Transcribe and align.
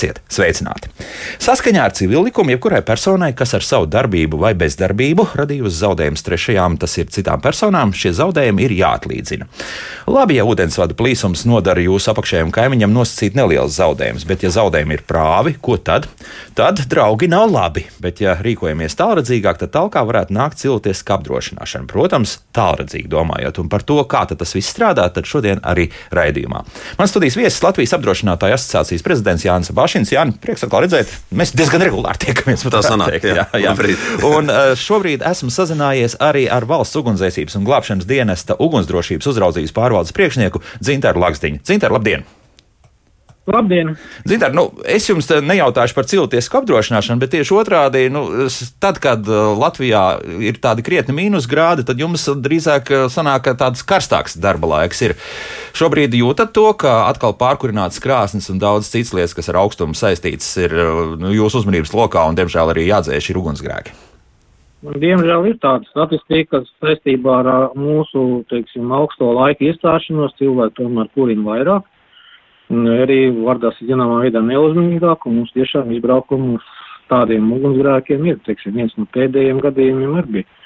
Esiet 0.00 0.22
sveicināti! 0.32 0.88
Saskaņā 1.38 1.84
ar 1.86 1.94
civil 1.94 2.24
likumu, 2.26 2.54
jebkurai 2.54 2.80
personai, 2.86 3.30
kas 3.36 3.54
ar 3.54 3.64
savu 3.64 3.86
darbību 3.90 4.40
vai 4.40 4.52
bezdarbību 4.58 5.28
radījusi 5.38 5.82
zaudējumus 5.82 6.24
trešajām, 6.26 6.78
tas 6.80 6.96
ir 6.98 7.10
citām 7.14 7.42
personām, 7.44 7.94
šie 7.94 8.12
zaudējumi 8.16 8.66
ir 8.66 8.74
jāatlīdzina. 8.80 9.46
Labi, 10.10 10.38
ja 10.40 10.46
ūdensvada 10.48 10.96
plīsums 10.98 11.44
nodara 11.46 11.82
jūsu 11.84 12.10
apakšējiem 12.14 12.50
kaimiņam 12.54 12.94
nosacīt 12.94 13.38
neliels 13.38 13.76
zaudējums, 13.78 14.26
bet 14.26 14.44
ja 14.46 14.52
zaudējumi 14.56 14.98
ir 14.98 15.04
prāvi, 15.06 15.54
ko 15.62 15.78
tad? 15.78 16.08
Tad 16.58 16.82
draugi 16.90 17.30
nav 17.30 17.46
labi, 17.52 17.86
bet 18.02 18.24
ja 18.24 18.34
rīkojamies 18.40 18.98
tālredzīgāk, 18.98 19.62
tad 19.62 19.74
talkā 19.76 20.02
varētu 20.08 20.34
nākt 20.36 20.60
cilvēciska 20.64 21.20
apdrošināšana. 21.20 21.88
Protams, 21.90 22.38
tālredzīgi 22.56 23.10
domājot, 23.12 23.62
un 23.62 23.70
par 23.72 23.86
to, 23.86 24.00
kā 24.10 24.24
tas 24.30 24.54
viss 24.56 24.72
strādā, 24.72 25.06
tad 25.14 25.28
šodien 25.28 25.62
arī 25.66 25.88
raidījumā. 26.14 26.64
Man 26.98 27.10
studijas 27.10 27.38
viesis 27.38 27.62
Latvijas 27.64 27.96
apdrošinātāju 27.98 28.58
asociācijas 28.58 29.06
prezidents 29.06 29.46
Jānis 29.46 29.74
Bašins. 29.76 30.14
Jā, 30.14 30.26
prieks 30.42 30.66
atkal 30.66 30.86
redzēt. 30.86 31.19
Mēs 31.30 31.54
diezgan 31.54 31.84
regulāri 31.84 32.24
tiekamies. 32.26 32.64
Tā 32.74 32.82
sanāk, 32.86 33.14
teikt, 33.14 33.30
jā, 33.30 33.46
jā, 33.54 33.74
jā. 33.76 33.94
Un 34.26 34.50
uh, 34.50 34.72
šobrīd 34.78 35.24
esmu 35.30 35.52
sazinājies 35.54 36.18
arī 36.22 36.46
ar 36.50 36.66
valsts 36.70 36.98
ugunsdzēsības 37.00 37.60
un 37.60 37.68
glābšanas 37.68 38.08
dienesta 38.10 38.58
ugunsdrošības 38.58 39.30
uzraudzības 39.34 39.76
pārvaldes 39.76 40.16
priekšnieku 40.16 40.64
Dzintāru 40.82 41.22
Lakstiņu. 41.26 41.64
Dzintāru, 41.66 41.98
labdien! 42.00 42.28
Labdien! 43.48 43.94
Zināt, 44.28 44.52
nu, 44.52 44.66
es 44.84 45.06
jums 45.08 45.24
nejautāšu 45.30 45.96
par 45.96 46.04
cilvēcisko 46.10 46.60
apdrošināšanu, 46.60 47.22
bet 47.22 47.32
tieši 47.32 47.54
otrādi, 47.56 48.02
nu, 48.12 48.26
tad, 48.82 48.98
kad 49.00 49.24
uh, 49.24 49.54
Latvijā 49.56 50.02
ir 50.44 50.58
tādi 50.60 50.84
krietni 50.84 51.16
mīnusgrādi, 51.16 51.86
tad 51.88 52.02
jums 52.02 52.26
drīzāk 52.28 52.92
uh, 52.92 53.06
sanāk, 53.12 53.46
ka 53.48 53.54
tāds 53.62 53.80
karstāks 53.86 54.36
darba 54.36 54.68
laiks 54.74 55.00
ir. 55.06 55.16
Šobrīd 55.72 56.14
jūtat 56.20 56.52
to, 56.52 56.66
ka 56.76 57.06
atkal 57.08 57.32
pārkurināts 57.40 58.02
krāsnes 58.04 58.50
un 58.52 58.60
daudz 58.60 58.92
citas 58.92 59.14
lietas, 59.16 59.34
kas 59.38 59.48
ar 59.48 59.62
augstumu 59.62 59.96
saistītas, 59.96 60.50
ir 60.60 60.76
uh, 60.76 61.00
nu, 61.16 61.32
jūsu 61.32 61.62
uzmanības 61.62 61.94
lokā 61.96 62.26
un, 62.28 62.36
diemžēl, 62.36 62.74
arī 62.74 62.90
jādzēš 62.90 63.32
ir 63.32 63.40
ugunsgrēki. 63.40 63.96
Diemžēl 64.80 65.48
ir 65.48 65.56
tāda 65.60 65.88
statistika, 65.88 66.58
kas 66.58 66.68
saistībā 66.84 67.40
ar 67.40 67.72
mūsu, 67.76 68.44
teiksim, 68.52 68.92
augsto 68.96 69.32
laika 69.36 69.64
iestāšanos 69.64 70.36
cilvēki 70.36 70.78
tomēr 70.78 71.08
kurina 71.16 71.48
vairāk 71.48 71.88
arī 72.70 73.20
vardās 73.34 73.78
zināmā 73.82 74.20
veidā 74.24 74.42
neuzmanīgāk, 74.46 75.26
un 75.26 75.40
mums 75.40 75.52
tiešām 75.56 75.90
izbraukumu 75.96 76.56
uz 76.58 76.70
tādiem 77.10 77.50
ugunsgrēkiem 77.56 78.26
ir, 78.30 78.40
teiksim, 78.46 78.76
viens 78.78 78.94
no 78.98 79.06
pēdējiem 79.14 79.60
gadījumiem 79.64 80.18
arī 80.20 80.34
bija. 80.38 80.56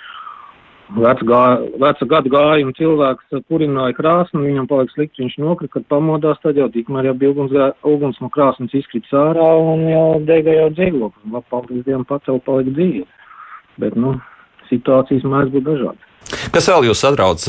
Veca, 0.94 1.25
gā, 1.25 1.41
veca 1.80 2.06
gadu 2.06 2.28
gājuma 2.28 2.75
cilvēks 2.77 3.38
kurināja 3.48 3.97
krāsni, 3.97 4.42
viņam 4.44 4.66
palika 4.69 4.92
slikti, 4.92 5.22
viņš 5.22 5.38
nokrita, 5.41 5.72
kad 5.78 5.86
pamodās, 5.88 6.36
tad 6.42 6.60
jau 6.60 6.69
tikmēr 6.75 7.08
jau 7.08 7.14
bija 7.22 7.32
uguns, 7.32 7.55
uguns 7.88 8.20
no 8.20 8.28
krāsnes 8.34 8.77
izkrits 8.77 9.16
ārā 9.16 9.48
un 9.62 9.86
jau 9.88 10.05
dega 10.28 10.58
jau 10.58 10.69
dzīvoklis. 10.77 11.48
Paldies 11.48 11.86
Dievam 11.88 12.05
pacēl 12.10 12.42
palika 12.44 12.77
dzīve. 12.77 13.08
Bet, 13.80 13.97
nu, 13.97 14.12
situācijas 14.69 15.25
mēdz 15.25 15.56
būt 15.56 15.66
dažādas. 15.72 16.12
Kas 16.52 16.69
vēl 16.69 16.91
jūs 16.91 17.00
satrauc? 17.00 17.48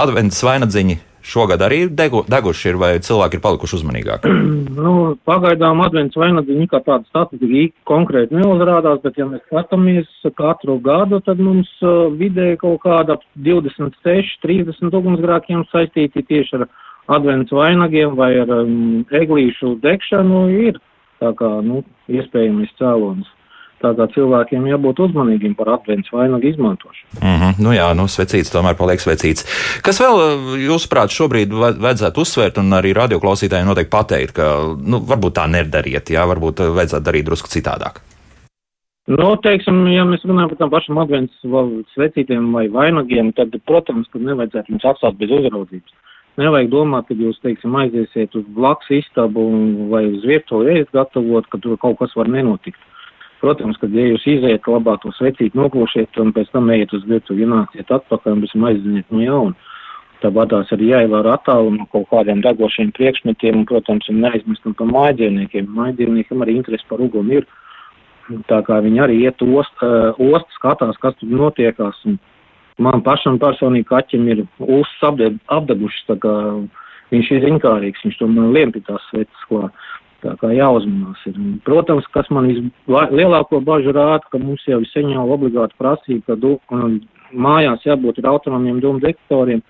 Adventas 0.00 0.40
vainagdziņi 0.48 0.98
šogad 1.22 1.62
arī 1.64 1.84
degu, 1.88 2.22
deguši, 2.28 2.68
ir, 2.72 2.78
vai 2.80 2.90
cilvēki 3.04 3.38
ir 3.38 3.42
palikuši 3.44 3.76
uzmanīgāki? 3.78 4.34
nu, 4.84 4.92
pagaidām 5.28 5.82
advents 5.84 6.18
vainagdziņa 6.20 6.68
kā 6.72 6.82
tāda 6.86 7.08
statistika 7.08 7.88
konkrēti 7.90 8.36
neuzrādās, 8.38 9.00
bet 9.04 9.18
ja 9.20 9.28
mēs 9.30 9.42
skatāmies 9.46 10.10
katru 10.38 10.78
gadu, 10.84 11.22
tad 11.26 11.42
mums 11.42 11.70
uh, 11.84 12.06
vidēji 12.14 12.60
kaut 12.62 12.82
kāda 12.84 13.18
26, 13.46 14.38
30 14.44 15.00
ugunsgrākiem 15.00 15.66
saistīti 15.72 16.24
tieši 16.28 16.60
ar 16.60 16.68
advents 17.10 17.52
vainagiem 17.54 18.14
vai 18.18 18.32
ar 18.42 18.54
um, 18.62 19.02
eglīšu 19.10 19.76
degšanu 19.82 20.46
ir 20.68 20.78
tā 21.20 21.34
kā, 21.36 21.50
nu, 21.64 21.82
iespējamais 22.08 22.72
cēlonis. 22.78 23.28
Tātad 23.80 24.12
cilvēkiem 24.12 24.66
jābūt 24.68 24.98
uzmanīgiem 25.06 25.54
par 25.56 25.70
adventu 25.78 26.12
vainagu 26.18 26.50
izmantošanu. 26.50 27.20
Mm 27.22 27.36
-hmm. 27.40 27.62
Nu 27.64 27.72
jā, 27.72 27.88
nu, 27.96 28.04
svecīts 28.12 28.52
tomēr 28.52 28.76
paliek 28.76 29.00
svecīts. 29.00 29.46
Kas 29.82 30.00
vēl, 30.02 30.16
jūsuprāt, 30.68 31.08
šobrīd 31.08 31.54
vajadzētu 31.56 32.20
uzsvērt 32.20 32.58
un 32.60 32.76
arī 32.76 32.92
radioklausītājiem 32.92 33.66
noteikti 33.66 33.96
pateikt, 33.96 34.32
ka 34.36 34.76
nu, 34.76 35.00
varbūt 35.00 35.38
tā 35.38 35.46
nedariet, 35.48 36.10
jā, 36.10 36.26
varbūt 36.28 36.60
vajadzētu 36.60 37.06
darīt 37.08 37.24
drusku 37.24 37.48
citādāk? 37.48 38.04
Nu, 39.10 39.32
teiksim, 39.42 39.86
ja 39.90 40.04
mēs 40.04 40.22
runājam 40.28 40.52
par 40.52 40.58
tām 40.60 40.70
pašām 40.70 40.98
adventu 41.02 41.32
svecītiem 41.94 42.52
vai 42.52 42.68
vainagiem, 42.68 43.32
tad, 43.32 43.56
protams, 43.66 44.06
ka 44.12 44.18
nevajadzētu 44.18 44.70
viņus 44.70 44.86
atstāt 44.92 45.16
bez 45.18 45.30
uzraudzības. 45.30 45.96
Nevajag 46.38 46.68
domāt, 46.70 47.08
ka 47.08 47.16
jūs, 47.18 47.40
teiksim, 47.42 47.74
aiziesiet 47.80 48.36
uz 48.38 48.44
blakus 48.54 48.92
istabu 49.00 49.48
vai 49.90 50.04
uz 50.12 50.22
vietu, 50.28 50.62
ēst 50.62 50.92
gatavot, 50.92 51.48
ka 51.50 51.58
tur 51.58 51.80
kaut 51.80 51.98
kas 51.98 52.14
var 52.14 52.28
nenotikt. 52.28 52.78
Protams, 53.40 53.78
ka, 53.80 53.88
ja 53.88 54.10
jūs 54.10 54.26
iziet, 54.28 54.66
labāk 54.68 55.00
to 55.00 55.10
svecīt 55.16 55.54
noklošiet 55.56 56.18
un 56.20 56.32
pēc 56.36 56.50
tam 56.52 56.68
ejiet 56.74 56.92
uz 56.96 57.06
virtuvi, 57.08 57.46
ienāciet 57.46 57.88
atpakaļ 57.96 58.36
un 58.36 58.42
visam 58.44 58.66
aizdziniet 58.68 59.14
no 59.14 59.22
jauna. 59.24 59.70
Tāpat 60.20 60.50
tās 60.52 60.72
arī 60.76 60.90
jāievēro 60.90 61.32
attālu 61.32 61.70
no 61.78 61.86
kaut 61.94 62.10
kādiem 62.10 62.42
degošiem 62.44 62.90
priekšmetiem 62.96 63.62
un, 63.62 63.64
protams, 63.68 64.10
neaizmirstam 64.12 64.74
par 64.76 64.90
mājdzīvniekiem. 64.90 65.70
Mājdzīvniekiem 65.78 66.44
arī 66.44 66.58
interesi 66.58 66.84
par 66.90 67.00
uguni 67.00 67.38
ir. 67.40 67.46
Tā 68.50 68.60
kā 68.66 68.76
viņi 68.84 69.00
arī 69.06 69.16
iet 69.24 69.40
ost, 69.42 69.80
uh, 69.80 70.12
ost 70.20 70.52
skatās, 70.58 71.00
kas 71.00 71.16
tur 71.18 71.32
notiekās. 71.40 71.96
Un 72.04 72.18
man 72.84 73.00
pašam 73.06 73.40
personīgi 73.40 73.88
kaķim 73.88 74.28
ir 74.28 74.44
uzs 74.60 74.92
apdegušas, 75.08 76.04
tā 76.12 76.18
kā 76.20 76.34
viņš 77.10 77.32
ir 77.32 77.46
zinkārīgs, 77.46 78.04
viņš 78.04 78.20
tomēr 78.20 78.52
liem 78.54 78.76
pie 78.76 78.84
tās 78.86 79.08
sveces 79.08 79.48
klāt. 79.48 79.88
Tā 80.20 80.34
kā 80.40 80.50
jāuzmanās 80.52 81.20
ir. 81.30 81.36
Protams, 81.64 82.04
kas 82.12 82.28
man 82.34 82.48
vislielāko 82.50 83.62
bažu 83.64 83.94
rāda, 83.96 84.26
ka 84.28 84.40
mums 84.40 84.66
jau 84.68 84.82
ir 84.82 84.90
seņāla 84.92 85.36
obligāta 85.36 85.76
prasība, 85.80 86.36
ka 86.36 86.80
mājās 87.32 87.86
jābūt 87.86 88.20
ir 88.20 88.28
autonomiem 88.28 88.82
dūmu 88.82 89.00
detektoriem, 89.00 89.62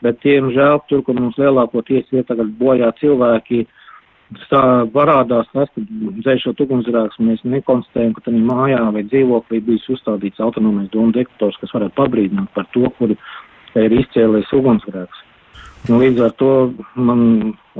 bet, 0.00 0.22
diemžēl, 0.24 0.80
tur, 0.88 1.04
kur 1.04 1.18
mums 1.18 1.36
lielākoties 1.40 2.08
ir 2.16 2.24
tagad 2.28 2.54
bojā 2.60 2.88
cilvēki, 3.00 3.66
tā 4.48 4.64
parādās 4.94 5.48
tas, 5.52 5.68
ka 5.74 5.84
dzēšot 6.24 6.62
ugunsgrēks, 6.64 7.20
mēs 7.20 7.42
nekonstatējam, 7.44 8.14
ka 8.16 8.24
tādā 8.28 8.40
mājā 8.46 8.82
vai 8.94 9.04
dzīvoklī 9.04 9.60
bijis 9.66 9.88
uzstādīts 9.96 10.40
autonomais 10.40 10.88
dūmu 10.94 11.12
detektors, 11.16 11.58
kas 11.60 11.74
varētu 11.76 11.98
pabrīdināt 11.98 12.54
par 12.54 12.68
to, 12.72 12.86
kur 12.98 13.12
ir 13.12 13.98
izcēlies 14.00 14.54
ugunsgrēks. 14.56 15.26
Nu, 15.88 15.96
līdz 15.96 16.20
ar 16.26 16.32
to 16.36 16.50
man 17.00 17.20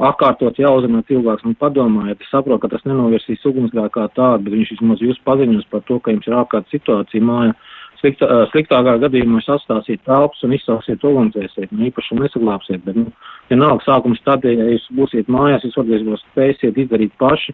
atkārtot 0.00 0.56
jāuzrunā 0.61 1.03
cilvēks 1.09 1.44
un 1.44 1.56
padomājiet, 1.61 2.22
es 2.25 2.31
saprotu, 2.33 2.62
ka 2.62 2.71
tas 2.72 2.87
nenovirsīs 2.88 3.44
ugunsgrēku 3.50 3.93
kā 3.99 4.06
tādu, 4.16 4.47
bet 4.47 4.56
viņš 4.56 4.72
vismaz 4.77 5.05
jūs 5.05 5.21
paziņos 5.27 5.69
par 5.72 5.84
to, 5.88 5.99
ka 6.00 6.15
jums 6.15 6.31
ir 6.31 6.38
ārkārtas 6.41 6.72
situācija 6.72 7.27
mājā. 7.28 7.53
Sliktā, 8.00 8.28
sliktākā 8.49 8.94
gadījumā 9.03 9.43
jūs 9.43 9.50
atstāsiet 9.59 10.00
telpas 10.09 10.41
un 10.47 10.55
izsauksiet 10.56 11.03
ugunsdzēsiet, 11.05 11.75
nu 11.77 11.91
īpaši 11.91 12.16
nesaglābsiet, 12.16 12.81
bet, 12.87 12.97
nu, 12.97 13.12
vienalga 13.53 13.84
sākums 13.84 14.22
tad, 14.25 14.47
ja 14.49 14.71
jūs 14.72 14.87
būsiet 14.97 15.28
mājās, 15.28 15.67
jūs 15.69 15.77
varbūt 15.77 16.25
spēsiet 16.25 16.81
izdarīt 16.81 17.12
paši, 17.21 17.53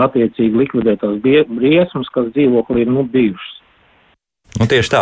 attiecīgi 0.00 0.62
likvidēt 0.62 1.04
tās 1.04 1.20
briesmas, 1.20 2.08
kas 2.14 2.32
dzīvoklī 2.32 2.86
ir, 2.86 2.94
nu, 2.96 3.04
bijušas. 3.12 3.61
Nu, 4.60 4.66
tieši 4.68 4.90
tā. 4.92 5.00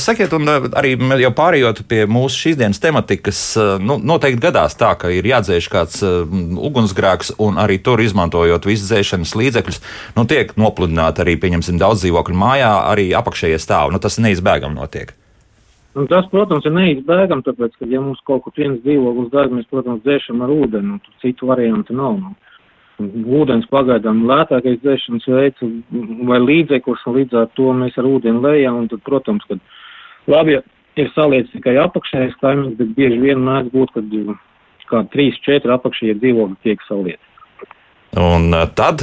Sakiet, 0.00 0.32
un 0.34 0.48
arī 0.74 0.96
jau 1.22 1.30
pārējot 1.38 1.84
pie 1.88 2.02
mūsu 2.10 2.40
šīs 2.48 2.58
dienas 2.58 2.82
tematikas, 2.82 3.40
nu, 3.78 4.00
noteikti 4.02 4.42
gadās 4.42 4.74
tā, 4.78 4.90
ka 4.98 5.12
ir 5.14 5.28
jādzēš 5.30 5.68
kāds 5.70 6.02
ugunsgrēks, 6.02 7.36
un 7.42 7.62
arī 7.62 7.78
tur 7.84 8.02
izmantojot 8.02 8.66
visu 8.66 8.88
dzēšanas 8.88 9.36
līdzekļus, 9.38 9.80
nu, 10.18 10.26
tiek 10.26 10.50
nopludināti 10.58 11.22
arī, 11.22 11.38
pieņemsim, 11.44 11.78
daudz 11.78 12.02
dzīvokļu 12.02 12.38
mājā, 12.42 12.72
arī 12.90 13.12
apakšējie 13.22 13.62
stāvi. 13.62 13.94
Nu, 13.94 14.02
tas 14.02 14.18
neizbēgami 14.18 14.80
notiek. 14.80 15.14
Un 15.94 16.08
tas, 16.08 16.26
protams, 16.32 16.66
ir 16.66 16.74
neizbēgami, 16.74 17.44
tāpēc, 17.46 17.76
ka, 17.78 17.86
ja 17.86 18.00
mums 18.02 18.22
kaut 18.26 18.42
kur 18.46 18.54
viens 18.56 18.80
dzīvoklis 18.82 19.30
dara, 19.30 19.52
mēs, 19.52 19.68
protams, 19.70 20.02
dzēšam 20.02 20.42
ar 20.42 20.50
ūdeni, 20.50 20.96
un 20.96 21.18
citu 21.22 21.46
variantu 21.52 21.94
nav. 21.94 22.18
Nu 22.18 22.34
ūdens 23.40 23.66
pagaidām 23.72 24.24
lētākais 24.28 24.80
dzēšanas 24.82 25.26
veids 25.28 25.66
vai 26.28 26.38
līdzeklis, 26.42 27.04
līdz 27.16 27.40
ar 27.40 27.50
to 27.58 27.72
mēs 27.76 27.98
ar 27.98 28.08
ūdeni 28.08 28.42
lejam, 28.44 28.82
un 28.82 28.88
tad, 28.92 29.02
protams, 29.06 29.44
kad 29.48 29.60
labi, 30.30 30.58
ir 31.00 31.12
saliec 31.16 31.50
tikai 31.52 31.76
apakšējais 31.82 32.38
kaimiņš, 32.42 32.78
bet 32.78 32.96
bieži 32.98 33.20
vien 33.22 33.44
mēdz 33.46 33.72
būt, 33.74 33.94
kad 33.96 34.16
kā 34.92 35.04
3-4 35.14 35.76
apakšējie 35.78 36.18
dzīvokļi 36.20 36.58
tiek 36.66 36.82
salieti. 36.88 37.31
Un 38.12 38.52
tad 38.76 39.00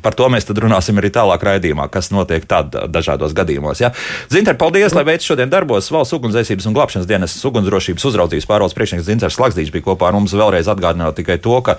par 0.00 0.14
to 0.16 0.30
mēs 0.32 0.46
runāsim 0.48 0.96
arī 0.96 1.10
tālāk 1.12 1.42
raidījumā, 1.44 1.90
kas 1.92 2.08
notiek 2.08 2.44
tad 2.48 2.72
dažādos 2.88 3.34
gadījumos. 3.36 3.82
Ja? 3.82 3.90
Zinter, 4.32 4.56
paldies, 4.56 4.94
lai 4.96 5.02
veids 5.04 5.28
šodien 5.28 5.50
darbos 5.52 5.90
valsts 5.92 6.16
ugunsdzēsības 6.16 6.64
un 6.70 6.76
glābšanas 6.78 7.08
dienas 7.10 7.34
ugunsdrošības 7.44 8.06
uzraudzības 8.08 8.48
pārvaldes 8.48 8.76
priekšnieks 8.78 9.04
Zinters 9.10 9.36
Slagzīts 9.36 9.72
bija 9.74 9.84
kopā 9.90 10.08
ar 10.08 10.16
mums 10.16 10.32
vēlreiz 10.32 10.70
atgādināt 10.72 11.18
tikai 11.20 11.36
to, 11.44 11.58
ka, 11.66 11.74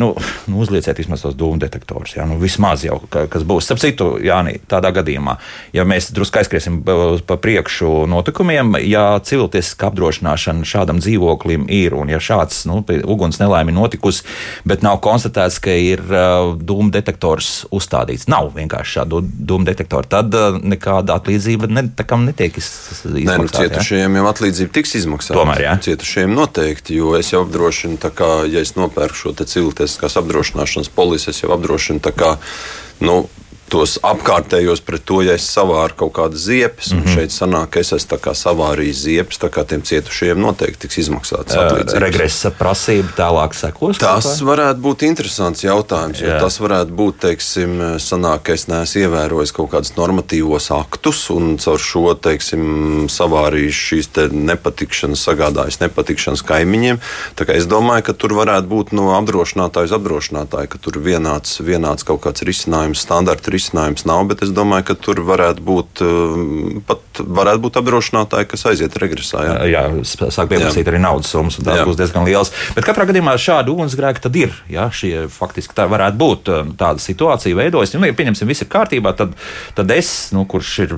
nu, 0.00 0.14
nu 0.48 0.62
uzlieciet 0.64 1.02
vismaz 1.02 1.26
tos 1.26 1.36
dūmu 1.36 1.60
detektorus, 1.60 2.14
ja? 2.16 2.24
nu, 2.24 2.40
vismaz 2.40 2.86
jau, 2.88 3.02
ka, 3.12 3.26
kas 3.28 3.44
būs. 3.44 3.68
Starp 3.68 3.84
citu, 3.84 4.08
Jāni, 4.24 4.56
tādā 4.72 4.88
gadījumā, 4.96 5.36
ja 5.76 5.84
mēs 5.84 6.14
drusku 6.16 6.40
aizskriesim 6.40 6.80
pa 6.80 7.36
priekšu 7.44 8.06
notikumiem, 8.08 8.78
ja 8.88 9.18
civiltiesiska 9.20 9.90
apdrošināšana 9.92 10.64
šādam 10.64 11.04
dzīvoklim 11.04 11.68
ir 11.68 11.98
un 12.00 12.16
ja 12.16 12.24
šāds 12.24 12.64
nu, 12.72 12.80
uguns 13.04 13.36
nelaimi 13.42 13.76
notikusi, 13.76 14.24
bet 14.64 14.80
nav 14.80 15.02
konstatēts, 15.04 15.60
ka 15.60 15.76
ir 15.76 16.00
dūmu 16.58 16.92
detektors 16.94 17.50
uzstādīts. 17.74 18.28
Nav 18.32 18.52
vienkārši 18.56 18.98
šādu 18.98 19.22
dūmu 19.22 19.68
detektoru. 19.68 20.08
Tad 20.10 20.34
uh, 20.38 20.58
nekāda 20.58 21.18
atlīdzība 21.20 21.70
ne, 21.72 21.84
netiek 21.88 22.58
izmaksāta. 22.58 23.12
Nē, 23.18 23.36
nu, 23.42 23.50
cietušajiem 23.52 24.18
jau 24.20 24.26
atlīdzība 24.32 24.74
tiks 24.78 24.96
izmaksāta. 25.02 25.38
Tomēr, 25.38 25.66
jā. 25.66 25.76
Cietušajiem 25.88 26.34
noteikti, 26.38 26.96
jo 27.00 27.16
es 27.18 27.32
jau 27.34 27.44
apdrošinu, 27.46 28.00
kā, 28.16 28.32
ja 28.50 28.64
es 28.64 28.74
nopērku 28.78 29.18
šo 29.24 29.36
civiltiesiskās 29.42 30.18
apdrošināšanas 30.20 30.92
polisi, 30.94 31.30
es 31.32 31.42
jau 31.44 31.52
apdrošinu 31.56 32.02
kā. 32.16 32.36
Nu, 33.02 33.24
tos 33.72 33.96
apkārtējos 34.04 34.82
pret 34.84 35.04
to, 35.08 35.22
ja 35.24 35.36
es 35.38 35.46
savāru 35.48 35.96
kaut 36.04 36.12
kādas 36.18 36.44
ziepes. 36.48 36.92
Mm 36.92 37.02
-hmm. 37.02 37.14
Šeit 37.14 37.32
sanāk, 37.32 37.70
ka 37.72 37.80
es 37.80 37.92
esmu 37.96 38.34
savārījis 38.36 38.98
ziepes, 39.06 39.38
tā 39.40 39.48
kā 39.52 39.64
tiem 39.68 39.82
cietušajiem 39.82 40.40
noteikti 40.40 40.86
tiks 40.86 40.98
izmaksāts 41.06 41.56
atlīdzības. 41.56 42.00
Regresa 42.04 42.50
prasība 42.50 43.08
tālāk 43.16 43.54
sekos? 43.56 43.98
Tas 43.98 44.40
varētu 44.44 44.80
būt 44.80 45.06
interesants 45.08 45.64
jautājums, 45.64 46.20
jo 46.20 46.28
Jā. 46.28 46.40
tas 46.40 46.58
varētu 46.60 46.92
būt, 46.92 47.18
teiksim, 47.26 47.80
sanāk, 47.98 48.42
ka 48.42 48.52
es 48.52 48.66
neesmu 48.68 49.02
ievērojis 49.02 49.52
kaut 49.56 49.70
kādus 49.72 49.94
normatīvos 49.96 50.70
aktus 50.70 51.30
un 51.30 51.56
caur 51.62 51.78
šo, 51.78 52.14
teiksim, 52.14 53.08
savārījis 53.08 53.82
šīs 53.88 54.12
te 54.12 54.28
nepatikšanas, 54.28 55.24
sagādājis 55.28 55.80
nepatikšanas 55.80 56.42
kaimiņiem. 56.42 57.00
Tā 57.36 57.48
kā 57.48 57.56
es 57.56 57.66
domāju, 57.70 58.02
ka 58.02 58.12
tur 58.12 58.36
varētu 58.36 58.68
būt 58.68 58.92
no 58.92 59.12
apdrošinātāja 59.16 59.88
uz 59.88 59.96
apdrošinātāju, 59.96 60.68
ka 60.68 60.78
tur 60.82 60.98
vienāds, 60.98 61.60
vienāds 61.64 62.04
kaut 62.04 62.22
kāds 62.26 62.44
risinājums, 62.44 63.00
standarta 63.00 63.50
risinājums 63.50 63.61
risinājums 63.62 64.06
nav, 64.08 64.24
bet 64.30 64.42
es 64.42 64.50
domāju, 64.54 64.90
ka 64.90 64.96
tur 64.98 65.22
varētu 65.26 65.62
būt 65.64 66.02
um, 66.04 66.82
pat 66.86 67.22
varētu 67.22 67.62
būt 67.62 67.78
apdrošinātāji, 67.80 68.48
kas 68.50 68.66
aiziet 68.70 68.96
regresā. 69.00 69.44
Jā, 69.46 69.56
jā 69.70 69.82
sāk 70.04 70.50
pieprasīt 70.50 70.88
arī 70.90 71.00
naudas 71.02 71.30
summas, 71.32 71.58
un 71.58 71.68
tās 71.68 71.82
būs 71.86 71.98
diezgan 72.00 72.26
lielas. 72.26 72.52
Bet 72.76 72.86
katrā 72.88 73.06
gadījumā 73.10 73.36
šādu 73.40 73.76
ugunsgrēku 73.76 74.24
tad 74.26 74.38
ir. 74.38 74.56
Jā, 74.72 74.88
šie 74.94 75.26
faktiski 75.32 75.76
tā 75.76 75.86
varētu 75.90 76.20
būt 76.20 76.52
um, 76.52 76.74
tāda 76.78 77.02
situācija 77.02 77.58
veidojas. 77.58 77.94
Nu, 77.96 78.08
ja 78.08 78.16
pieņemsim, 78.16 78.50
viss 78.50 78.64
ir 78.64 78.70
kārtībā, 78.72 79.14
tad, 79.18 79.36
tad 79.78 79.94
es, 79.94 80.32
nu, 80.34 80.44
kurš 80.48 80.72
ir 80.86 80.96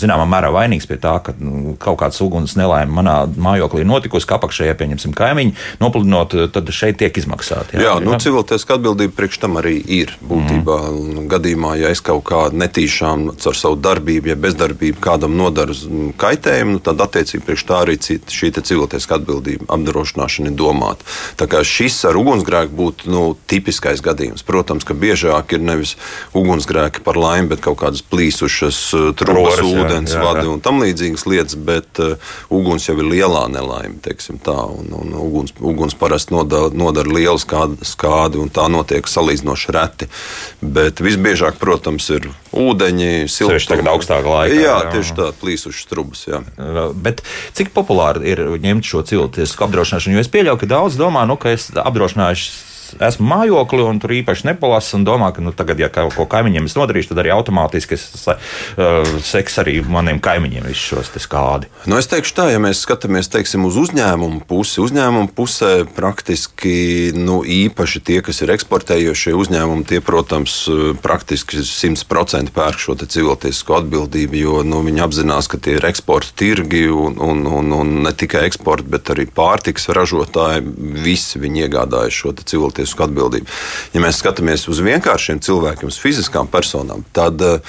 zināmā 0.00 0.26
mērā 0.28 0.52
vainīgs 0.54 0.88
pie 0.88 0.98
tā, 1.02 1.16
ka 1.24 1.34
nu, 1.38 1.74
kaut 1.80 2.00
kāds 2.02 2.20
uguns 2.24 2.56
nelaime 2.58 2.92
manā 2.94 3.16
mājoklī 3.30 3.84
notikusi, 3.88 4.28
ka 4.28 4.38
apakšējā, 4.40 4.76
pieņemsim, 4.78 5.14
kaimiņi 5.16 5.54
nopludinot, 5.82 6.36
tad 6.54 6.72
šeit 6.74 7.00
tiek 7.02 7.16
izmaksāti. 7.22 7.78
Jā, 7.78 7.92
jā 7.92 7.94
nu, 8.04 8.16
civiltiesiska 8.22 8.78
atbildība 8.78 9.16
priekš 9.16 9.42
tam 9.44 9.58
arī 9.60 9.76
ir 9.80 10.14
būtībā. 10.28 10.78
Mm. 10.92 11.26
Gadījumā, 11.32 11.74
ja 11.80 11.92
es 11.92 12.02
kaut 12.04 12.24
kā 12.28 12.44
netīšām 12.54 13.28
ar 13.34 13.58
savu 13.58 13.78
darbību, 13.82 14.32
ja 14.32 14.38
bezdarbību 14.40 15.02
kādam 15.02 15.36
nodaru 15.38 15.76
kaitējumu, 16.20 16.76
nu, 16.76 16.82
tad 16.84 17.00
attiecīgi 17.04 17.44
priekš 17.46 17.66
tā 17.68 17.82
arī 17.84 17.98
šī 18.00 18.52
civiltiesiska 18.58 19.18
atbildība 19.20 19.68
apdrošināšana 19.72 20.52
ir 20.52 20.56
domāta. 20.58 21.06
Tā 21.40 21.48
kā 21.50 21.62
šis 21.66 21.98
ar 22.08 22.18
ugunsgrēku 22.20 22.74
būtu 22.76 23.10
nu, 23.12 23.24
tipiskais 23.50 24.02
gadījums. 24.04 24.44
Protams, 24.46 24.86
ka 24.86 24.96
biežāk 24.98 25.56
ir 25.56 25.64
nevis 25.64 25.96
ugunsgrēki 26.38 27.02
par 27.06 27.18
laimi, 27.20 27.50
bet 27.52 27.62
kaut 27.64 27.80
kādas 27.82 28.04
plīsušas 28.06 28.80
uh, 28.96 29.08
trūkumas, 29.18 29.60
ūdensvadi 29.82 30.46
un 30.50 30.62
tam 30.64 30.80
līdzīgas 30.82 31.26
lietas, 31.28 31.58
bet 31.58 32.00
uh, 32.02 32.32
uguns 32.52 32.88
jau 32.88 32.96
ir 32.98 33.08
lielā 33.08 33.44
nelaime. 33.52 33.98
Tā, 34.02 34.56
un, 34.66 34.90
un 34.96 35.14
uguns, 35.18 35.54
uguns 35.60 35.96
parasti 35.98 36.34
nodara, 36.34 36.72
nodara 36.74 37.12
lielu 37.12 37.40
skādi, 37.40 37.78
skādi, 37.86 38.40
un 38.42 38.50
tā 38.52 38.68
notiek 38.72 39.06
salīdzinoši 39.08 39.76
reti. 39.76 40.08
Bet 40.62 41.02
visbiežāk, 41.04 41.60
protams, 41.60 42.08
ir 42.14 42.30
ūdeņi, 42.52 43.12
silti. 43.30 43.58
Tieši 43.58 43.70
tagad 43.74 43.92
augstākā 43.94 44.34
laikā. 44.36 44.56
Jā, 44.56 44.64
jā, 44.64 44.90
tieši 44.96 45.16
tā, 45.18 45.30
plīsušas 45.42 45.88
trubas. 45.90 46.26
Jā. 46.28 46.42
Bet 46.94 47.24
cik 47.56 47.72
populāri 47.76 48.34
ir 48.34 48.44
ņemt 48.62 48.88
šo 48.88 49.04
cilvēku 49.08 49.46
apdrošināšanu? 49.68 50.16
Jo 50.16 50.24
es 50.24 50.32
pieļauju, 50.32 50.62
ka 50.62 50.70
daudz 50.74 50.98
domā, 51.00 51.24
nu, 51.28 51.38
ka 51.40 51.54
es 51.54 51.70
apdrošināšu 51.72 52.71
esmu 53.00 53.28
mājokli 53.28 53.84
un 53.86 54.00
tur 54.02 54.14
īpaši 54.18 54.48
nepalasu 54.50 54.98
un 54.98 55.06
domā, 55.08 55.32
ka 55.34 55.44
nu, 55.44 55.54
tagad, 55.56 55.80
ja 55.80 55.88
kaut 55.92 56.16
ko 56.16 56.26
kaimiņiem 56.30 56.68
es 56.68 56.76
nodarīšu, 56.78 57.12
tad 57.12 57.22
arī 57.22 57.32
automātiski 57.34 57.96
es 57.96 58.06
uh, 58.28 58.38
seks 59.24 59.58
arī 59.62 59.78
maniem 59.84 60.20
kaimiņiem 60.22 60.68
visus 60.68 60.92
šos 60.92 61.12
skādi. 61.22 61.70
Nu, 61.88 61.98
es 62.00 62.08
teikšu 62.10 62.36
tā, 62.36 62.48
ja 62.52 62.60
mēs 62.62 62.82
skatāmies 62.84 63.30
teiksim, 63.32 63.66
uz 63.68 63.78
uzņēmumu 63.80 64.42
pusi, 64.48 64.80
uzņēmumu 64.82 65.32
pusē 65.36 65.72
praktiski 65.96 67.12
nu, 67.16 67.40
īpaši 67.42 68.02
tie, 68.04 68.20
kas 68.24 68.42
ir 68.44 68.52
eksportējošie 68.56 69.34
uzņēmumi, 69.38 69.86
tie, 69.88 70.02
protams, 70.04 70.56
praktiski 71.02 71.62
100% 71.66 72.52
pērk 72.54 72.82
šo 72.82 72.96
civiltiesisko 73.02 73.78
atbildību, 73.80 74.38
jo 74.40 74.60
nu, 74.66 74.82
viņi 74.86 75.04
apzinās, 75.04 75.48
ka 75.50 75.60
tie 75.62 75.76
ir 75.78 75.88
eksporta 75.88 76.34
tirgi 76.38 76.86
un, 76.92 77.18
un, 77.22 77.44
un, 77.46 77.72
un 77.76 77.94
ne 78.06 78.12
tikai 78.16 78.44
eksporta, 78.48 78.88
bet 78.96 79.12
arī 79.14 79.26
pārtiks 79.30 79.90
ražotāji. 79.94 80.64
Visi 81.02 81.40
viņi 81.42 81.66
iegādājas 81.66 82.16
šo 82.16 82.34
civiltiesisko 82.38 82.81
cilvēciska 82.82 83.06
atbildība. 83.08 83.46
Ja 83.94 84.02
mēs 84.02 84.22
skatāmies 84.22 84.68
uz 84.68 84.82
vienkāršiem 84.82 85.42
cilvēkiem, 85.42 85.88
uz 85.88 86.00
fiziskām 86.00 86.48
personām, 86.50 87.04
tad 87.12 87.40
eh, 87.40 87.60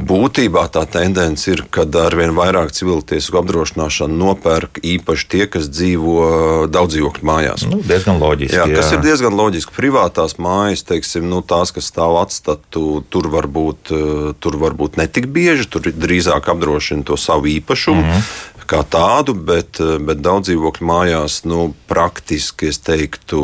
būtībā 0.00 0.68
tā 0.72 0.86
tendence 0.88 1.50
ir, 1.50 1.64
ka 1.70 1.84
arvien 2.00 2.32
vairāk 2.32 2.72
civiltiesku 2.72 3.36
apdrošināšanu 3.40 4.16
nopērk 4.16 4.80
īpaši 4.80 5.28
tie, 5.28 5.46
kas 5.46 5.68
dzīvo 5.68 6.16
eh, 6.24 6.68
daudzdzīvokļu 6.72 7.26
mājās. 7.26 7.66
Nu, 7.68 7.80
diezgan 7.84 8.20
loģiski. 8.20 8.56
Jā, 8.56 8.68
jā, 8.70 8.80
tas 8.80 8.92
ir 8.94 9.02
diezgan 9.04 9.36
loģiski. 9.36 9.74
Privātās 9.76 10.38
mājas, 10.40 10.84
teiksim, 10.88 11.28
nu, 11.30 11.42
tās, 11.42 11.74
kas 11.74 11.90
stāv 11.92 12.20
atstatu, 12.22 13.02
tur 13.10 13.30
varbūt, 13.32 13.92
eh, 13.92 14.30
tur 14.40 14.60
varbūt 14.60 15.00
netik 15.00 15.28
bieži, 15.30 15.68
tur 15.70 15.90
drīzāk 15.90 16.48
apdrošina 16.54 17.06
to 17.06 17.20
savu 17.20 17.52
īpašumu. 17.58 18.06
Mm 18.06 18.16
-hmm 18.16 18.58
kā 18.70 18.80
tādu, 18.86 19.34
bet, 19.34 19.80
bet 20.06 20.20
daudz 20.22 20.48
dzīvokļu 20.48 20.86
mājās 20.86 21.40
nu, 21.48 21.70
praktiski 21.90 22.70
teiktu, 22.84 23.40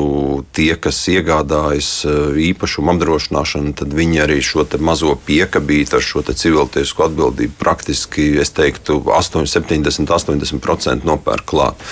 tie, 0.57 0.71
kas 0.79 1.01
iegādājas 1.11 1.91
eh, 2.07 2.39
īpašumu 2.51 2.95
apdrošināšanu, 2.95 3.75
tad 3.81 3.95
viņi 3.97 4.23
arī 4.23 4.39
šo 4.45 4.67
mazo 4.87 5.17
piekabīti 5.27 5.99
ar 5.99 6.05
šo 6.05 6.23
civiltiesku 6.27 7.07
atbildību 7.09 7.59
praktiski, 7.59 8.29
es 8.43 8.55
teiktu, 8.55 9.01
8, 9.17 9.47
70, 9.51 10.15
80% 10.15 11.07
nopērk 11.09 11.47
klāt. 11.47 11.83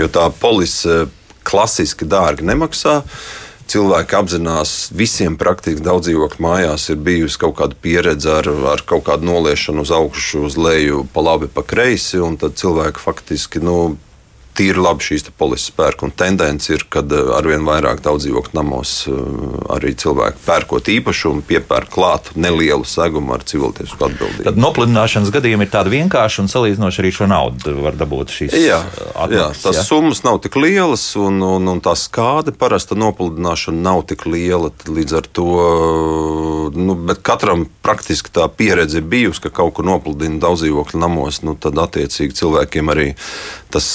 Jo 0.00 0.08
tā 0.12 0.30
polise 0.40 1.06
klasiski 1.46 2.08
dārgi 2.08 2.46
nemaksā 2.48 3.00
cilvēki 3.70 4.16
apzinās, 4.18 4.74
visiem 4.96 5.36
praktiski 5.40 5.84
daudz 5.84 6.08
dzīvokļu 6.08 6.44
mājās 6.44 6.88
ir 6.92 7.00
bijusi 7.06 7.40
kaut 7.40 7.56
kāda 7.60 7.78
pieredze 7.82 8.32
ar, 8.40 8.48
ar 8.72 8.84
kaut 8.88 9.06
kādu 9.06 9.28
noliešanu 9.28 9.84
uz 9.86 9.92
augšu, 9.94 10.44
uz 10.48 10.58
leju, 10.58 11.04
pa 11.14 11.24
labi, 11.24 11.50
pa 11.50 11.64
kreisi. 11.66 12.20
Tad 12.40 12.56
cilvēki 12.58 13.02
faktiski 13.02 13.62
nu, 13.62 13.76
tīri 14.56 14.82
labi 14.82 15.04
šīs 15.04 15.28
polises 15.38 15.72
pērk. 15.76 16.04
Un 16.06 16.14
tendence 16.16 16.72
ir, 16.72 16.84
ka 16.92 17.02
eh, 17.04 17.32
arvien 17.36 17.64
vairāk 17.66 18.02
daudz 18.04 18.26
dzīvokļu 18.26 18.56
namos 18.58 18.94
eh, 19.10 19.20
arī 19.76 19.94
cilvēki 20.00 20.42
pērkot 20.46 20.90
īpašumu, 20.96 21.44
piepērk 21.48 21.92
klāt 21.94 22.32
nelielu 22.34 22.86
segumu 22.88 23.34
ar 23.36 23.44
civiltiesku 23.46 24.08
atbildību. 24.08 24.46
Tad 24.48 24.60
nopludināšanas 24.60 25.32
gadījumi 25.34 25.66
ir 25.66 25.72
tādi 25.72 25.94
vienkārši 25.96 26.44
un 26.44 26.50
salīdzinoši 26.52 27.02
arī 27.04 27.12
šo 27.14 27.30
naudu 27.30 27.76
var 27.80 27.98
dabūt 28.00 28.34
šīs 28.34 28.56
jā, 28.58 28.80
atmaksas, 29.14 29.36
jā, 29.36 29.48
tās 29.64 29.80
jā? 29.80 29.86
summas 29.86 30.24
nav 30.26 30.40
tik 30.44 30.58
lielas 30.60 31.04
un, 31.20 31.40
un, 31.44 31.70
un 31.74 31.82
tā 31.84 31.94
skāde 31.98 32.54
parasta 32.56 32.98
nopludināšana 32.98 33.84
nav 33.90 34.04
tik 34.10 34.26
liela. 34.28 34.72
Līdz 34.90 35.16
ar 35.16 35.26
to 35.34 35.48
nu, 36.74 36.96
katram 37.22 37.66
praktiski 37.84 38.32
tā 38.34 38.46
pieredze 38.52 39.00
ir 39.00 39.06
bijusi, 39.10 39.44
ka 39.46 39.52
kaut 39.60 39.74
kur 39.76 39.86
nopludina 39.86 40.40
daudz 40.42 40.64
dzīvokļu 40.64 41.00
namos, 41.00 41.42
nu, 41.46 41.56
tad 41.60 41.78
attiecīgi 41.80 42.36
cilvēkiem 42.40 42.92
arī 42.92 43.08
tas 43.70 43.86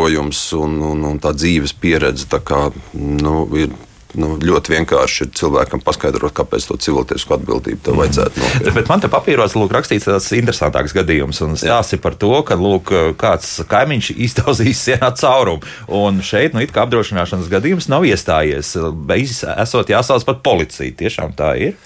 skaidrojums 0.00 0.52
un, 0.56 0.80
un, 0.80 1.04
un 1.04 1.20
tā 1.20 1.32
dzīves 1.34 1.74
pieredze 1.76 2.26
tā 2.30 2.40
kā, 2.40 2.70
nu, 2.94 3.46
ir 3.56 3.70
nu, 4.18 4.34
ļoti 4.42 4.72
vienkārši 4.74 5.26
ir 5.26 5.30
cilvēkam 5.38 5.82
paskaidrot, 5.84 6.32
kāpēc 6.34 6.66
to 6.66 6.76
cilvēku 6.76 7.14
atbildību 7.36 7.82
tev 7.84 7.94
mm. 7.94 8.00
vajadzētu 8.00 8.40
nopietni. 8.40 8.74
Bet 8.74 8.88
man 8.90 9.02
te 9.02 9.10
papīros 9.12 9.54
lūk, 9.54 9.70
rakstīts 9.74 10.08
tāds 10.08 10.30
interesantāks 10.34 10.94
gadījums, 10.96 11.40
un 11.44 11.54
stāsts 11.60 11.94
ir 11.94 12.02
par 12.02 12.16
to, 12.18 12.32
ka 12.46 12.56
lūk, 12.58 12.90
kāds 13.20 13.60
kaimiņš 13.70 14.10
iztauzīs 14.16 14.82
sienā 14.88 15.12
caurumu. 15.20 15.62
Un 15.86 16.22
šeit 16.26 16.56
nu, 16.56 16.64
apdrošināšanas 16.64 17.52
gadījums 17.52 17.90
nav 17.92 18.08
iestājies. 18.08 18.74
Beidzot, 19.06 19.54
esot 19.60 19.92
jāsauc 19.92 20.26
pat 20.26 20.42
policija. 20.46 20.96
Tiešām 21.04 21.36
tā 21.38 21.54
ir. 21.68 21.78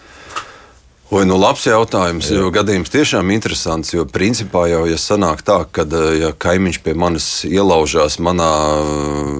Oi, 1.12 1.26
nu 1.28 1.36
labs 1.36 1.66
jautājums, 1.68 2.30
jo 2.32 2.46
gadījums 2.48 2.88
tiešām 2.88 3.28
interesants, 3.34 3.90
jo 3.92 4.06
principā 4.08 4.62
jau, 4.70 4.86
ja 4.88 4.96
sanāk 4.96 5.42
tā, 5.44 5.58
ka, 5.68 5.84
ja 6.16 6.30
kaimiņš 6.32 6.78
pie 6.80 6.94
manis 6.96 7.26
ielaužās 7.44 8.16
manā, 8.24 8.48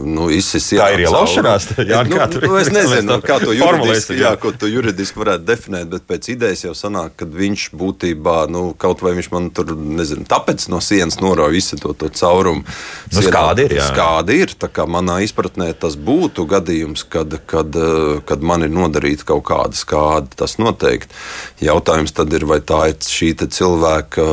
nu, 0.04 0.26
izsis 0.28 0.66
Tā 0.76 0.90
ir 0.92 1.06
ielaušanās, 1.06 1.71
jā, 1.88 2.02
nu, 2.04 2.18
kā 2.21 2.26
tur 2.28 2.44
nu, 2.50 2.59
es 2.61 2.68
nezinu, 2.76 3.14
to 3.14 3.25
kā 3.25 3.38
to 3.40 3.54
juridiski, 3.56 4.18
jā, 4.21 4.35
tu 4.61 4.68
juridiski 4.68 5.23
varētu 5.23 5.49
definēt, 5.49 5.88
bet 5.94 6.04
pēc 6.11 6.28
idejas 6.35 6.66
jau 6.66 6.75
sanāk, 6.76 7.16
ka 7.23 7.28
viņš 7.33 7.64
būtībā, 7.80 8.37
nu, 8.52 8.66
kaut 8.76 9.00
vai 9.00 9.14
viņš 9.16 9.30
man 9.33 9.49
tur, 9.56 9.73
nezinu, 9.73 10.28
tāpēc 10.28 10.68
no 10.68 10.83
sienas 10.85 11.16
norauj 11.25 11.56
visu 11.56 11.80
to, 11.80 11.94
to 11.97 12.12
caurumu. 12.12 12.61
Nu, 13.09 13.25
skādi 13.25 13.71
ir, 13.71 13.78
jā. 13.80 13.88
Skādi 13.88 14.37
ir, 14.44 14.52
tā 14.61 14.68
kā 14.68 14.85
manā 14.85 15.23
izpratnē 15.25 15.73
tas 15.80 15.97
būtu 15.97 16.44
gadījums, 16.52 17.09
kad, 17.09 17.40
kad, 17.49 17.73
eh, 17.73 18.21
kad 18.28 18.44
man 18.44 18.68
ir 18.68 18.76
nodarīta 18.76 19.33
kaut 19.33 19.47
kāda 19.49 19.80
skāda, 19.80 20.28
tas 20.44 20.61
noteikti. 20.61 21.25
Jautājums 21.62 22.11
tad 22.11 22.32
ir, 22.34 22.44
vai 22.50 22.58
tā 22.66 22.80
ir 22.90 22.96
šī 22.99 23.28
cilvēka, 23.38 24.25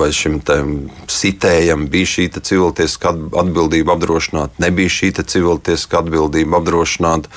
vai 0.00 0.08
šim 0.12 0.40
sitējam 1.10 1.86
bija 1.92 2.10
šī 2.10 2.26
civiltiesiska 2.40 3.12
atbildība 3.38 3.94
apdrošināta, 3.94 4.58
nebija 4.64 4.90
šī 4.90 5.12
civiltiesiska 5.22 6.02
atbildība 6.02 6.58
apdrošināta. 6.58 7.30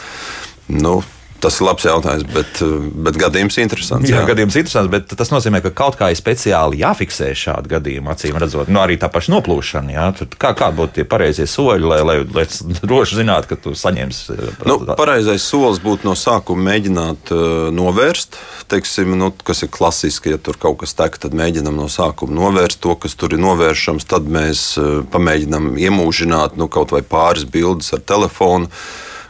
Nu, 0.74 1.04
Tas 1.42 1.60
ir 1.60 1.68
labs 1.68 1.86
jautājums, 1.86 2.26
bet, 2.34 2.60
bet 3.06 3.18
gadījums 3.22 3.58
ir 3.60 3.68
interesants. 3.68 4.10
Jā, 4.10 4.22
jā, 4.22 4.28
gadījums 4.32 4.56
ir 4.56 4.64
interesants, 4.64 4.90
bet 4.90 5.14
tas 5.20 5.30
nozīmē, 5.30 5.62
ka 5.62 5.72
kaut 5.76 5.98
kā 6.00 6.10
ir 6.10 6.18
speciāli 6.18 6.80
jāfiksē 6.82 7.30
šādu 7.38 7.70
gadījumu, 7.76 8.10
acīm 8.14 8.40
redzot. 8.42 8.72
Nu, 8.74 8.82
arī 8.82 8.98
tā 8.98 9.10
paša 9.14 9.36
noplūšana. 9.36 9.94
Jā, 9.94 10.08
Tur 10.18 10.32
kā, 10.42 10.54
kā 10.58 10.72
būtu 10.74 10.98
tie 10.98 11.06
pareizie 11.10 11.46
soļi, 11.50 11.86
lai, 11.92 12.00
lai, 12.08 12.18
lai 12.26 12.46
droši 12.82 13.20
zinātu, 13.20 13.52
ka 13.52 13.60
tu 13.62 13.76
saņemsi? 13.78 14.38
Nu, 14.66 14.80
pareizais 14.98 15.46
solis 15.46 15.82
būtu 15.84 16.10
no 16.10 16.16
sākuma 16.18 16.72
mēģināt 16.72 17.34
uh, 17.36 17.42
novērst, 17.76 18.40
teiksim, 18.72 19.14
nu, 19.20 19.30
kas 19.46 19.62
ir 19.68 19.72
klasiski, 19.74 20.34
ja 20.34 20.42
tur 20.42 20.58
kaut 20.62 20.80
kas 20.82 20.98
tek, 20.98 21.20
tad 21.22 21.38
mēģinam 21.38 21.78
no 21.78 21.86
sākuma 21.92 22.34
novērst 22.40 22.82
to, 22.82 22.98
kas 22.98 23.14
tur 23.20 23.38
ir 23.38 23.44
novēršams. 23.44 24.10
Tad 24.10 24.26
mēs 24.32 24.64
uh, 24.82 25.04
pamēģinām 25.14 25.76
iemūžināt 25.86 26.58
nu, 26.58 26.70
kaut 26.72 26.96
vai 26.96 27.04
pāris 27.06 27.46
bildes 27.46 27.94
ar 27.94 28.02
telefonu 28.02 28.72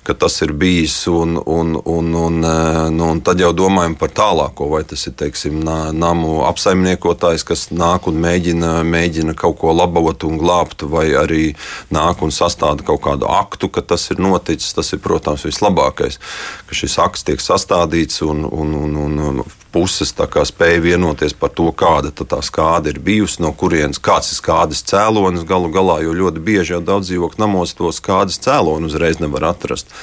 ka 0.08 0.16
tas 0.16 0.40
ir 0.46 0.54
bijis. 0.56 0.96
Un, 1.12 1.36
un, 1.46 1.76
un, 1.86 2.14
un, 2.16 2.40
eh, 2.44 2.90
nu, 2.96 3.10
un 3.12 3.22
tad 3.22 3.42
jau 3.44 3.52
domājam 3.56 3.98
par 4.00 4.14
tālāko, 4.16 4.70
vai 4.72 4.84
tas 4.88 5.04
ir 5.10 5.16
teiksim, 5.20 5.60
namu 5.98 6.42
apsaimniekotājs, 6.48 7.46
kas 7.48 7.68
nāk 7.76 8.08
un 8.08 8.22
mēģina, 8.24 8.72
mēģina 8.88 9.36
kaut 9.38 9.60
ko 9.62 9.76
labot 9.76 10.28
un 10.28 10.40
glābt, 10.40 10.88
vai 10.88 11.10
arī 11.20 11.52
nāk 11.94 12.24
un 12.24 12.32
sastāda 12.32 12.88
kaut 12.88 13.04
kādu 13.08 13.28
aktu, 13.28 13.72
ka 13.74 13.84
tas 13.84 14.08
ir 14.14 14.24
noticis. 14.24 14.76
Tas 14.78 14.94
ir, 14.96 15.04
protams, 15.04 15.46
vislabākais, 15.48 16.22
ka 16.70 16.78
šis 16.78 17.00
akts 17.04 17.28
tiek 17.28 17.44
sastādīts 17.44 18.24
un, 18.26 18.46
un, 18.48 18.76
un, 18.88 19.00
un 19.30 19.44
puses 19.78 20.14
spēja 20.50 20.82
vienoties 20.82 21.36
par 21.38 21.52
to, 21.54 21.68
kāda 21.70 22.10
tā 22.10 22.40
skāde 22.42 22.90
ir 22.90 23.00
bijusi, 23.04 23.44
no 23.44 23.52
kurienes 23.54 24.02
kāds 24.02 24.32
ir 24.32 24.40
skādes 24.40 24.82
cēlonis 24.90 25.46
galu 25.46 25.70
galā, 25.74 26.00
jo 26.02 26.16
ļoti 26.18 26.42
bieži 26.42 26.74
jau 26.74 26.82
daudz 26.82 27.12
dzīvokļu 27.12 27.44
namos 27.44 27.76
to 27.78 27.92
skādes 27.94 28.40
cēloni 28.42 28.90
uzreiz 28.90 29.22
nevar 29.22 29.52
atrast. 29.52 29.94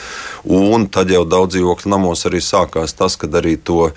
Un 0.44 0.86
tad 0.86 1.10
jau 1.10 1.24
daudz 1.26 1.56
dzīvokļu 1.56 1.90
namos 1.90 2.22
arī 2.28 2.42
sākās 2.44 2.94
tas, 2.94 3.18
kad 3.18 3.34
arī 3.34 3.56
to 3.58 3.88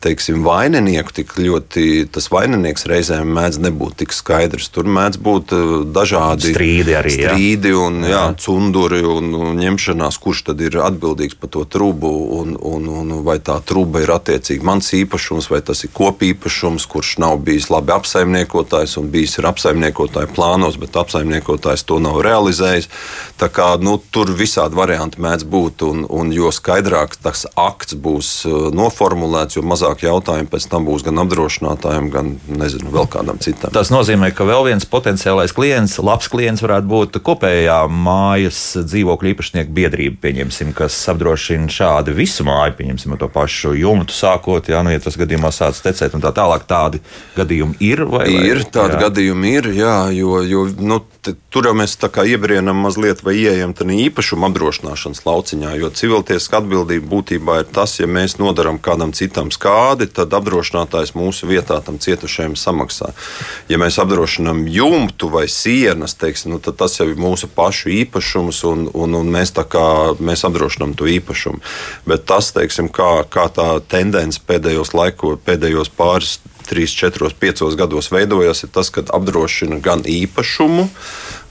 teiksim, 0.00 0.40
vaininieku 0.44 1.12
tik 1.14 1.34
ļoti, 1.38 2.06
tas 2.12 2.30
vaininieks 2.32 2.86
reizēm 2.88 3.28
mēdz 3.36 3.60
nebūt 3.66 3.98
tik 4.02 4.14
skaidrs. 4.16 4.70
Tur 4.72 4.88
mēdz 4.88 5.20
būt 5.20 5.54
eh, 5.56 5.72
dažādi 5.92 6.54
strīdi, 6.54 6.94
arī, 6.96 7.12
strīdi 7.14 7.74
un 7.76 8.00
jā. 8.04 8.10
Jā, 8.10 8.22
cunduri 8.40 9.02
un, 9.06 9.32
un 9.36 9.60
ņemšanās, 9.60 10.18
kurš 10.22 10.44
tad 10.50 10.62
ir 10.64 10.78
atbildīgs 10.82 11.36
par 11.40 11.52
to 11.52 11.64
trubu 11.68 12.10
un, 12.40 12.56
un, 12.56 12.88
un 13.00 13.12
vai 13.26 13.38
tā 13.44 13.58
truba 13.66 14.02
ir 14.04 14.12
attiecīgi 14.14 14.66
mans 14.66 14.90
īpašums 14.96 15.50
vai 15.52 15.60
tas 15.64 15.84
ir 15.84 15.92
kopīpašums, 15.96 16.88
kurš 16.90 17.16
nav 17.22 17.38
bijis 17.44 17.70
labi 17.72 17.94
apsaimniekotājs 17.94 18.96
un 19.00 19.10
bijis 19.12 19.36
ir 19.40 19.48
apsaimniekotāja 19.50 20.30
plānos, 20.34 20.78
bet 20.80 20.96
apsaimniekotājs 21.00 21.86
to 21.88 22.00
nav 22.02 22.20
realizējis. 22.24 22.88
Tā 23.40 23.50
kā 23.52 23.72
nu, 23.80 23.98
tur 24.12 24.32
visādi 24.36 24.78
varianti 24.78 25.20
mēdz 25.22 25.46
būt 25.50 25.84
un, 25.86 26.04
un 26.08 26.32
jo 26.34 26.50
skaidrāk 26.54 27.16
tas 27.20 27.46
akts 27.58 27.96
būs 28.00 28.32
eh, 28.48 28.58
noformulēts, 28.76 29.58
jo 29.58 29.66
mazāk 29.66 29.89
mazāk 29.90 30.04
jautājumu 30.06 30.50
pēc 30.50 30.66
tam 30.70 30.86
būs 30.86 31.04
gan 31.04 31.18
apdrošinātājiem, 31.22 32.10
gan 32.10 32.38
nezinu, 32.48 32.90
vēl 32.90 33.08
kādam 33.10 33.38
citam. 33.40 33.72
Tas 33.72 33.90
nozīmē, 33.90 34.32
ka 34.32 34.44
vēl 34.44 34.70
viens 34.70 34.86
potenciālais 34.86 35.52
klients, 35.52 35.98
labs 35.98 36.28
klients 36.28 36.62
varētu 36.62 36.86
būt 36.86 37.18
kopējā 37.22 37.88
mājas 37.88 38.78
dzīvokļu 38.84 39.32
īpašnieku 39.34 39.74
biedrība, 39.74 40.20
pieņemsim, 40.22 40.72
kas 40.76 40.96
apdrošina 41.10 41.68
šādu 41.70 42.14
visu 42.14 42.44
māju, 42.46 42.76
pieņemsim 42.78 43.16
to 43.20 43.28
pašu 43.28 43.74
jumtu 43.78 44.14
sākot, 44.14 44.70
jā, 44.70 44.82
nu, 44.84 44.92
ja 44.94 45.00
tas 45.02 45.18
gadījumā 45.18 45.50
sāc 45.52 45.80
tecēt 45.82 46.14
un 46.14 46.24
tā 46.24 46.32
tālāk. 46.36 46.66
Tādi 46.70 47.00
gadījumi 47.36 47.78
ir 47.82 48.04
vai? 48.06 48.28
vai 48.30 48.50
ir, 48.52 48.62
tādi 48.70 48.96
jā. 48.96 49.04
gadījumi 49.08 49.54
ir, 49.58 49.70
jā, 49.80 49.96
jo, 50.14 50.40
jo 50.46 50.66
nu, 50.78 51.00
tur 51.22 51.66
jau 51.68 51.72
mēs 51.76 51.96
iebrienam 52.00 52.78
mazliet 52.80 53.22
vai 53.24 53.34
ieejam 53.36 53.74
tādā 53.76 53.96
īpašuma 54.06 54.48
apdrošināšanas 54.50 55.22
lauciņā, 55.26 55.74
jo 55.80 55.90
civiltiesiska 55.92 56.60
atbildība 56.60 57.08
būtībā 57.10 57.58
ir 57.60 57.68
tas, 57.74 57.98
ja 58.00 58.08
mēs 58.08 58.38
nodaram 58.40 58.78
kādam 58.80 59.12
citam 59.16 59.50
skādi, 59.52 60.08
tad 60.08 60.32
apdrošinātājs 60.36 61.14
mūsu 61.18 61.48
vietā 61.50 61.80
tam 61.84 61.98
cietušajam 62.00 62.56
samaksā. 62.56 63.12
Ja 63.68 63.80
mēs 63.80 64.00
apdrošinām 64.00 64.64
jumtu 64.70 65.30
vai 65.32 65.46
sienas, 65.52 66.16
teiksim, 66.20 66.54
nu, 66.54 66.60
tad 66.62 66.78
tas 66.80 66.96
jau 67.00 67.08
ir 67.10 67.20
mūsu 67.20 67.50
pašu 67.52 67.92
īpašums, 68.00 68.62
un, 68.70 68.86
un, 68.94 69.18
un 69.20 69.32
mēs, 69.34 69.52
kā, 69.52 69.86
mēs 70.20 70.46
apdrošinām 70.48 70.96
to 70.96 71.08
īpašumu. 71.10 71.60
Bet 72.08 72.24
tas, 72.30 72.52
teiksim, 72.56 72.88
kā, 72.88 73.26
kā 73.28 73.48
tā 73.52 73.72
tendence 73.92 74.40
pēdējos 74.46 74.94
laikos, 74.96 75.42
pēdējos 75.44 75.92
pāris 75.96 76.38
3, 76.68 76.86
4, 76.86 77.30
5 77.40 77.76
gados 77.80 78.10
veidojas, 78.12 78.64
ir 78.64 78.72
tas, 78.74 78.90
ka 78.92 79.04
apdrošina 79.06 79.80
gan 79.84 80.04
īpašumu, 80.06 80.88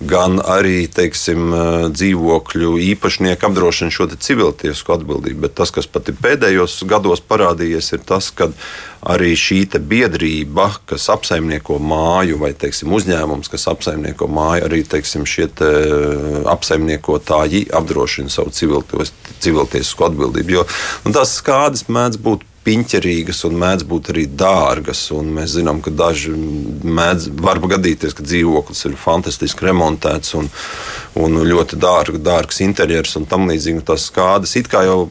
gan 0.10 0.40
arī 0.40 0.88
teiksim, 0.88 1.52
dzīvokļu 1.92 2.76
īpašnieku 2.94 3.50
apdrošina 3.50 3.92
šo 3.92 4.08
civiltiesku 4.16 4.94
atbildību. 4.96 5.44
Bet 5.48 5.58
tas, 5.60 5.74
kas 5.76 5.90
pat 5.92 6.12
ir 6.12 6.20
pēdējos 6.22 6.78
gados 6.88 7.20
parādījies, 7.26 7.92
ir 7.98 8.06
tas, 8.08 8.30
ka 8.32 8.52
arī 9.00 9.32
šī 9.40 9.62
biedrība, 9.80 10.70
kas 10.90 11.10
apsaimnieko 11.12 11.78
māju, 11.80 12.40
vai 12.42 12.52
teiksim, 12.58 12.92
uzņēmums, 12.96 13.52
kas 13.52 13.68
apsaimnieko 13.72 14.28
māju, 14.32 14.66
arī 14.68 14.84
teiksim, 14.88 15.28
šie 15.28 15.48
te 15.52 15.70
apsaimniekotāji 16.52 17.68
apdrošina 17.76 18.32
savu 18.32 18.52
civiltiesku 18.56 20.08
atbildību. 20.10 20.56
Jo 20.58 20.68
nu, 21.06 21.16
tās 21.16 21.38
skādes 21.40 21.88
mēdz 21.92 22.20
būt 22.24 22.44
piņķerīgas 22.66 23.44
un 23.48 23.58
mēdz 23.62 23.86
būt 23.90 24.12
arī 24.14 24.26
dārgas. 24.40 25.06
Mēs 25.12 25.56
zinām, 25.58 25.82
ka 25.86 25.94
daži 25.94 26.34
mēdz, 26.34 27.30
var 27.40 27.62
gadīties, 27.64 28.16
ka 28.18 28.26
dzīvoklis 28.26 28.86
ir 28.90 28.98
fantastiski 29.00 29.70
remontēts 29.70 30.36
un, 30.40 30.50
un 31.20 31.40
ļoti 31.50 31.80
dārg, 31.80 32.20
dārgs 32.24 32.62
interjers 32.66 33.16
un 33.20 33.30
tam 33.30 33.48
līdzīgi. 33.50 33.86
Tas 33.88 34.10
skādas 34.12 34.56
it 34.60 34.72
kā 34.72 34.84
jau 34.88 35.08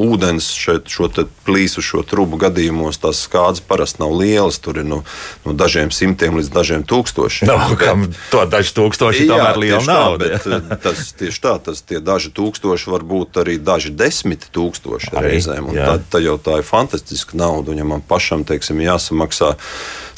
ūdens 0.00 0.46
šeit, 0.56 0.88
šo 0.88 1.08
plīsu, 1.46 1.82
šo 1.84 2.02
trubu 2.06 2.38
gadījumos 2.40 3.00
tās 3.02 3.22
skādes 3.26 3.62
parasti 3.64 4.02
nav 4.02 4.14
lielas. 4.16 4.58
Tur 4.62 4.80
ir 4.80 4.86
no, 4.88 5.02
no 5.44 5.54
dažiem 5.56 5.92
simtiem 5.94 6.38
līdz 6.38 6.52
dažiem 6.54 6.86
tūkstošiem. 6.88 7.50
Bet, 7.52 7.76
kam 7.80 8.06
to 8.32 8.44
daži 8.50 8.74
tūkstoši 8.78 9.26
jā, 9.26 9.34
tomēr 9.34 9.60
liela 9.60 9.82
nauda. 9.84 10.30
Tā, 10.38 10.54
bet, 10.54 10.72
eh, 10.72 10.80
tas 10.86 11.12
tieši 11.18 11.44
tā, 11.44 11.56
tas 11.68 11.84
tie 11.84 12.00
daži 12.04 12.32
tūkstoši 12.36 12.94
var 12.94 13.06
būt 13.12 13.42
arī 13.44 13.58
daži 13.60 13.92
desmit 13.92 14.48
tūkstoši 14.54 15.12
arī, 15.12 15.36
reizēm. 15.36 15.70
Tad, 15.76 16.08
tad 16.12 16.24
jau 16.24 16.38
tā 16.40 16.60
ir 16.62 16.66
fantastiska 16.68 17.38
nauda. 17.38 17.74
Un 17.74 17.84
ja 17.84 17.88
man 17.88 18.04
pašam, 18.06 18.46
teiksim, 18.48 18.80
jāsamaksā 18.84 19.54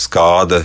skāde 0.01 0.65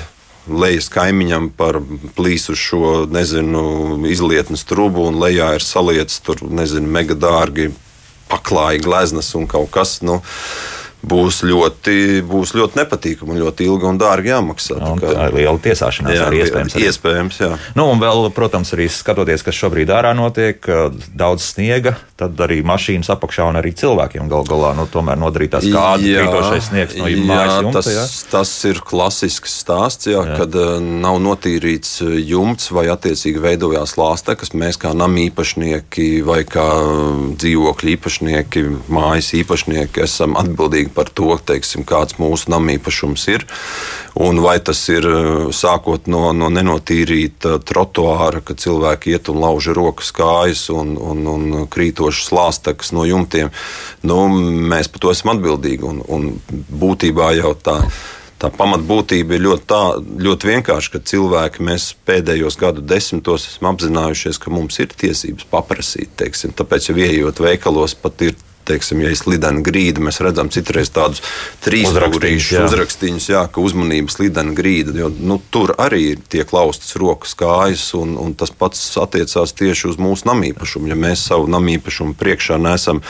lejas 0.50 0.88
kaimiņam 0.90 1.52
par 1.58 1.78
plīsu 2.18 2.56
šo 2.58 2.94
nezinu, 3.12 4.00
izlietnes 4.10 4.66
trubu, 4.66 5.06
un 5.10 5.20
lejā 5.22 5.54
ir 5.58 5.66
salietas 5.66 6.18
tur, 6.26 6.42
nezinu, 6.42 6.90
mega 6.90 7.18
dārgi 7.18 7.70
paklāja 8.30 8.84
gleznas 8.86 9.34
un 9.38 9.48
kaut 9.50 9.72
kas. 9.74 10.00
Nu, 10.06 10.22
būs 11.00 11.44
ļoti, 11.48 12.22
būs 12.28 12.54
ļoti 12.58 12.80
nepatīkami 12.82 13.32
un 13.32 13.42
ļoti 13.46 13.68
ilgi 13.70 13.88
un 13.88 14.00
dārgi 14.00 14.34
jāmaksā. 14.34 14.80
Un, 14.84 15.00
kā, 15.00 15.14
tā 15.16 15.28
ir 15.30 15.38
liela 15.38 15.62
tiesāšanās 15.64 16.16
jā, 16.18 16.26
arī 16.28 16.42
iespējams. 16.44 16.76
Arī. 16.76 16.88
Iespējams, 16.90 17.40
jā. 17.40 17.52
Nu, 17.80 17.88
un 17.94 18.02
vēl, 18.02 18.28
protams, 18.36 18.74
arī 18.76 18.90
skatoties, 18.92 19.46
kas 19.46 19.56
šobrīd 19.56 19.94
ārā 19.96 20.12
notiek, 20.18 20.60
daudz 21.16 21.46
sniega, 21.54 21.96
tad 22.20 22.40
arī 22.44 22.60
mašīnas 22.68 23.12
apakšā 23.16 23.48
un 23.48 23.60
arī 23.62 23.72
cilvēkiem 23.80 24.28
gal 24.32 24.44
galā 24.48 24.74
nu, 24.76 24.88
tomēr 24.92 25.20
nodarītās 25.22 25.70
kāda 25.72 26.04
krītošais 26.04 26.68
sniegs 26.68 27.00
no 27.00 27.08
mājas 27.30 27.56
jumta. 27.64 27.80
Tas, 27.80 27.92
jā? 27.96 28.06
tas 28.34 28.52
ir 28.68 28.84
klasisks 28.84 29.56
stāsts, 29.64 30.10
jā, 30.12 30.26
jā. 30.28 30.36
kad 30.42 30.60
uh, 30.60 30.76
nav 30.84 31.22
notīrīts 31.24 32.02
jumts 32.28 32.74
vai 32.76 32.90
attiecīgi 32.92 33.44
veidojās 33.44 33.96
lāste, 34.00 34.36
kas 34.40 34.52
mēs 34.52 34.80
kā 34.82 34.92
nama 34.98 35.24
īpašnieki 35.30 36.10
vai 36.28 36.42
kā 36.50 36.68
dzīvokļu 37.40 37.96
īpašnieki, 37.96 38.66
mājas 38.92 39.32
īpašnieki 39.40 40.04
esam 40.04 40.36
atbildīgi 40.40 40.89
atbildīgi 40.90 40.94
par 40.94 41.10
to, 41.14 41.38
teiksim, 41.38 41.86
kāds 41.86 42.18
mūsu 42.20 42.50
namīpašums 42.50 43.28
ir. 43.30 43.46
Un 44.16 44.42
vai 44.42 44.60
tas 44.60 44.90
ir 44.90 45.06
sākot 45.54 46.08
no, 46.08 46.34
no 46.34 46.50
nenotīrīta 46.50 47.60
trotuāra, 47.64 48.42
kad 48.42 48.60
cilvēki 48.60 49.14
iet 49.14 49.30
un 49.30 49.40
lauž 49.40 49.74
rokas 49.74 50.12
kājas 50.12 50.70
un, 50.70 50.98
un, 50.98 51.26
un 51.28 51.68
krītošas 51.70 52.32
lāstekas 52.32 52.92
no 52.92 53.06
jumtiem, 53.06 53.52
nu, 54.04 54.28
mēs 54.30 54.90
par 54.90 55.00
to 55.00 55.12
esam 55.12 55.36
atbildīgi. 55.36 55.84
Un, 55.84 56.02
un 56.08 56.40
būtībā 56.50 57.36
jau 57.38 57.56
tā 57.56 57.82
tā 58.40 58.48
pamatbūtība 58.56 59.36
ir 59.36 59.42
ļoti, 59.44 59.66
tā, 59.68 59.82
ļoti 60.00 60.48
vienkārša, 60.48 60.94
ka 60.94 61.02
cilvēki 61.12 61.66
mēs 61.68 61.90
pēdējos 62.08 62.56
gadu 62.56 62.80
desmitos 62.88 63.50
esam 63.50 63.74
apzinājušies, 63.74 64.40
ka 64.40 64.54
mums 64.56 64.80
ir 64.80 64.94
tiesības 64.96 65.44
paprasīt. 65.52 66.14
Teiksim. 66.16 66.54
Tāpēc, 66.56 66.88
ja 66.88 66.96
ieejot 67.04 67.42
veikalos, 67.44 67.98
pat 68.00 68.24
ir 68.24 68.38
teiksim, 68.70 69.02
ja 69.04 69.12
ir 69.12 69.20
slidena 69.20 69.64
grīda, 69.66 70.04
mēs 70.06 70.22
redzam 70.24 70.52
citreiz 70.54 70.92
tādus 70.94 71.24
trīs 71.64 71.90
uzrakstīņus, 72.70 73.30
jā, 73.34 73.44
ka 73.52 73.64
uzmanība 73.64 74.14
slidena 74.14 74.56
grīda. 74.58 74.96
Jo, 75.00 75.12
nu, 75.20 75.40
tur 75.54 75.74
arī 75.82 76.14
tiek 76.32 76.50
laustas 76.56 76.96
rokas, 77.00 77.36
kājas, 77.40 77.88
un, 77.98 78.16
un 78.22 78.36
tas 78.38 78.54
pats 78.54 78.82
attiecās 79.02 79.56
tieši 79.58 79.92
uz 79.94 80.00
mūsu 80.02 80.30
namīpašumu. 80.30 80.92
Ja 80.92 81.00
mēs 81.00 81.26
savu 81.30 81.50
namīpašumu 81.52 82.18
priekšā 82.20 82.60
nesam 82.62 83.04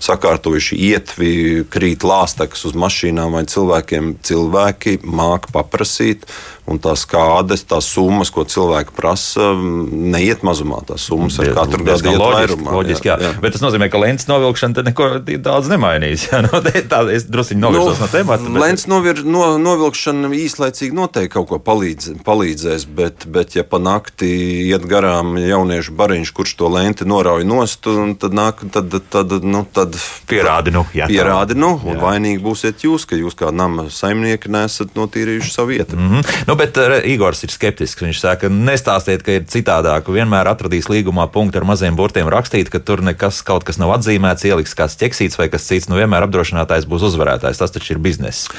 sakārtojuši 0.00 0.78
ietvi, 0.90 1.32
krīt 1.70 2.06
lāstekas 2.06 2.64
uz 2.68 2.76
mašīnām 2.78 3.36
vai 3.36 3.44
cilvēkiem, 3.50 4.14
cilvēki 4.24 5.00
māk 5.04 5.50
paprasīt 5.54 6.24
un 6.70 6.78
tās 6.82 7.04
kādas, 7.08 7.64
tās 7.66 7.88
summas, 7.90 8.30
ko 8.34 8.44
cilvēki 8.48 8.94
prasa, 8.96 9.50
neiet 9.56 10.44
mazumā. 10.46 10.82
Tās 10.88 11.08
summas 11.10 11.38
ar 11.42 11.52
katru 11.56 11.84
gadu 11.86 12.12
iet 12.12 12.22
vairumā. 12.22 12.74
Loģiski, 12.76 13.10
jā, 13.10 13.16
jā. 13.20 13.32
Bet 13.42 13.56
tas 13.56 13.64
nozīmē, 13.64 13.90
ka 13.92 14.00
lēns 14.00 14.28
novilkšana 14.30 14.78
te 14.78 14.84
neko 14.86 15.10
daudz 15.42 15.70
nemainīs. 15.72 16.26
Jā, 16.30 16.42
no, 16.44 16.60
tā, 16.62 17.00
es 17.10 17.24
druskuļi 17.26 17.58
novirsos 17.58 17.98
nu, 17.98 18.04
no 18.04 18.08
temata. 18.12 18.46
Bet... 18.46 18.60
Lēns 18.62 18.86
novir, 18.90 19.22
no, 19.26 19.42
novilkšana 19.60 20.30
īslaicīgi 20.36 20.94
noteikti 20.94 21.32
kaut 21.34 21.48
ko 21.50 21.58
palīdz, 21.64 22.20
palīdzēs, 22.26 22.86
bet, 22.96 23.26
bet 23.32 23.56
ja 23.58 23.64
pa 23.66 23.80
nakti 23.82 24.28
iet 24.68 24.86
garām 24.90 25.34
jauniešu 25.40 25.94
bariņš, 25.98 26.32
kurš 26.36 26.54
to 26.60 26.70
lenti 26.70 27.06
norauj 27.08 27.46
nost, 27.48 27.88
tad 28.22 28.36
nāk, 28.36 28.62
tad, 28.74 28.94
tad, 29.12 29.34
nu, 29.42 29.64
tad 29.74 29.98
pierādi, 30.30 30.74
nu, 30.74 30.84
jā, 30.94 31.08
pierādi, 31.10 31.56
nu, 31.58 31.72
un 31.82 31.96
jā. 31.96 32.00
vainīgi 32.04 32.42
būsiet 32.44 32.86
jūs, 32.86 33.08
ka 33.10 33.18
jūs 33.18 33.38
kā 33.38 33.50
nama 33.54 33.88
saimnieki 33.90 34.52
nesat 34.52 34.94
notīrījuši 34.98 35.54
savu 35.54 35.74
vietu. 35.74 35.98
Mm 35.98 36.10
-hmm. 36.14 36.46
nu, 36.46 36.59
bet 36.60 36.78
uh, 36.80 36.98
Igors 37.08 37.42
ir 37.46 37.52
skeptisks. 37.52 38.02
Viņš 38.04 38.20
saka, 38.20 38.50
nestāstiet, 38.52 39.24
ka 39.24 39.38
ir 39.38 39.46
citādāk. 39.50 40.10
Vienmēr 40.12 40.50
atradīs 40.52 40.90
līgumā 40.92 41.26
punktu 41.32 41.60
ar 41.60 41.66
maziem 41.68 41.96
burtiem 41.98 42.28
rakstīt, 42.32 42.70
ka 42.72 42.82
tur 42.84 43.02
nekas 43.04 43.40
kaut 43.46 43.64
kas 43.68 43.80
nav 43.80 43.94
atzīmēts, 43.96 44.46
ieliks 44.48 44.76
kāds 44.78 44.98
ķeksīts 45.00 45.40
vai 45.40 45.48
kas 45.52 45.66
cits. 45.68 45.88
Nu, 45.90 45.98
vienmēr 46.00 46.26
apdrošinātājs 46.26 46.88
būs 46.90 47.06
uzvarētājs. 47.10 47.60
Tas 47.62 47.74
taču 47.74 47.94
ir 47.96 48.02
bizness. 48.02 48.50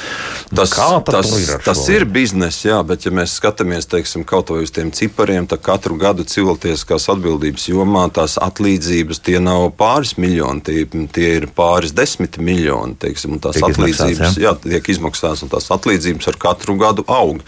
Tas, 0.49 0.73
tas, 1.07 1.31
ir, 1.37 1.53
tas 1.65 1.83
ir 1.93 2.05
bizness, 2.09 2.65
jā, 2.65 2.79
bet 2.87 3.05
ja 3.05 3.13
mēs 3.15 3.37
skatāmies 3.39 3.89
teiksim, 3.91 4.25
kaut 4.27 4.51
vai 4.53 4.63
uz 4.65 4.73
tiem 4.73 4.91
cipariem, 4.95 5.47
tad 5.49 5.63
katru 5.65 5.97
gadu 6.01 6.25
civiltieskās 6.27 7.07
atbildības 7.13 7.69
jomā 7.71 8.07
tās 8.13 8.37
atlīdzības 8.41 9.21
tie 9.25 9.37
nav 9.43 9.69
pāris 9.79 10.15
miljoni, 10.21 10.63
tie, 10.65 10.85
tie 11.13 11.29
ir 11.39 11.49
pāris 11.55 11.95
desmit 11.95 12.39
miljoni. 12.41 12.97
Teiksim, 13.01 13.37
tās 13.43 13.59
tiek 13.59 13.69
atlīdzības 13.69 14.17
izmaksāts, 14.17 14.41
jā? 14.41 14.51
Jā, 14.51 14.57
tiek 14.65 14.91
izmaksātas, 14.95 15.45
un 15.45 15.53
tās 15.53 15.69
atlīdzības 15.73 16.31
ar 16.31 16.41
katru 16.41 16.77
gadu 16.81 17.07
aug. 17.11 17.41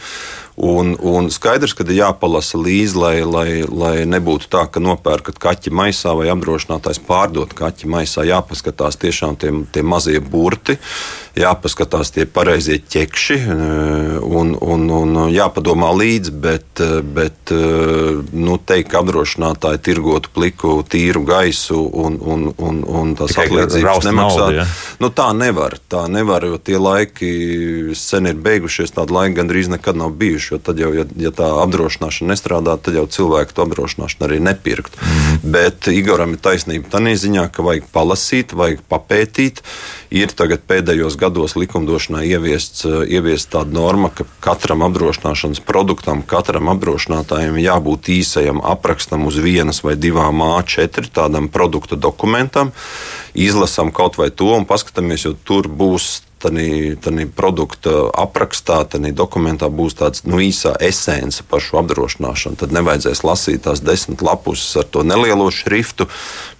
Un, 0.56 0.94
un 1.02 1.32
skaidrs, 1.34 1.74
ka 1.74 1.82
ir 1.88 1.96
jāpalasa 1.98 2.60
līdzi, 2.62 2.98
lai, 3.02 3.16
lai, 3.26 3.48
lai 3.66 3.94
nebūtu 4.06 4.52
tā, 4.54 4.68
ka 4.70 4.78
nopērkat 4.84 5.40
kaķi 5.42 5.74
maisā 5.74 6.14
vai 6.14 6.28
apdrošinātājs 6.30 7.02
pārdot 7.08 7.56
kaķi 7.58 7.90
maisā. 7.90 8.22
Jāpaskatās 8.30 9.00
tiešām 9.02 9.40
tie, 9.42 9.50
tie 9.74 9.82
mazie 9.82 10.22
burti, 10.22 10.78
jāpaskatās 11.34 12.14
tie 12.14 12.28
pareizie 12.30 12.78
ķekši 12.86 13.40
un, 14.22 14.54
un, 14.54 14.86
un 14.94 15.18
jāpadomā 15.34 15.90
līdzi, 15.98 16.36
bet, 16.46 16.84
bet 17.18 17.56
nu, 18.30 18.60
teikt, 18.62 18.92
ka 18.94 19.02
apdrošinātāji 19.02 19.82
tirgotu 19.90 20.30
pliku 20.38 20.76
tīru 20.86 21.26
gaisu 21.26 21.82
un, 21.82 22.20
un, 22.22 22.46
un, 22.62 22.84
un 22.86 23.18
tās 23.18 23.34
atlīdzības 23.42 24.06
nemaksāt. 24.06 24.60
Ja? 24.60 24.70
Nu, 25.02 25.10
tā 25.10 25.32
nevar, 25.34 25.80
tā 25.90 26.06
nevar, 26.14 26.46
jo 26.46 26.62
tie 26.62 26.78
laiki 26.78 27.34
sen 27.98 28.30
ir 28.30 28.38
beigušies, 28.38 28.94
tādi 28.94 29.18
laiki 29.18 29.40
gandrīz 29.42 29.74
nekad 29.74 29.98
nav 29.98 30.14
bijuši 30.14 30.43
bijuši. 30.44 30.64
Tad 30.64 30.80
jau, 30.80 30.94
ja, 30.94 31.06
ja 31.18 31.32
tā 31.32 31.48
apdrošināšana 31.64 32.34
nestrādā, 32.34 32.78
tad 32.78 32.96
jau 32.96 33.06
cilvēki 33.08 33.54
to 33.54 33.64
apdrošināšanu 33.64 34.28
arī 34.28 34.40
nepirkt. 34.40 34.96
Mm. 34.98 35.40
Bet 35.44 35.88
Igoram 35.88 36.34
ir 36.34 36.42
taisnība 36.42 36.90
tādā 36.90 37.16
ziņā, 37.16 37.50
ka 37.52 37.64
vajag 37.64 37.88
palasīt, 37.92 38.54
vajag 38.54 38.84
papētīt. 38.90 39.64
Ir 40.14 40.30
tagad 40.30 40.62
pēdējos 40.68 41.18
gados 41.18 41.56
likumdošanā 41.58 42.24
ieviests, 42.24 42.86
ieviest 42.86 43.50
tāda 43.54 43.74
norma, 43.74 44.12
ka 44.14 44.26
katram 44.44 44.84
apdrošināšanas 44.86 45.64
produktam, 45.66 46.22
katram 46.22 46.70
apdrošinātājam 46.70 47.58
jābūt 47.58 48.12
īsajam 48.14 48.62
aprakstam 48.62 49.26
uz 49.26 49.40
vienas 49.42 49.82
vai 49.84 49.96
divām 49.98 50.44
A4 50.46 51.10
tādam 51.14 51.50
produkta 51.50 51.98
dokumentam. 51.98 52.72
Izlasām 53.34 53.90
kaut 53.90 54.20
vai 54.22 54.30
to 54.30 54.54
un 54.54 54.68
paskatāmies, 54.70 55.26
jo 55.26 55.34
tur 55.34 55.66
būs 55.66 56.22
tādā 56.44 57.26
produkta 57.36 58.10
aprakstā, 58.24 58.84
tādā 58.90 59.14
dokumentā 59.16 59.70
būs 59.72 59.98
tāds 60.00 60.26
nu, 60.28 60.42
īsā 60.44 60.76
esence 60.84 61.44
par 61.50 61.64
šo 61.64 61.80
apdrošināšanu. 61.82 62.60
Tad 62.60 62.76
nevajadzēs 62.76 63.24
lasīt 63.26 63.64
tās 63.68 63.84
desmit 63.84 64.22
lapus 64.26 64.66
ar 64.80 64.88
to 64.90 65.04
nelielo 65.08 65.50
šriftu, 65.54 66.08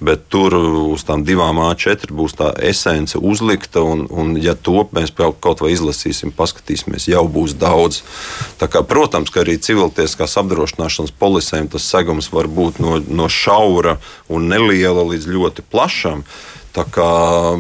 bet 0.04 0.28
tur 0.34 0.56
uz 0.94 1.04
tām 1.08 1.26
divām 1.28 1.62
A4 1.64 2.14
būs 2.14 2.38
tā 2.40 2.52
esence 2.64 3.20
uzlikta. 3.20 3.84
Un, 3.84 4.06
un 4.10 4.34
ja 4.40 4.56
to 4.56 4.86
mēs 4.96 5.14
kaut 5.14 5.64
vai 5.64 5.74
izlasīsim, 5.76 6.34
paskatīsimies, 6.36 7.10
jau 7.12 7.26
būs 7.28 7.58
daudz. 7.60 8.02
Kā, 8.64 8.82
protams, 8.88 9.32
ka 9.34 9.44
arī 9.44 9.58
civiltieskās 9.62 10.38
apdrošināšanas 10.42 11.14
polisēm 11.20 11.70
tas 11.74 11.86
segums 11.90 12.32
var 12.34 12.48
būt 12.48 12.80
no, 12.84 12.98
no 13.08 13.30
šaura 13.30 13.98
un 14.32 14.50
neliela 14.52 15.06
līdz 15.14 15.30
ļoti 15.36 15.66
plašam. 15.70 16.24
Tā 16.74 16.84
kā 16.90 17.08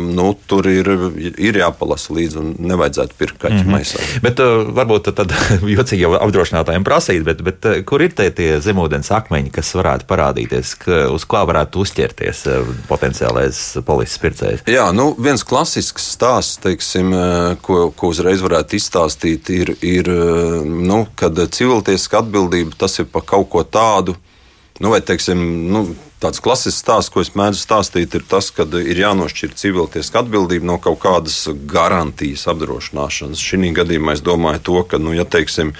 nu, 0.02 0.32
tur 0.50 0.66
ir, 0.66 0.88
ir 1.22 1.58
jāpalasa 1.60 2.16
līdzi 2.16 2.40
un 2.42 2.48
nevajadzētu 2.66 3.18
pirkt 3.20 3.38
kaķu 3.44 3.60
mm 3.60 3.68
-hmm. 3.68 3.76
maisā. 3.76 4.00
Bet 4.26 4.40
uh, 4.42 4.66
varbūt 4.74 5.12
tad 5.14 5.36
jocīgi 5.78 6.02
jau 6.02 6.16
apdrošinātājiem 6.18 6.86
prasīt, 6.88 7.22
bet, 7.28 7.44
bet 7.46 7.66
uh, 7.70 7.76
kur 7.86 8.02
ir 8.02 8.16
tie, 8.18 8.32
tie 8.34 8.58
zemūdens 8.58 9.12
akmeņi, 9.14 9.54
kas 9.54 9.70
varētu 9.78 10.10
parādīties, 10.10 10.74
ka, 10.82 11.04
uz 11.14 11.28
kā 11.30 11.44
varētu 11.46 11.86
uzķerties 11.86 12.44
uh, 12.50 12.74
potenciālais 12.90 13.62
polises 13.86 14.18
pircējs? 14.18 14.66
Jā, 14.66 14.90
nu 14.92 15.14
viens 15.20 15.46
klasisks 15.46 16.10
stāsts, 16.18 16.58
teiksim, 16.66 17.14
ko, 17.62 17.92
ko 17.96 18.08
uzreiz 18.10 18.42
varētu 18.42 18.76
izstāstīt, 18.76 19.50
ir, 19.50 19.76
ir 19.82 20.10
nu, 20.66 21.06
kad 21.16 21.38
civiltiesiska 21.38 22.24
atbildība 22.24 22.74
tas 22.78 22.98
ir 23.00 23.06
par 23.06 23.22
kaut 23.30 23.50
ko 23.50 23.64
tādu, 23.64 24.16
nu, 24.84 24.92
vai 24.92 25.00
teiksim, 25.06 25.40
nu, 25.72 25.88
Tāds 26.24 26.40
klasisks 26.40 26.80
stāsts, 26.80 27.12
ko 27.12 27.20
es 27.20 27.34
mēdzu 27.36 27.60
stāstīt, 27.60 28.14
ir 28.16 28.24
tas, 28.32 28.48
ka 28.56 28.64
ir 28.80 29.02
jānošķir 29.02 29.58
civiltiesiska 29.60 30.22
atbildība 30.22 30.70
no 30.70 30.78
kaut 30.80 31.02
kādas 31.04 31.50
garantijas 31.68 32.46
apdrošināšanas. 32.48 33.42
Šī 33.44 33.74
gadījumā 33.76 34.16
es 34.16 34.24
domāju 34.24 34.62
to, 34.70 34.78
ka, 34.88 35.02
nu, 35.04 35.12
ja 35.18 35.26
teiksim, 35.28 35.74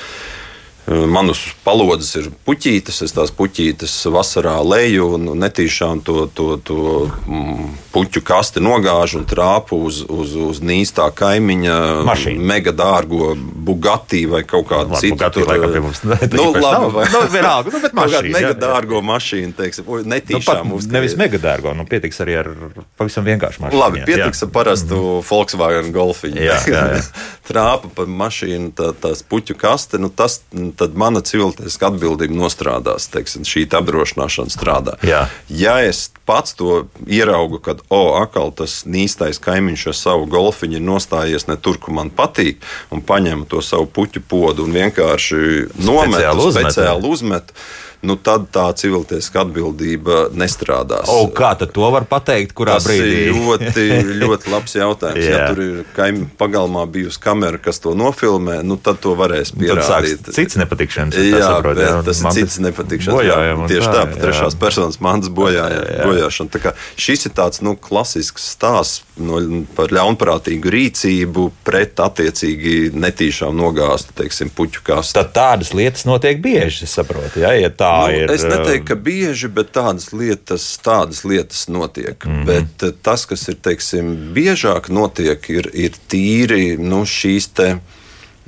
Manus 0.84 1.40
palodzes 1.64 2.18
ir 2.20 2.26
puķītes, 2.44 2.98
es 3.06 3.14
tās 3.16 3.32
puķītes 3.32 3.94
vasarā 4.12 4.58
leju 4.68 5.14
un 5.16 5.30
netīšām 5.40 6.02
to, 6.04 6.26
to, 6.36 6.58
to 6.60 6.80
mm, 7.08 7.70
puķu 7.94 8.20
kasti 8.28 8.60
nogāžu 8.64 9.22
un 9.22 9.28
trāpu 9.30 9.80
uz, 9.88 10.02
uz, 10.04 10.34
uz 10.36 10.60
nīstā 10.60 11.06
kaimiņa 11.16 11.78
Mašīna. 12.10 12.48
mega 12.52 12.74
dārgo 12.76 13.32
Bugatti 13.38 14.26
vai 14.28 14.42
kaut 14.44 14.68
kādu 14.74 15.00
citu. 15.00 15.16
Bugatti, 15.16 15.46
tur, 15.46 15.72
pie 15.72 15.84
mums, 15.86 16.04
ne, 16.04 16.18
nu, 16.36 16.50
labi, 16.58 16.92
vai, 16.98 17.08
nu, 17.16 17.24
vienalga, 17.32 17.72
nu, 17.72 17.82
bet 17.86 17.96
mašīna. 18.02 18.34
Mega 18.36 18.52
dārgo 18.66 19.00
mašīnu, 19.08 19.56
teiksim, 19.62 19.88
netīšām 20.12 20.68
nu, 20.68 20.82
pat, 20.82 20.92
Nevis 20.98 21.16
mega 21.20 21.40
dārgo, 21.48 21.72
nu 21.80 21.88
pietiks 21.88 22.20
arī 22.26 22.38
ar 22.42 22.52
pavisam 23.00 23.24
vienkāršu 23.30 23.64
mašīnu. 23.64 23.80
Labi, 23.86 24.04
pietiks 24.04 24.44
jā. 24.44 24.50
ar 24.50 24.54
parastu 24.60 25.00
mm 25.00 25.08
-hmm. 25.08 25.26
Volkswagen 25.32 25.96
Golfiņu. 25.96 26.44
Jā, 26.44 26.60
jā, 26.68 26.84
jā. 26.98 27.02
Trāpa 27.48 27.88
pa 27.96 28.04
mašīnu, 28.04 28.76
tā, 28.76 28.92
tās 29.00 29.24
puķu 29.24 29.56
kaste, 29.56 29.98
nu 29.98 30.12
tas 30.12 30.42
tad 30.78 30.98
mana 31.00 31.22
civiltiesiska 31.26 31.92
atbildība 31.92 32.36
nostrādās. 32.38 33.08
Teiksim, 33.14 33.46
šī 33.48 33.66
apdrošināšana 33.80 34.54
strādā. 34.54 34.98
Jā. 35.06 35.26
Ja 35.50 35.78
es 35.86 36.08
pats 36.28 36.56
to 36.60 36.86
ieraugu, 37.08 37.60
kad 37.64 37.82
o, 37.90 38.16
akal 38.20 38.54
tas 38.56 38.84
nīstais 38.90 39.42
kaimiņš 39.44 39.88
ar 39.92 39.98
savu 40.00 40.28
golfiņu 40.32 40.80
ir 40.80 40.86
nostājies 40.86 41.48
ne 41.50 41.58
tur, 41.58 41.80
kur 41.82 41.96
man 41.98 42.12
patīk, 42.14 42.64
un 42.94 43.04
paņem 43.06 43.46
to 43.50 43.62
savu 43.66 43.88
puķu 43.90 44.24
podu 44.28 44.68
un 44.68 44.76
vienkārši 44.76 45.42
nomet, 45.84 46.20
speciāli 46.20 46.48
uzmet. 46.48 46.70
Speciāli 46.70 47.12
uzmet 47.16 47.56
nu, 48.04 48.16
tad 48.20 48.50
tā 48.54 48.66
civiltiesiska 48.78 49.44
atbildība 49.46 50.28
nestrādās. 50.36 51.08
O, 51.12 51.28
kā 51.36 51.54
tad 51.60 51.72
to 51.76 51.88
var 51.94 52.06
pateikt, 52.10 52.54
kurā 52.58 52.78
Tas 52.78 52.88
brīdī? 52.90 53.14
ir 53.30 53.38
ļoti, 53.38 53.86
ļoti 54.24 54.52
labs 54.54 54.76
jautājums. 54.78 55.24
ja 55.30 55.38
Jā. 55.38 55.48
tur 55.52 55.62
ir 55.64 55.82
kaimiņu 55.96 56.30
pagalmā 56.40 56.84
bijusi 56.92 57.22
kamera, 57.24 57.60
kas 57.64 57.80
to 57.84 57.94
nofilmē, 57.98 58.60
nu, 58.68 58.78
tad 58.78 59.00
to 59.04 59.16
varēs 59.20 59.54
sāks 59.54 59.60
pierādīt. 59.64 60.32
cits 60.36 60.60
nepatikšanas. 60.60 61.20
Jā, 61.24 61.42
saprotu, 61.48 61.80
bet 61.80 61.88
jā, 61.88 61.98
tas 62.10 62.22
ir 62.24 62.38
cits 62.40 62.60
nepatikšanas. 62.68 63.18
bojājumi 63.20 63.64
un 63.64 63.72
Tieši 63.72 63.88
tā, 63.88 63.94
tā, 63.94 64.04
jā. 64.12 64.22
trešās 64.28 64.60
personas 64.60 65.00
mantas 65.04 65.32
bojāšana. 65.34 66.50
Tā 66.54 66.62
kā 66.64 66.74
Šis 67.00 67.26
ir 67.28 67.34
tāds 67.36 67.62
nu, 67.66 67.74
klasisks 67.80 68.46
stāsts 68.54 69.04
no, 69.18 69.40
par 69.78 69.92
ļaunprātīgu 69.94 70.72
rīcību 70.74 71.48
pret 71.66 72.00
attiecīgi 72.04 72.92
netīšām 72.96 73.56
nogāztu, 73.58 74.14
teiksim, 74.18 74.52
puķu 74.54 74.84
kastu. 74.88 75.18
Tad 75.18 75.32
tādas 75.36 75.74
lietas 75.78 76.06
notiek 76.10 76.42
bieži, 76.44 76.88
saprotu. 76.90 77.42
Ja, 77.44 77.54
ja 77.58 77.72
tā 77.74 77.93
Nu, 78.02 78.20
ir. 78.20 78.32
es 78.32 78.44
neteiktu, 78.44 78.88
ka 78.88 78.96
bieži, 78.96 79.50
bet 79.54 79.74
tādas 79.76 80.12
lietas, 80.14 80.66
tādas 80.84 81.24
lietas 81.28 81.68
notiek. 81.68 82.26
Mm 82.26 82.32
-hmm. 82.32 82.46
Bet 82.46 82.84
eh, 82.84 82.94
tas, 83.02 83.26
kas 83.26 83.48
ir 83.48 83.56
teiksim, 83.62 84.14
biežāk 84.36 84.90
notiek, 84.90 85.50
ir, 85.50 85.70
ir 85.74 85.92
tīri 86.10 86.78
nu, 86.78 87.06
šīs 87.06 87.54
te. 87.54 87.78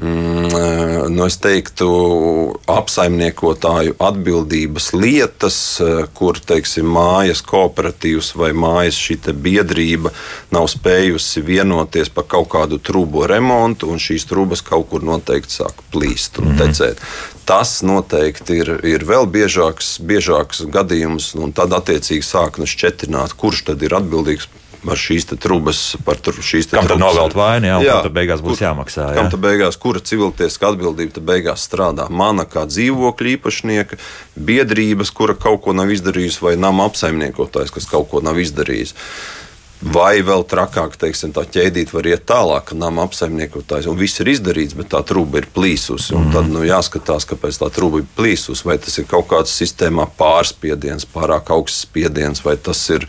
Mm, 0.01 0.45
eh, 0.45 1.09
nu 1.09 1.23
es 1.23 1.37
teiktu, 1.39 1.87
apsaimniekotāju 2.67 3.95
atbildības 4.03 4.89
lietas, 4.93 5.79
eh, 5.79 6.03
kur 6.13 6.35
teiksim, 6.35 6.89
mājas 6.91 7.39
kooperatīvs 7.47 8.33
vai 8.35 8.51
mājas 8.51 8.99
šī 8.99 9.15
biedrība 9.31 10.11
nav 10.51 10.67
spējusi 10.67 11.45
vienoties 11.47 12.09
par 12.09 12.27
kaut 12.27 12.49
kādu 12.49 12.79
trūku 12.79 13.23
remontu, 13.27 13.87
un 13.87 13.97
šīs 13.97 14.27
trūkas 14.27 14.65
kaut 14.67 14.89
kur 14.89 15.01
noteikti 15.01 15.61
sāk 15.61 15.79
plīst 15.93 16.43
un 16.43 16.57
tecēt. 16.59 16.99
Tas 17.45 17.81
noteikti 17.85 18.55
ir, 18.63 18.69
ir 18.89 19.03
vēl 19.05 19.27
biežāks, 19.29 19.99
biežāks 20.01 20.63
gadījums, 20.73 21.33
un 21.37 21.51
tad 21.53 21.75
attiecīgi 21.77 22.25
sāk 22.25 22.57
nu 22.57 22.65
šķetrināt, 22.65 23.35
kurš 23.37 23.67
tad 23.69 23.83
ir 23.85 23.93
atbildīgs 23.93 24.47
par 24.85 24.97
šīs 25.01 25.25
te 25.31 25.35
trūkas, 25.41 25.79
par 26.05 26.19
šīs 26.21 26.67
te 26.69 26.75
Kam 26.77 26.85
tad 26.85 26.97
trubas. 26.99 27.15
novelt 27.15 27.33
vainu, 27.37 27.71
kam 27.85 28.03
tad 28.05 28.13
beigās 28.13 28.41
būs 28.45 28.57
kur- 28.59 28.65
jāmaksā, 28.67 29.05
jā? 29.09 29.15
Kam 29.17 29.29
tad 29.33 29.41
beigās, 29.41 29.77
kura 29.81 29.99
civiltiesiska 29.99 30.67
atbildība 30.73 31.21
beigās 31.25 31.65
strādā? 31.65 32.05
Mana 32.09 32.45
kā 32.45 32.65
dzīvokļa 32.69 33.31
īpašnieka, 33.37 33.97
biedrības, 34.37 35.09
kura 35.13 35.33
kaut 35.33 35.63
ko 35.65 35.73
nav 35.73 35.89
izdarījusi, 35.89 36.41
vai 36.41 36.55
nama 36.55 36.85
apsaimniekotājs, 36.89 37.73
kas 37.73 37.85
kaut 37.89 38.09
ko 38.11 38.21
nav 38.21 38.37
izdarījis. 38.41 38.93
Vai 39.83 40.21
vēl 40.23 40.45
trakāk, 40.47 40.95
teiksim, 40.97 41.33
tā 41.35 41.43
ķēdīt 41.51 41.91
var 41.93 42.07
iet 42.07 42.23
tālāk, 42.29 42.69
ka 42.69 42.77
nama 42.79 43.03
apsaimniekotājs 43.05 43.89
un 43.91 43.97
viss 43.99 44.21
ir 44.23 44.31
izdarīts, 44.31 44.73
bet 44.77 44.89
tā 44.93 45.01
trūka 45.05 45.41
ir 45.41 45.49
plīsusi. 45.53 46.15
Mm. 46.15 46.31
Tad 46.33 46.47
nu, 46.53 46.63
jāskatās, 46.65 47.27
kāpēc 47.27 47.59
tā 47.59 47.69
trūka 47.75 48.01
ir 48.01 48.07
plīsusi. 48.15 48.65
Vai 48.65 48.77
tas 48.81 48.95
ir 49.01 49.09
kaut 49.11 49.27
kāds 49.33 49.53
sistēmā 49.53 50.07
pārspiediens, 50.17 51.07
pārāk 51.11 51.51
augsts 51.53 51.83
spiediens, 51.89 52.41
vai 52.45 52.55
tas 52.55 52.81
ir 52.95 53.05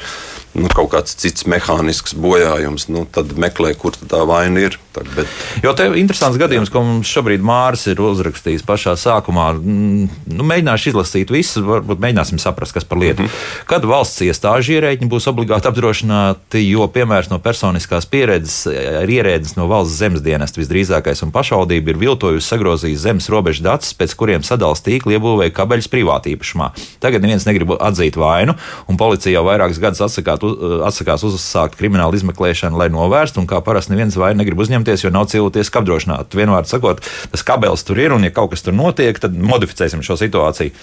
nu, 0.57 0.69
kaut 0.73 0.91
kāds 0.95 1.15
cits 1.21 1.45
mehānisks 1.47 2.15
bojājums. 2.17 2.89
Nu, 2.93 3.05
tad 3.13 3.33
meklē, 3.39 3.75
kur 3.79 3.93
tā 4.09 4.23
vaina 4.29 4.67
ir. 4.67 4.79
Tā, 4.97 5.03
bet, 5.17 5.29
Jo 5.63 5.73
te 5.77 5.87
ir 5.91 5.97
interesants 6.01 6.39
gadījums, 6.41 6.71
ko 6.73 6.81
mums 6.85 7.09
šobrīd 7.13 7.43
Mārcis 7.45 7.93
ir 7.93 8.01
uzrakstījis 8.01 8.65
pašā 8.67 8.97
sākumā. 9.01 9.51
Mm, 9.57 10.09
Nu, 10.37 10.45
mēģināšu 10.45 10.91
izlasīt 10.91 11.31
visu, 11.33 11.63
varbūt 11.65 12.01
mēģināsim 12.03 12.39
saprast, 12.43 12.75
kas 12.77 12.85
par 12.85 12.99
lietu. 12.99 13.23
Mm 13.23 13.29
-hmm. 13.29 13.65
Kad 13.71 13.85
valsts 13.89 14.21
iestāžu 14.21 14.77
ierēģi 14.77 15.09
būs 15.09 15.27
obligāti 15.31 15.69
apdrošināti, 15.69 16.61
jo 16.71 16.87
piemērs 16.93 17.31
no 17.31 17.39
personiskās 17.39 18.07
pieredzes 18.07 18.67
ir 18.67 19.09
ierēdnis 19.09 19.57
no 19.57 19.67
valsts 19.71 19.97
zemes 19.99 20.21
dienesta 20.23 20.61
visdrīzākais, 20.61 21.23
un 21.23 21.33
pašvaldība 21.33 21.91
ir 21.91 21.97
viltojusi 21.99 22.47
sagrozījis 22.49 22.99
zemes 23.07 23.29
robežu 23.33 23.63
datus, 23.63 23.95
pēc 23.95 24.15
kuriem 24.17 24.43
sadalījuma 24.43 24.67
tīkli 24.87 25.15
iebūvēja 25.17 25.53
kabeļus 25.55 25.89
privāti 25.93 26.33
īpašumā. 26.37 26.71
Tagad 27.01 27.23
neviens 27.23 27.47
negrib 27.47 27.71
atzīt 27.81 28.17
vainu, 28.19 28.55
un 28.89 28.97
policija 28.97 29.33
jau 29.39 29.45
vairākus 29.47 29.79
gadus 29.81 30.01
atsakāt, 30.01 30.43
u- 30.43 30.46
atsakās 30.87 31.25
uzsākt 31.27 31.79
kriminālu 31.79 32.19
izmeklēšanu, 32.19 32.79
lai 32.81 32.89
novērstu, 32.93 33.43
un 33.43 33.49
kā 33.51 33.61
parasti 33.65 33.95
neviens 33.95 34.19
vainu 34.21 34.43
negrib 34.43 34.61
uzņemties, 34.65 35.07
jo 35.07 35.13
nav 35.15 35.29
cilvēciski 35.33 35.81
apdrošināti. 35.83 36.41
Vienmēr 36.41 36.69
sakot, 36.69 37.03
tas 37.33 37.47
kabelis 37.47 37.87
tur 37.87 38.01
ir, 38.03 38.17
un 38.17 38.27
ja 38.27 38.35
kaut 38.35 38.55
kas 38.55 38.67
tur 38.67 38.77
notiek, 38.77 39.19
tad 39.23 39.37
modificēsim 39.37 40.05
šo 40.07 40.19
situāciju. 40.21 40.75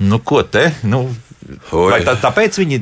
Nu, 0.00 0.22
ko 0.24 0.42
te? 0.42 0.70
Nu. 0.82 1.06
Vai 1.72 2.00
tā, 2.06 2.14
tāpēc 2.20 2.58
viņi 2.60 2.78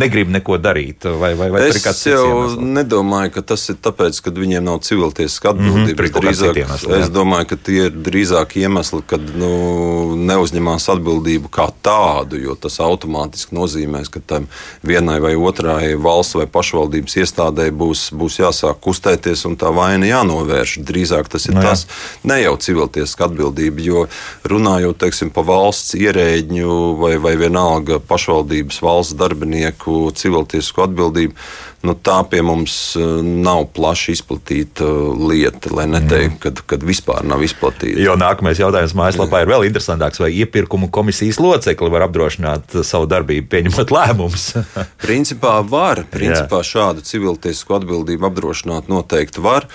negrib 0.00 0.32
neko 0.34 0.58
darīt? 0.62 1.06
Vai, 1.20 1.32
vai, 1.38 1.50
vai 1.54 1.62
Es 1.70 1.82
jau 2.06 2.24
iemesls? 2.26 2.56
nedomāju, 2.80 3.32
ka 3.36 3.42
tas 3.52 3.68
ir 3.70 3.78
tāpēc, 3.84 4.18
ka 4.24 4.32
viņiem 4.34 4.64
nav 4.66 4.80
civiltiesiska 4.86 5.52
atbildība. 5.54 6.08
kaut 6.10 6.24
kādi 6.24 6.26
drīzāk, 6.26 6.60
iemesli, 6.64 6.90
jā. 6.92 7.00
es 7.04 7.12
domāju, 7.14 7.48
ka 7.52 7.60
tie 7.68 7.78
ir 7.90 8.00
drīzāk 8.08 8.56
iemesli, 8.62 9.02
kad 9.06 9.30
nu, 9.38 9.50
neuzņemās 10.16 10.88
atbildību 10.96 11.52
kā 11.52 11.68
tādu, 11.84 12.40
jo 12.40 12.56
tas 12.58 12.80
automātiski 12.82 13.54
nozīmēs, 13.56 14.10
ka 14.10 14.20
tam 14.26 14.48
vienai 14.86 15.20
vai 15.22 15.34
otrai 15.38 15.94
valsts 16.00 16.38
vai 16.40 16.46
pašvaldības 16.50 17.16
iestādē 17.22 17.70
būs, 17.70 18.08
būs 18.16 18.40
jāsāk 18.42 18.80
kustēties 18.82 19.46
un 19.46 19.56
tā 19.60 19.70
vaina 19.74 20.08
jānovērš. 20.08 20.78
Drīzāk 20.88 21.28
tas 21.30 21.46
ir 21.46 21.54
Nu 21.54 21.60
no, 21.60 21.66
jā. 21.66 21.74
tas 21.74 21.86
ne 22.24 22.40
jau 22.40 22.56
civiltiesiska 22.56 23.26
atbildība, 23.28 23.82
jo 23.84 24.04
runājot 24.48 24.98
teiksim, 25.02 25.30
par 25.34 25.44
valsts 25.48 25.94
ierēģņu 25.98 26.76
vai, 27.00 27.14
vai 27.22 27.34
vienalga 27.40 27.99
pašvaldības 28.08 28.80
valsts 28.84 29.16
darbinieku 29.18 30.10
civiltiesku 30.16 30.84
atbildību, 30.84 31.36
nu, 31.86 31.94
tā 31.94 32.18
pie 32.30 32.42
mums 32.44 32.74
eh, 32.98 33.04
nav 33.24 33.66
plaši 33.76 34.16
izplatīta 34.16 34.88
lieta, 35.20 35.72
lai 35.76 35.86
neteiktu, 35.90 36.40
kad, 36.42 36.62
kad 36.74 36.84
vispār 36.86 37.24
nav 37.28 37.44
izplatīta. 37.46 38.00
Jo 38.02 38.16
nākamais 38.20 38.60
jautājums 38.60 38.96
mājaslapā 38.98 39.42
ir 39.44 39.52
vēl 39.52 39.68
interesantāks. 39.68 40.20
Vai 40.22 40.32
iepirkumu 40.42 40.90
komisijas 40.92 41.40
locekli 41.40 41.92
var 41.92 42.08
apdrošināt 42.08 42.80
savu 42.86 43.08
darbību, 43.10 43.48
pieņemot 43.52 43.94
lēmumus? 43.96 44.50
Principā 45.06 45.58
var, 45.66 46.04
principā 46.12 46.62
šādu 46.66 47.04
civiltiesku 47.06 47.78
atbildību 47.80 48.30
apdrošināt 48.30 48.92
noteikti 48.92 49.44
var. 49.44 49.68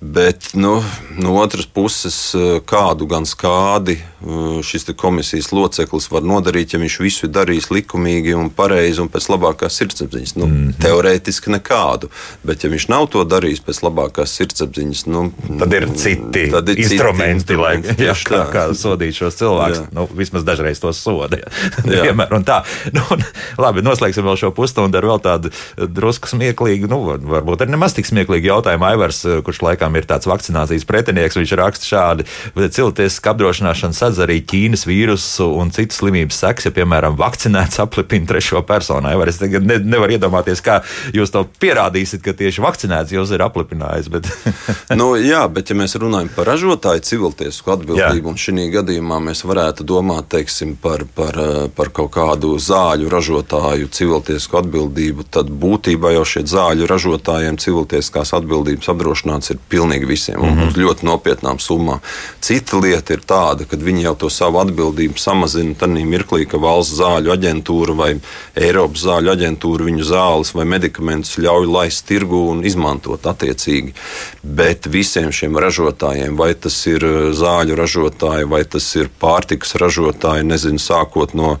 Bet 0.00 0.50
nu, 0.52 0.82
no 1.18 1.34
otras 1.34 1.66
puses, 1.66 2.34
eh, 2.34 2.60
kādu 2.64 3.04
gan 3.06 3.26
skādi 3.28 3.98
eh, 4.00 4.62
šis 4.64 4.86
komisijas 4.96 5.50
loceklis 5.52 6.06
var 6.08 6.24
nodarīt, 6.24 6.72
ja 6.72 6.80
viņš 6.80 6.94
visu 7.04 7.26
ir 7.26 7.32
darījis 7.36 7.68
likumīgi 7.68 8.32
un 8.32 8.48
pareizi 8.48 9.02
un 9.04 9.10
pēc 9.12 9.26
labākās 9.28 9.76
sirdsapziņas. 9.76 10.32
Nu, 10.40 10.46
mm. 10.46 10.54
-hmm. 10.56 10.78
Teorētiski 10.80 11.52
nekādu, 11.52 12.08
bet 12.42 12.64
ja 12.64 12.70
viņš 12.72 12.86
nav 12.88 13.10
to 13.12 13.24
darījis 13.28 13.60
pēc 13.66 13.82
labākās 13.84 14.32
sirdsapziņas, 14.40 15.04
nu, 15.06 15.26
Tad 15.60 15.76
ir 15.76 15.88
citi 15.92 16.46
tad 16.50 16.68
ir 16.68 16.80
citi 16.80 16.96
instrumenti, 16.96 17.56
lai 17.60 17.74
instrumenti, 17.76 18.04
jā, 18.08 18.16
kā, 18.24 18.40
tā. 18.40 18.48
kā 18.52 18.64
sodīt 18.72 19.20
šos 19.20 19.36
cilvēkus. 19.36 19.84
Nu, 19.92 20.08
vismaz 20.16 20.48
dažreiz 20.48 20.80
tos 20.80 20.96
soda. 20.96 21.36
Vienmēr 21.84 22.32
un 22.40 22.48
tā. 22.48 22.62
Nu, 22.96 23.04
un, 23.12 23.20
labi, 23.60 23.84
noslēgsim 23.84 24.24
vēl 24.24 24.40
šo 24.40 24.54
pusstundu 24.56 24.96
ar 24.96 25.10
vēl 25.12 25.20
tādu 25.20 25.52
drusku 25.76 26.32
smieklīgu, 26.32 26.88
nu, 26.88 27.04
var- 27.04 27.20
varbūt 27.36 27.66
arī 27.66 27.76
nemaz 27.76 27.92
tik 28.00 28.08
smieklīgu 28.08 28.48
jautājumu. 28.48 28.88
Aivars, 28.88 29.26
kurš 29.44 29.60
laikam 29.60 29.89
ir 29.98 30.06
tāds 30.08 30.28
vakcinācijas 30.30 30.86
pretinieks, 30.88 31.38
viņš 31.38 31.54
raksta 31.60 31.90
šādi, 31.90 32.26
cilvēciska 32.56 33.34
apdrošināšana 33.34 33.96
sadz 33.96 34.20
arī 34.24 34.40
Ķīnas 34.46 34.86
vīrusu 34.88 35.48
un 35.60 35.72
citu 35.74 35.96
slimību 35.96 36.34
seks, 36.34 36.68
ja, 36.68 36.74
piemēram, 36.74 37.18
vakcinēts 37.20 37.80
aplipina 37.84 38.28
trešo 38.30 38.62
personu. 38.66 39.10
Aivars, 39.10 39.36
es 39.36 39.42
tagad 39.42 39.66
ne, 39.66 39.78
nevaru 39.82 40.16
iedomāties, 40.16 40.62
kā 40.64 40.80
jūs 41.16 41.32
to 41.34 41.44
pierādīsiet, 41.62 42.22
ka 42.24 42.34
tieši 42.36 42.64
vakcinēts 42.64 43.14
jūs 43.14 43.34
ir 43.34 43.44
aplipinājis. 43.44 44.10
Bet... 44.12 44.28
nu, 45.00 45.12
jā, 45.20 45.44
bet 45.52 45.72
ja 45.72 45.78
mēs 45.78 45.96
runājam 46.00 46.30
par 46.36 46.50
ražotāju 46.52 47.04
civiltiesku 47.06 47.74
atbildību, 47.76 48.32
un 48.32 48.40
šī 48.40 48.68
gadījumā 48.74 49.20
mēs 49.30 49.44
varētu 49.48 49.86
domāt 49.88 50.30
teiksim, 50.34 50.76
par, 50.80 51.04
par, 51.16 51.38
eh, 51.40 51.68
par 51.74 51.92
kaut 51.94 52.12
kādu 52.14 52.54
zāļu 52.60 53.10
ražotāju 53.12 53.90
civiltiesku 53.94 54.60
atbildību, 54.60 55.26
tad 55.32 55.50
būtībā 55.50 56.14
jau 56.16 56.26
šie 56.28 56.44
zāļu 56.50 56.88
ražotājiem 56.90 57.58
civiltieskās 57.60 58.34
atbildības 58.38 58.90
apdrošināts 58.92 59.54
ir 59.54 59.60
pilnīgi 59.70 59.79
visiem 59.88 60.40
mm 60.40 60.48
-hmm. 60.48 60.68
uz 60.68 60.74
ļoti 60.74 61.04
nopietnām 61.04 61.58
summām. 61.58 62.00
Cita 62.40 62.78
lieta 62.78 63.12
ir 63.12 63.20
tāda, 63.26 63.64
ka 63.64 63.76
viņi 63.76 64.02
jau 64.02 64.14
to 64.14 64.30
savu 64.30 64.58
atbildību 64.58 65.18
samazina 65.18 65.74
tajā 65.74 66.04
mirklī, 66.06 66.46
ka 66.48 66.58
valsts 66.58 66.98
zāļu 67.00 67.32
aģentūra 67.36 67.96
vai 67.96 68.20
Eiropas 68.56 69.04
zāļu 69.04 69.30
aģentūra 69.34 69.84
viņu 69.84 70.04
zāles 70.04 70.54
vai 70.54 70.64
medikamentus 70.64 71.38
ļauj 71.38 71.66
laist 71.66 72.06
tirgu 72.06 72.50
un 72.50 72.64
izmantot 72.64 73.26
attiecīgi. 73.26 73.94
Bet 74.42 74.86
visiem 74.86 75.32
šiem 75.32 75.56
ražotājiem, 75.56 76.36
vai 76.36 76.54
tas 76.54 76.86
ir 76.86 77.04
eh, 77.04 77.32
zāļu 77.32 77.76
ražotāji, 77.76 78.48
vai 78.48 78.64
tas 78.64 78.96
ir 78.96 79.10
pārtikas 79.20 79.74
ražotāji, 79.74 80.44
nezinu, 80.44 80.78
sākot 80.78 81.34
no 81.34 81.58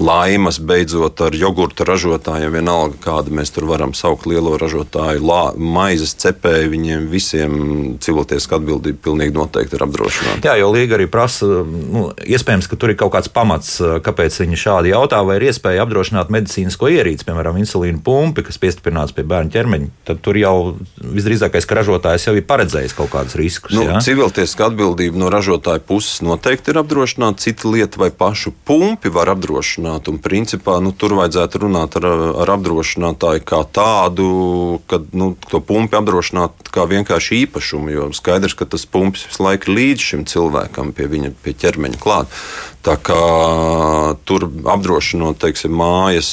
laimas 0.00 0.58
beidzot 0.58 1.20
ar 1.20 1.34
jogurta 1.36 1.84
ražotājiem, 1.86 2.52
vienalga 2.56 2.98
kāda 3.02 3.32
mēs 3.34 3.52
tur 3.54 3.66
varam 3.68 3.92
saukt 3.96 4.26
lielo 4.30 4.54
ražotāju, 4.60 5.22
lā, 5.24 5.42
maizes 5.56 6.14
cepēju, 6.22 6.70
viņiem 6.72 7.08
visiem 7.12 7.52
cilvēciska 8.02 8.58
atbildība 8.58 9.02
pilnīgi 9.04 9.36
noteikti 9.36 9.76
ir 9.76 9.84
apdrošināta. 9.86 10.40
Jā, 10.48 10.56
jo 10.60 10.70
Līga 10.72 10.96
arī 10.96 11.08
prasa, 11.12 11.46
nu, 11.66 12.06
iespējams, 12.24 12.68
ka 12.70 12.78
tur 12.80 12.92
ir 12.92 12.98
kaut 13.00 13.12
kāds 13.16 13.30
pamats, 13.32 13.76
kāpēc 14.04 14.38
viņi 14.42 14.60
šādi 14.64 14.92
jautā, 14.94 15.20
vai 15.26 15.38
ir 15.38 15.48
iespēja 15.50 15.84
apdrošināt 15.84 16.32
medicīnisko 16.32 16.90
ierīci, 16.92 17.26
piemēram, 17.28 17.60
insulīnu 17.60 18.02
pumpi, 18.04 18.46
kas 18.46 18.60
piestiprināts 18.62 19.14
pie 19.16 19.26
bērnu 19.28 19.52
ķermeņa. 19.52 19.90
Tad 20.08 20.22
tur 20.24 20.40
jau 20.40 20.56
visdrīzākais, 20.98 21.68
ka 21.68 21.78
ražotājs 21.82 22.28
jau 22.30 22.36
ir 22.38 22.46
paredzējis 22.48 22.96
kaut 22.96 23.12
kādus 23.12 23.36
riskus. 23.38 23.76
Nu, 23.76 23.86
Civiltiesiska 24.02 24.70
atbildība 24.70 25.20
no 25.20 25.28
ražotāja 25.32 25.84
puses 25.84 26.22
noteikti 26.24 26.72
ir 26.72 26.80
apdrošināta, 26.80 27.44
cita 27.44 27.68
lieta 27.70 28.00
vai 28.00 28.10
pašu 28.14 28.54
pumpi 28.66 29.12
var 29.12 29.30
apdrošināt 29.34 29.81
apdrošināt. 29.82 30.08
Un, 30.08 30.18
principā, 30.18 30.80
nu, 30.80 30.92
tur 30.92 31.14
vajadzētu 31.18 31.62
runāt 31.62 31.96
ar, 31.96 32.06
ar 32.42 32.52
apdrošinātāju 32.56 33.42
kā 33.44 33.62
tādu, 33.64 34.80
ka 34.86 35.02
nu, 35.12 35.36
to 35.48 35.60
pumpi 35.60 35.96
apdrošināt 35.96 36.70
kā 36.72 36.86
vienkārši 36.86 37.46
īpašumu. 37.46 37.90
Jo 37.90 38.10
skaidrs, 38.12 38.54
ka 38.54 38.64
tas 38.64 38.86
pumps 38.86 39.26
visu 39.26 39.42
laiku 39.42 39.72
līdz 39.72 40.00
šim 40.00 40.26
cilvēkam, 40.26 40.92
pie 40.92 41.08
viņa 41.08 41.32
pie 41.42 41.54
ķermeņa 41.54 41.98
klāt. 42.00 42.28
Tā 42.82 42.96
kā 42.98 43.14
tur 44.26 44.48
apdrošinot 44.48 45.38
teiksim, 45.38 45.70
mājas 45.78 46.30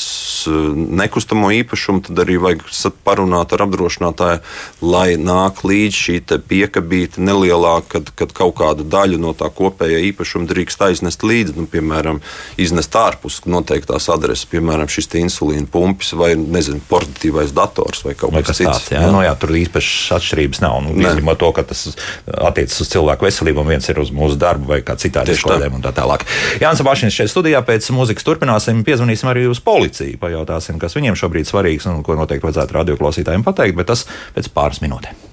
nekustamo 0.50 1.52
īpašumu, 1.54 2.02
tad 2.08 2.24
arī 2.24 2.40
vajag 2.42 2.64
parunāt 3.06 3.54
ar 3.54 3.68
apdrošinātāju, 3.68 4.40
lai 4.82 5.14
nāk 5.22 5.62
līdz 5.62 6.00
šī 6.00 6.18
piekabīte 6.50 7.22
nelielāka, 7.22 8.00
kad, 8.00 8.10
kad 8.18 8.34
kaut 8.42 8.56
kādu 8.64 8.88
daļu 8.90 9.22
no 9.22 9.36
tā 9.38 9.52
kopējā 9.54 10.02
īpašuma 10.10 10.50
drīkst 10.50 10.82
aiznest 10.90 11.22
līdzi, 11.22 11.54
nu, 11.60 11.68
piemēram, 11.70 12.24
iznest 12.58 12.98
ārpus 12.98 13.38
noteiktās 13.50 14.10
adreses, 14.12 14.48
piemēram, 14.50 14.90
šis 14.92 15.10
insulīna 15.20 15.68
pumpis 15.72 16.12
vai 16.18 16.34
nezinu, 16.40 16.82
portatīvais 16.90 17.54
dators 17.56 18.04
vai 18.06 18.16
kaut 18.20 18.34
vai 18.36 18.44
kas 18.46 18.60
cits. 18.60 18.70
Tāds, 18.70 18.90
jā, 18.92 19.04
jā. 19.06 19.12
Nu, 19.14 19.22
jā, 19.24 19.32
tur 19.40 19.54
īpašas 19.60 20.18
atšķirības 20.18 20.62
nav. 20.66 20.80
Nu, 20.86 20.96
Izņemot 21.00 21.40
to, 21.42 21.52
ka 21.56 21.66
tas 21.70 21.86
attiecas 22.28 22.84
uz 22.84 22.92
cilvēku 22.92 23.28
veselību, 23.28 23.64
un 23.64 23.72
viens 23.74 23.90
ir 23.92 24.02
uz 24.02 24.12
mūsu 24.16 24.40
darbu 24.42 24.70
vai 24.74 24.82
kā 24.86 24.98
citādi 25.00 25.38
skolēm 25.40 25.80
un 25.80 25.86
tā 25.86 25.94
tālāk. 25.96 26.28
Jānis 26.64 26.84
Bašins 26.86 27.16
šeit 27.16 27.32
studijā 27.32 27.64
pēc 27.66 27.90
mūzikas 27.96 28.28
turpināsim, 28.28 28.84
piezvanīsim 28.88 29.32
arī 29.32 29.48
uz 29.50 29.64
policiju, 29.64 30.20
pajautāsim, 30.22 30.80
kas 30.82 30.98
viņiem 30.98 31.18
šobrīd 31.20 31.50
svarīgs 31.50 31.90
un 31.90 32.04
ko 32.06 32.20
noteikti 32.20 32.50
vajadzētu 32.50 32.80
radioklausītājiem 32.82 33.46
pateikt, 33.48 33.80
bet 33.80 33.92
tas 33.94 34.06
pēc 34.36 34.52
pāris 34.56 34.84
minūtēm. 34.86 35.28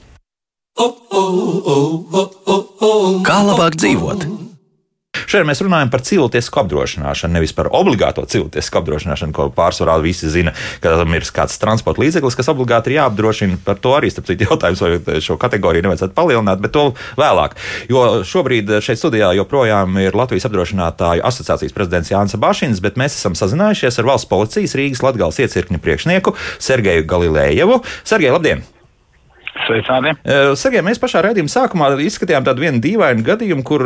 Kā 3.26 3.38
labāk 3.46 3.78
dzīvot? 3.80 4.45
Šeit 5.26 5.46
mēs 5.48 5.62
runājam 5.64 5.90
par 5.90 6.04
cilvēcisko 6.06 6.62
apdrošināšanu, 6.62 7.34
nevis 7.34 7.54
par 7.56 7.70
obligāto 7.74 8.22
cilvēcisko 8.30 8.82
apdrošināšanu, 8.82 9.34
ko 9.34 9.48
pārsvarā 9.54 9.96
visi 10.02 10.30
zina, 10.30 10.54
ka 10.82 10.94
tam 11.00 11.14
ir 11.16 11.26
kāds 11.36 11.58
transporta 11.62 12.04
līdzeklis, 12.04 12.36
kas 12.38 12.50
obligāti 12.52 12.92
ir 12.92 13.00
jāapdrošina. 13.00 13.58
Par 13.66 13.80
to 13.82 13.96
arī 13.96 14.12
starp 14.12 14.30
citu 14.30 14.46
jautājums, 14.46 14.82
vai 14.82 15.18
šo 15.24 15.38
kategoriju 15.40 15.88
nevajadzētu 15.88 16.14
palielināt, 16.16 16.62
bet 16.62 16.74
to 16.76 16.86
vēlāk. 17.18 17.58
Jo 17.90 18.22
šobrīd 18.26 18.76
šeit 18.84 19.02
studijā 19.02 19.32
joprojām 19.40 19.98
ir 20.04 20.16
Latvijas 20.18 20.46
apdrošinātāju 20.48 21.26
asociācijas 21.26 21.74
prezidents 21.76 22.12
Jānis 22.14 22.38
Bašins, 22.40 22.84
bet 22.84 23.00
mēs 23.00 23.18
esam 23.18 23.34
sazinājušies 23.38 23.98
ar 23.98 24.12
valsts 24.12 24.30
policijas 24.30 24.78
Rīgas 24.78 25.02
Latgales 25.06 25.42
iecirkņu 25.42 25.82
priekšnieku 25.82 26.36
Sergeju 26.62 27.06
Galilējevu. 27.10 27.82
Sergej, 28.06 28.34
labdien! 28.38 28.75
Sveicināti. 29.66 30.14
Sergei, 30.58 30.82
mēs 30.86 31.00
pašā 31.02 31.22
raidījuma 31.26 31.50
sākumā 31.50 31.88
izskatījām 32.04 32.46
tādu 32.46 32.64
vienu 32.64 32.80
dīvainu 32.84 33.24
gadījumu, 33.26 33.64
kur 33.66 33.84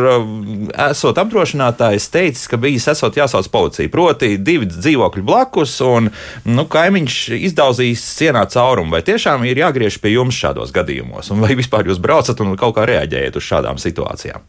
esot 0.91 1.21
apdrošinātājs 1.23 2.09
teicis, 2.13 2.47
ka 2.51 2.61
bijis 2.61 2.89
esot 2.93 3.17
jāsauc 3.17 3.49
policija. 3.53 3.93
Proti, 3.93 4.35
divi 4.37 4.69
dzīvokļi 4.71 5.25
blakus, 5.27 5.79
un 5.87 6.11
nu, 6.49 6.67
kaimiņš 6.71 7.19
izdauzīs 7.41 8.05
sienā 8.19 8.45
caurumu. 8.53 8.95
Vai 8.97 9.05
tiešām 9.07 9.47
ir 9.49 9.63
jāgriež 9.63 10.01
pie 10.03 10.15
jums 10.17 10.37
šādos 10.37 10.75
gadījumos? 10.77 11.33
Un 11.35 11.45
vai 11.45 11.57
vispār 11.59 11.89
jūs 11.89 12.03
braucat 12.03 12.41
un 12.45 12.57
kaut 12.61 12.77
kā 12.77 12.89
reaģējat 12.91 13.41
uz 13.41 13.47
šādām 13.47 13.81
situācijām? 13.81 14.45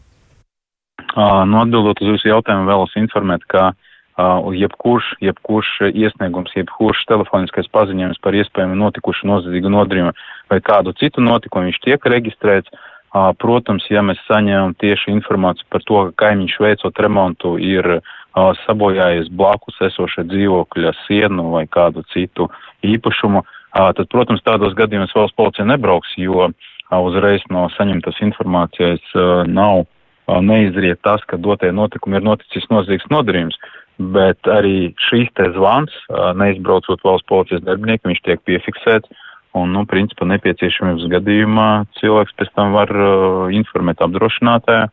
Uh, 1.12 1.42
nu, 1.44 1.58
atbildot 1.60 2.00
uz 2.00 2.14
jūsu 2.14 2.30
jautājumu, 2.30 2.68
vēlos 2.70 2.94
informēt, 2.96 3.42
ka 3.52 3.72
uh, 3.72 3.88
jebkurš, 4.54 5.12
jebkurš 5.20 5.70
iesniegums, 5.92 6.54
jebkurš 6.56 7.04
telefoniskais 7.08 7.68
paziņojums 7.72 8.20
par 8.22 8.36
iespējamu 8.36 8.78
notikušu 8.78 9.28
noziedzīgu 9.30 9.72
nodarījumu 9.72 10.14
vai 10.50 10.60
kādu 10.60 10.94
citu 10.98 11.24
notikumu, 11.24 11.70
viņš 11.70 11.80
tiek 11.86 12.10
reģistrēts. 12.14 12.72
Protams, 13.12 13.84
ja 13.92 14.00
mēs 14.00 14.20
saņemam 14.24 14.72
tieši 14.80 15.12
informāciju 15.12 15.66
par 15.68 15.82
to, 15.84 15.98
ka 16.08 16.26
kaimiņš 16.26 16.54
veicot 16.64 17.00
remontu 17.04 17.58
ir 17.60 18.00
sabojājies 18.64 19.28
blakus 19.28 19.76
esošā 19.84 20.24
dzīvokļa 20.30 20.94
sienu 21.04 21.50
vai 21.52 21.66
kādu 21.68 22.06
citu 22.14 22.48
īpašumu, 22.80 23.44
tad, 23.76 24.06
protams, 24.08 24.40
tādos 24.46 24.72
gadījumos 24.78 25.12
valsts 25.16 25.36
policija 25.36 25.68
nebrauks, 25.68 26.14
jo 26.16 26.48
uzreiz 26.92 27.44
no 27.52 27.66
saņemtas 27.76 28.22
informācijas 28.24 29.04
nav 29.48 29.84
neizriet 30.40 31.02
tas, 31.04 31.20
ka 31.28 31.36
dotie 31.36 31.72
notikumi 31.72 32.16
ir 32.16 32.24
noticis 32.24 32.68
nozīgs 32.70 33.08
nodarījums, 33.12 33.58
bet 33.98 34.48
arī 34.48 34.92
šīs 35.08 35.28
te 35.36 35.50
zvans, 35.56 35.92
neizbraucot 36.38 37.02
valsts 37.04 37.28
policijas 37.28 37.66
darbiniekiem, 37.66 38.12
viņš 38.12 38.24
tiek 38.26 38.42
piefiksēts 38.48 39.22
Un, 39.52 39.68
nu, 39.74 39.84
principā 39.84 40.24
nepieciešamības 40.30 41.10
gadījumā 41.12 41.68
cilvēks 41.98 42.36
pēc 42.40 42.52
tam 42.56 42.72
var 42.72 42.88
uh, 42.88 43.52
informēt 43.52 44.00
apdrošinātāju 44.00 44.88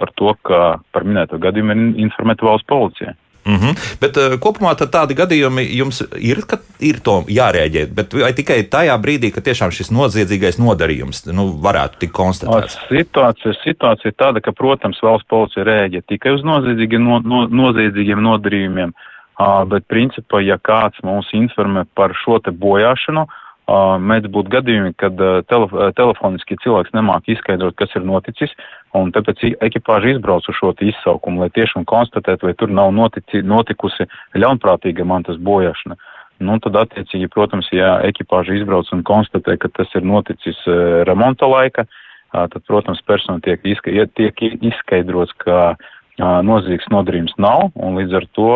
par 0.00 0.12
to, 0.16 0.32
ka 0.48 0.60
par 0.94 1.04
minēto 1.04 1.36
gadījumu 1.42 1.74
ir 1.74 2.04
informēta 2.06 2.46
valsts 2.46 2.68
policija. 2.70 3.12
Mm 3.48 3.56
-hmm. 3.56 3.96
Bet 4.00 4.16
uh, 4.16 4.36
kopumā 4.44 4.74
tādi 4.76 5.16
gadījumi 5.16 5.64
jums 5.80 6.02
ir, 6.20 6.42
ka 6.46 6.58
ir 6.80 7.00
to 7.00 7.24
jārēģē, 7.28 7.86
bet 7.96 8.14
vai 8.14 8.32
tikai 8.36 8.58
tajā 8.74 8.96
brīdī, 9.00 9.32
ka 9.32 9.40
tiešām 9.40 9.72
šis 9.72 9.90
noziedzīgais 9.90 10.60
nodarījums 10.60 11.24
nu, 11.32 11.46
varētu 11.66 11.98
tikt 11.98 12.12
konstatēts? 12.12 12.76
Situācija, 12.92 13.54
situācija 13.64 14.12
ir 14.12 14.16
tāda, 14.24 14.44
ka, 14.44 14.52
protams, 14.52 15.00
valsts 15.02 15.28
policija 15.28 15.64
rēģē 15.64 16.04
tikai 16.12 16.36
uz 16.36 16.44
noziedzīgiem, 16.44 17.02
no, 17.08 17.20
no, 17.24 17.46
noziedzīgiem 17.62 18.20
nodarījumiem, 18.28 18.92
uh, 18.92 19.64
bet 19.72 19.88
principā, 19.88 20.44
ja 20.44 20.58
kāds 20.70 21.00
mūs 21.02 21.32
informē 21.32 21.86
par 21.94 22.12
šo 22.24 22.38
te 22.44 22.50
bojāšanu, 22.50 23.24
uh, 23.24 23.47
mēdz 23.68 24.30
būt 24.32 24.48
gadījumi, 24.52 24.94
kad 24.96 25.18
telef 25.50 25.72
telefoniski 25.96 26.56
cilvēks 26.62 26.94
nemāk 26.96 27.28
izskaidrot, 27.28 27.76
kas 27.76 27.92
ir 27.96 28.06
noticis, 28.08 28.54
un 28.96 29.12
tāpēc 29.12 29.44
ekipāža 29.60 30.14
izbrauc 30.14 30.48
uz 30.48 30.56
šo 30.56 30.72
izsaukumu, 30.72 31.42
lai 31.42 31.50
tiešām 31.52 31.84
konstatētu, 31.88 32.48
vai 32.48 32.54
tur 32.56 32.72
nav 32.72 32.94
notici, 32.96 33.42
notikusi 33.42 34.08
ļaunprātīga 34.34 35.04
mantas 35.04 35.36
bojāšana. 35.36 35.98
Nu, 36.40 36.56
tad, 36.62 36.78
attiecīgi, 36.78 37.28
protams, 37.34 37.68
ja 37.74 37.98
ekipāža 38.06 38.54
izbrauc 38.56 38.88
un 38.94 39.02
konstatē, 39.02 39.58
ka 39.58 39.68
tas 39.74 39.92
ir 39.98 40.06
noticis 40.06 40.60
remonta 41.08 41.50
laika, 41.50 41.84
tad, 42.32 42.58
protams, 42.70 43.02
persona 43.04 43.42
tiek, 43.44 43.60
izka, 43.66 43.92
tiek 44.16 44.42
izskaidrots, 44.62 45.34
ka 45.42 45.74
nozīgs 46.18 46.88
nodarījums 46.94 47.36
nav, 47.42 47.68
un 47.74 47.98
līdz 47.98 48.16
ar 48.16 48.26
to 48.38 48.50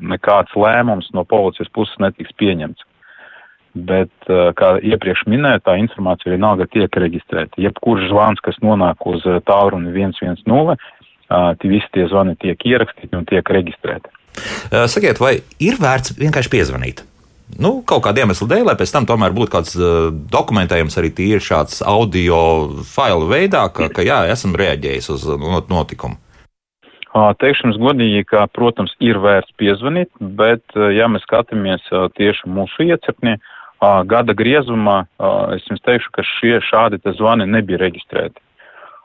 nekāds 0.00 0.56
lēmums 0.56 1.10
no 1.14 1.26
policijas 1.26 1.70
puses 1.74 2.00
netiks 2.02 2.32
pieņemts 2.40 2.86
bet, 3.74 4.12
eh, 4.28 4.50
kā 4.56 4.76
iepriekš 4.78 5.26
minēju, 5.30 5.62
tā 5.66 5.76
informācija 5.82 6.34
vienalga 6.34 6.66
tiek 6.70 6.90
reģistrēta. 6.90 7.58
Jebkurš 7.60 8.08
zvans, 8.12 8.42
kas 8.44 8.58
nonāk 8.62 9.02
uz 9.10 9.24
eh, 9.26 9.40
tālruni 9.46 9.92
110, 9.94 10.78
tie 11.58 11.70
visi 11.70 11.88
tie 11.96 12.04
zvani 12.06 12.36
tiek 12.38 12.60
ierakstīti 12.68 13.16
un 13.16 13.24
tiek 13.26 13.48
reģistrēti. 13.48 14.12
Sakiet, 14.90 15.18
vai 15.22 15.38
ir 15.62 15.78
vērts 15.80 16.14
vienkārši 16.18 16.50
piezvanīt? 16.52 17.00
Nu, 17.58 17.80
kaut 17.86 18.04
kāda 18.04 18.22
iemesla 18.22 18.48
dēļ, 18.50 18.64
lai 18.68 18.74
pēc 18.78 18.92
tam 18.92 19.06
tomēr 19.08 19.32
būtu 19.34 19.52
kāds 19.52 19.74
dokumentējums 20.30 20.98
arī 21.00 21.10
tīri 21.16 21.40
šāds 21.42 21.80
audio 21.86 22.38
failu 22.86 23.26
veidā, 23.30 23.64
ka, 23.72 23.88
ka 23.94 24.04
jā, 24.04 24.20
esam 24.30 24.54
reaģējis 24.58 25.10
uz 25.16 25.26
notikumu. 25.70 26.20
Teikšu 27.14 27.68
jums 27.68 27.80
godīgi, 27.80 28.24
ka, 28.28 28.44
protams, 28.52 28.94
ir 29.02 29.18
vērts 29.22 29.54
piezvanīt, 29.58 30.10
bet, 30.38 30.64
ja 30.74 31.08
mēs 31.08 31.24
skatāmies 31.28 31.84
tieši 32.18 32.50
mūsu 32.50 32.88
iecirknī, 32.90 33.38
uh, 33.38 33.53
gada 33.80 34.34
griezumā 34.36 35.04
es 35.56 35.64
jums 35.68 35.82
teikšu, 35.84 36.10
ka 36.14 36.24
šie 36.24 36.58
šādi 36.64 37.00
zvani 37.18 37.46
nebija 37.46 37.82
reģistrēti. 37.82 38.40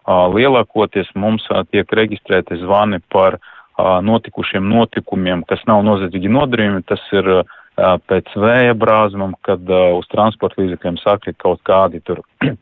Lielākoties 0.10 1.10
mums 1.16 1.46
tiek 1.72 1.92
reģistrēti 1.94 2.58
zvani 2.64 3.00
par 3.14 3.38
notikušiem 3.80 4.66
notikumiem, 4.70 5.44
kas 5.48 5.62
nav 5.68 5.84
noziedzīgi 5.88 6.32
nodarījumi. 6.32 6.84
Tas 6.90 7.04
ir 7.14 7.30
pēc 7.80 8.32
vēja 8.36 8.74
brāzmam, 8.76 9.36
kad 9.46 9.62
uz 9.70 10.08
transporta 10.12 10.62
līdzekļiem 10.62 10.98
sakrit 11.00 11.38
kaut 11.40 11.62
kādi 11.68 12.02
tur 12.04 12.22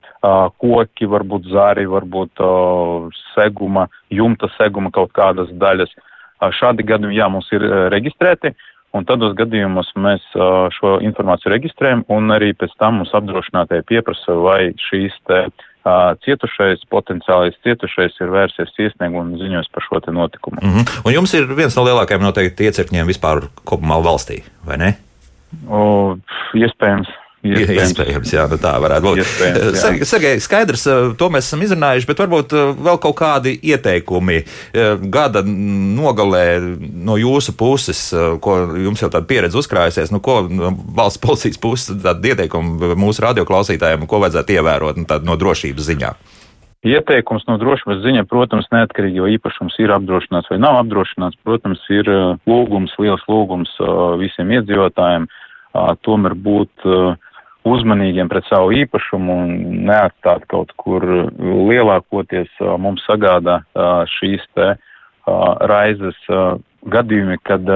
koki, 0.62 1.08
varbūt 1.10 1.50
zari, 1.54 1.88
varbūt 1.89 2.43
seguma, 3.34 3.88
jumta 4.13 4.52
seguma 4.58 4.91
kaut 4.93 5.13
kādas 5.17 5.50
daļas. 5.54 5.93
Šādi 6.54 6.86
gadījumi, 6.86 7.17
jā, 7.17 7.30
mums 7.34 7.48
ir 7.56 7.63
reģistrēti. 7.93 8.54
Un 8.98 9.06
tādos 9.06 9.36
gadījumos 9.38 9.94
mēs 10.00 10.26
šo 10.78 10.98
informāciju 11.06 11.54
reģistrējam, 11.54 12.04
un 12.14 12.34
arī 12.34 12.54
pēc 12.58 12.74
tam 12.82 13.02
mums 13.02 13.14
apdrošinātāji 13.18 13.86
pieprasa, 13.88 14.38
vai 14.42 14.62
šīs 14.90 15.18
te 15.30 15.46
cietušais, 16.26 16.82
potenciālais 16.92 17.56
cietušais 17.64 18.18
ir 18.20 18.32
vērsies 18.34 18.74
iesniegumu 18.76 19.24
un 19.24 19.38
ziņos 19.40 19.70
par 19.72 19.86
šo 19.86 20.02
notikumu. 20.12 20.60
Mm 20.62 20.74
-hmm. 20.74 21.02
Un 21.06 21.14
jums 21.14 21.34
ir 21.34 21.48
viens 21.56 21.78
no 21.78 21.86
lielākajiem 21.86 22.26
noteikti 22.26 22.68
iecirkņiem 22.68 23.08
vispār 23.08 23.48
kopumā 23.64 24.02
valstī, 24.04 24.44
vai 24.66 24.78
ne? 24.78 24.94
O, 25.70 26.18
iespējams. 26.54 27.08
Iespējams, 27.48 27.94
iespējams 27.94 28.34
jā, 28.34 28.46
nu 28.52 28.60
tā 28.62 28.74
varētu 28.84 29.06
būt. 29.08 30.06
Sergei, 30.08 30.42
skaidrs, 30.44 30.86
to 31.20 31.30
mēs 31.34 31.50
esam 31.50 31.64
izrunājuši, 31.66 32.10
bet 32.10 32.24
varbūt 32.24 32.56
vēl 32.88 33.02
kaut 33.04 33.18
kādi 33.20 33.56
ieteikumi 33.72 34.42
gada 35.14 35.44
nogalē 35.46 36.46
no 37.08 37.18
jūsu 37.20 37.56
puses, 37.58 38.08
ko 38.44 38.58
jums 38.78 39.04
jau 39.04 39.12
tāda 39.14 39.28
pieredze 39.30 39.60
uzkrājusies, 39.60 40.14
nu, 40.14 40.22
ko 40.24 40.42
valsts 40.48 41.22
policijas 41.26 41.62
puses 41.62 42.02
tāda 42.04 42.34
ieteikumi 42.34 42.96
mūsu 43.00 43.26
radioklausītājiem, 43.28 44.08
ko 44.10 44.24
vajadzētu 44.24 44.58
ievērot 44.58 45.02
nu, 45.04 45.08
no 45.28 45.40
drošības 45.40 45.92
ziņā? 45.92 46.12
Ieteikums 46.88 47.48
no 47.50 47.58
drošības 47.58 48.04
ziņa, 48.04 48.24
protams, 48.30 48.68
neatkarīgi, 48.72 49.18
jo 49.18 49.28
īpašums 49.34 49.76
ir 49.82 49.92
apdrošināts 49.96 50.52
vai 50.52 50.60
nav 50.62 50.78
apdrošināts, 50.84 51.40
protams, 51.44 51.82
ir 51.90 52.08
lūgums, 52.48 52.94
liels 53.02 53.24
lūgums 53.28 53.72
visiem 54.22 54.54
iedzīvotājiem 54.60 55.26
tomēr 56.06 56.36
būt 56.38 56.88
uzmanīgiem 57.73 58.30
pret 58.32 58.47
savu 58.49 58.73
īpašumu 58.75 59.38
un 59.43 59.51
neatstāt 59.88 60.45
kaut 60.51 60.73
kur 60.80 61.03
lielākoties 61.38 62.49
mums 62.80 63.03
sagādā 63.08 63.60
šīs 64.17 64.45
te 64.58 64.73
raizes 65.71 66.17
gadījumi, 66.88 67.38
kad 67.47 67.67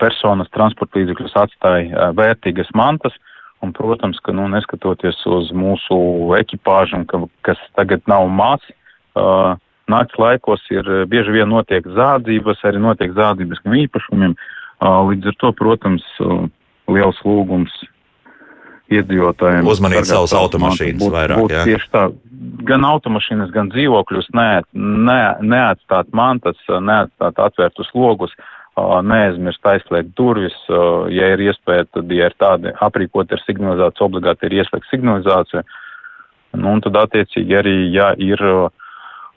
personas 0.00 0.50
transporta 0.54 1.00
līdzekļus 1.00 1.36
atstāja 1.44 2.10
vērtīgas 2.18 2.72
mantas. 2.76 3.16
Un, 3.60 3.74
protams, 3.76 4.16
ka 4.24 4.32
nu, 4.32 4.46
neskatoties 4.48 5.18
uz 5.28 5.50
mūsu 5.52 5.96
ekipāžu, 6.38 7.02
ka, 7.10 7.18
kas 7.44 7.60
tagad 7.76 8.00
nav 8.08 8.24
maz, 8.32 8.62
uh, 9.20 9.52
nakts 9.90 10.16
laikos 10.16 10.64
ir 10.72 10.86
bieži 11.12 11.34
vien 11.34 11.50
notiek 11.52 11.84
zādzības, 11.84 12.62
arī 12.64 12.80
notiek 12.80 13.12
zādzības 13.16 13.60
no 13.66 13.76
īpašumiem. 13.82 14.36
Uh, 14.80 15.02
līdz 15.10 15.28
ar 15.32 15.36
to, 15.42 15.52
protams, 15.58 16.06
uh, 16.24 16.46
liels 16.88 17.20
lūgums 17.26 17.74
iedzīvotājiem. 18.90 19.68
Uzmanīt 19.70 20.08
savus 20.08 20.34
automašīnas 20.36 21.02
būt, 21.02 21.14
vairāk. 21.14 21.42
Būt 21.44 21.56
tieši 21.68 21.90
tā, 21.92 22.06
gan 22.68 22.86
automašīnas, 22.88 23.52
gan 23.54 23.70
dzīvokļus 23.74 24.30
ne, 24.36 24.48
ne, 25.08 25.20
neatstāt 25.42 26.10
mantas, 26.16 26.58
neatstāt 26.68 27.38
atvērtus 27.46 27.92
logus, 27.94 28.34
neaizmirst 28.80 29.66
aizslēgt 29.66 30.14
durvis, 30.16 30.56
ja 31.12 31.32
ir 31.34 31.42
iespēja, 31.50 31.86
tad, 31.94 32.12
ja 32.14 32.30
ir 32.30 32.36
tādi 32.40 32.72
aprīkoti 32.80 33.36
ar 33.36 33.42
signalizāciju, 33.44 34.06
obligāti 34.06 34.48
ir 34.48 34.60
ieslēgt 34.62 34.88
signalizāciju. 34.92 35.64
Nu, 36.58 36.72
un 36.74 36.80
tad 36.82 36.96
attiecīgi 36.98 37.54
arī, 37.54 37.74
ja 37.94 38.08
ir 38.18 38.40
uh, 38.42 38.79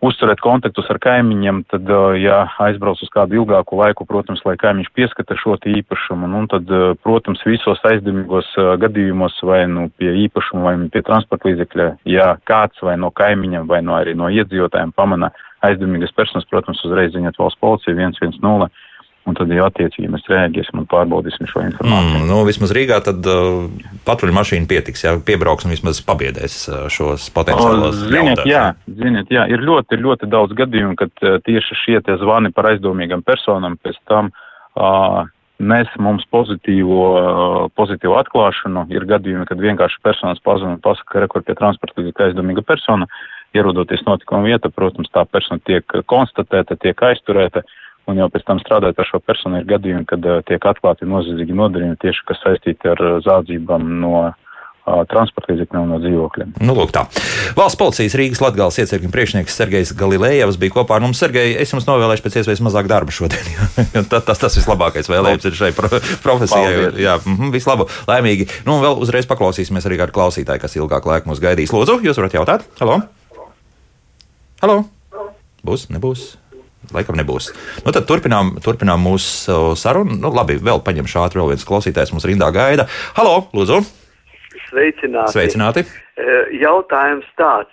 uzturēt 0.04 0.42
kontaktus 0.44 0.90
ar 0.92 1.00
kaimiņiem, 1.04 1.64
tad, 1.72 1.90
ja 2.20 2.44
aizbrauc 2.66 3.02
uz 3.04 3.12
kādu 3.14 3.40
ilgāku 3.40 3.78
laiku, 3.80 4.08
protams, 4.10 4.44
lai 4.48 4.56
kaimiņš 4.60 4.92
pieskata 4.98 5.38
šo 5.40 5.56
īpašumu, 5.58 6.28
nu, 6.28 6.44
tad, 6.52 6.70
protams, 7.06 7.44
visos 7.48 7.82
aizdomīgos 7.88 8.50
gadījumos 8.84 9.40
vai 9.48 9.64
nu 9.72 9.88
pie 9.98 10.12
īpašuma 10.26 10.64
vai 10.66 10.76
pie 10.94 11.04
transporta 11.06 11.50
līdzekļa, 11.50 11.90
ja 12.10 12.34
kāds 12.50 12.84
vai 12.84 12.98
no 13.00 13.12
kaimiņiem 13.16 13.68
vai 13.70 13.82
no 13.86 13.96
arī 14.00 14.16
no 14.18 14.32
iedzīvotājiem 14.34 14.96
pamana 14.96 15.32
aizdomīgas 15.64 16.16
personas, 16.16 16.48
protams, 16.52 16.84
uzreiz 16.84 17.14
ziņot 17.16 17.40
valsts 17.40 17.62
policija 17.64 17.96
110. 17.96 18.68
Un 19.24 19.38
tad 19.38 19.52
jau 19.56 19.64
attiecīgi 19.70 20.10
mēs 20.12 20.26
rēģēsim 20.28 20.82
un 20.82 20.88
pārbaudīsim 20.92 21.48
šo 21.48 21.62
informāciju. 21.64 22.20
Mm, 22.20 22.26
nu, 22.28 22.42
vismaz 22.44 22.74
Rīgā 22.76 22.98
tad 23.06 23.24
uh, 23.32 23.70
patruļu 24.04 24.36
mašīna 24.36 24.68
pietiks, 24.68 25.06
ja 25.06 25.14
piebrauks 25.16 25.64
un 25.64 25.72
vismaz 25.72 26.02
pabiedēs 26.04 26.58
uh, 26.68 26.80
šos 26.92 27.30
potenciālos. 27.36 28.02
Ziniet, 28.12 28.42
jā, 28.50 28.66
ziniet, 29.00 29.30
jā, 29.32 29.46
ir 29.54 29.64
ļoti, 29.64 29.96
ļoti 30.04 30.28
daudz 30.32 30.58
gadījumu, 30.60 30.98
kad 31.00 31.24
uh, 31.24 31.38
tieši 31.48 31.78
šie 31.86 32.02
tie 32.04 32.18
zvani 32.20 32.52
par 32.52 32.68
aizdomīgam 32.74 33.24
personam 33.24 33.78
pēc 33.80 34.02
tam 34.12 34.34
uh, 34.34 35.22
nes 35.64 35.94
mums 36.04 36.28
pozitīvo, 36.34 37.06
uh, 37.14 37.56
pozitīvu 37.80 38.18
atklāšanu. 38.20 38.90
Ir 38.92 39.08
gadījumi, 39.08 39.48
kad 39.48 39.62
vienkārši 39.64 40.02
personas 40.04 40.44
pazina 40.44 40.76
un 40.76 40.84
pasaka, 40.84 41.14
ka 41.14 41.24
rekur 41.24 41.46
pie 41.48 41.56
transporta 41.56 42.02
līdzekļa 42.02 42.28
aizdomīga 42.28 42.66
persona, 42.68 43.08
ierodoties 43.56 44.04
notikuma 44.04 44.44
vieta, 44.50 44.68
protams, 44.68 45.08
tā 45.16 45.24
persona 45.32 45.64
tiek 45.64 45.96
konstatēta, 46.12 46.76
tiek 46.84 47.08
aizturēta. 47.08 47.64
Uh, 47.64 47.80
un 48.10 48.20
jau 48.20 48.30
pēc 48.32 48.46
tam 48.48 48.62
strādājot 48.62 49.00
ar 49.00 49.10
šo 49.10 49.20
personu 49.24 49.62
ir 49.62 49.68
gadījumi, 49.70 50.08
kad 50.10 50.26
uh, 50.28 50.42
tiek 50.48 50.64
atklāti 50.70 51.08
noziedzīgi 51.10 51.56
nodarījumi 51.58 52.00
tieši, 52.02 52.26
kas 52.30 52.42
saistīti 52.44 52.92
ar 52.92 53.00
uh, 53.04 53.20
zādzībām 53.24 53.86
no 54.02 54.16
uh, 54.26 54.34
transporta 55.08 55.54
līdzekļiem 55.54 55.88
no 55.94 56.00
dzīvokļiem. 56.04 56.52
Nu, 56.68 56.76
lūk, 56.76 56.92
tā. 56.96 57.06
Valsts 57.56 57.80
policijas 57.80 58.18
Rīgas 58.20 58.44
Latvijas 58.44 58.82
iecirkņa 58.84 59.12
priekšnieks 59.14 59.56
Sergejs 59.56 59.94
Galilejevs 60.00 60.60
bija 60.60 60.76
kopā 60.76 60.98
ar 60.98 61.06
mums. 61.06 61.22
Sergej, 61.24 61.56
es 61.64 61.72
jums 61.72 61.88
novēlēšu 61.88 62.26
pēc 62.26 62.38
iespējas 62.42 62.64
mazāk 62.66 62.92
darba 62.92 63.16
šodien. 63.16 63.48
tas, 64.12 64.28
tas, 64.28 64.44
tas 64.44 64.60
vislabākais 64.60 65.08
vēlējums 65.12 65.48
ir 65.48 65.58
šai 65.62 65.72
pro, 65.78 65.92
profesijai. 66.26 66.76
Paldies. 66.76 67.02
Jā, 67.06 67.18
mm, 67.24 67.56
vislabu, 67.56 67.88
laimīgi. 68.12 68.50
Nu, 68.68 68.78
un 68.78 68.84
vēl 68.84 69.00
uzreiz 69.06 69.30
paklausīsimies 69.32 69.88
arī 69.88 70.04
kādu 70.04 70.16
klausītāju, 70.20 70.66
kas 70.66 70.80
ilgāk 70.80 71.08
laika 71.08 71.32
mūs 71.32 71.44
gaidīs. 71.44 71.72
Lūdzu, 71.76 72.02
jūs 72.04 72.20
varat 72.20 72.40
jautāt? 72.42 72.68
Halo? 72.84 73.00
Halo? 74.64 74.82
Būs, 75.64 75.88
nebūs? 75.96 76.34
Laikam 76.92 77.16
nebūs. 77.16 77.54
Nu, 77.86 77.94
tad 77.96 78.08
turpinām, 78.10 78.58
turpinām 78.64 79.06
mūsu 79.06 79.72
sarunu. 79.80 80.18
Nu, 80.20 80.34
labi, 80.36 80.58
vēl 80.60 80.84
paņemšu 80.84 81.22
ātri, 81.24 81.40
vēl 81.40 81.54
viens 81.54 81.68
klausītājs 81.68 82.12
mums 82.12 82.28
rindā 82.28 82.50
gaida. 82.56 82.90
Halo, 83.16 83.48
lūdzu! 83.56 83.80
Sveicināti! 84.68 85.32
Sveicināti. 85.32 85.86
E, 86.20 86.36
jautājums 86.60 87.28
tāds. 87.40 87.72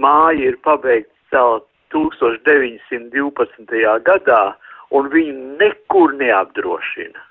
Māja 0.00 0.50
ir 0.50 0.58
pabeigta 0.64 1.12
celt 1.30 1.66
1912. 1.94 3.78
gadā, 4.06 4.42
un 4.90 5.10
viņu 5.12 5.58
nekur 5.60 6.14
neapdrošina. 6.18 7.29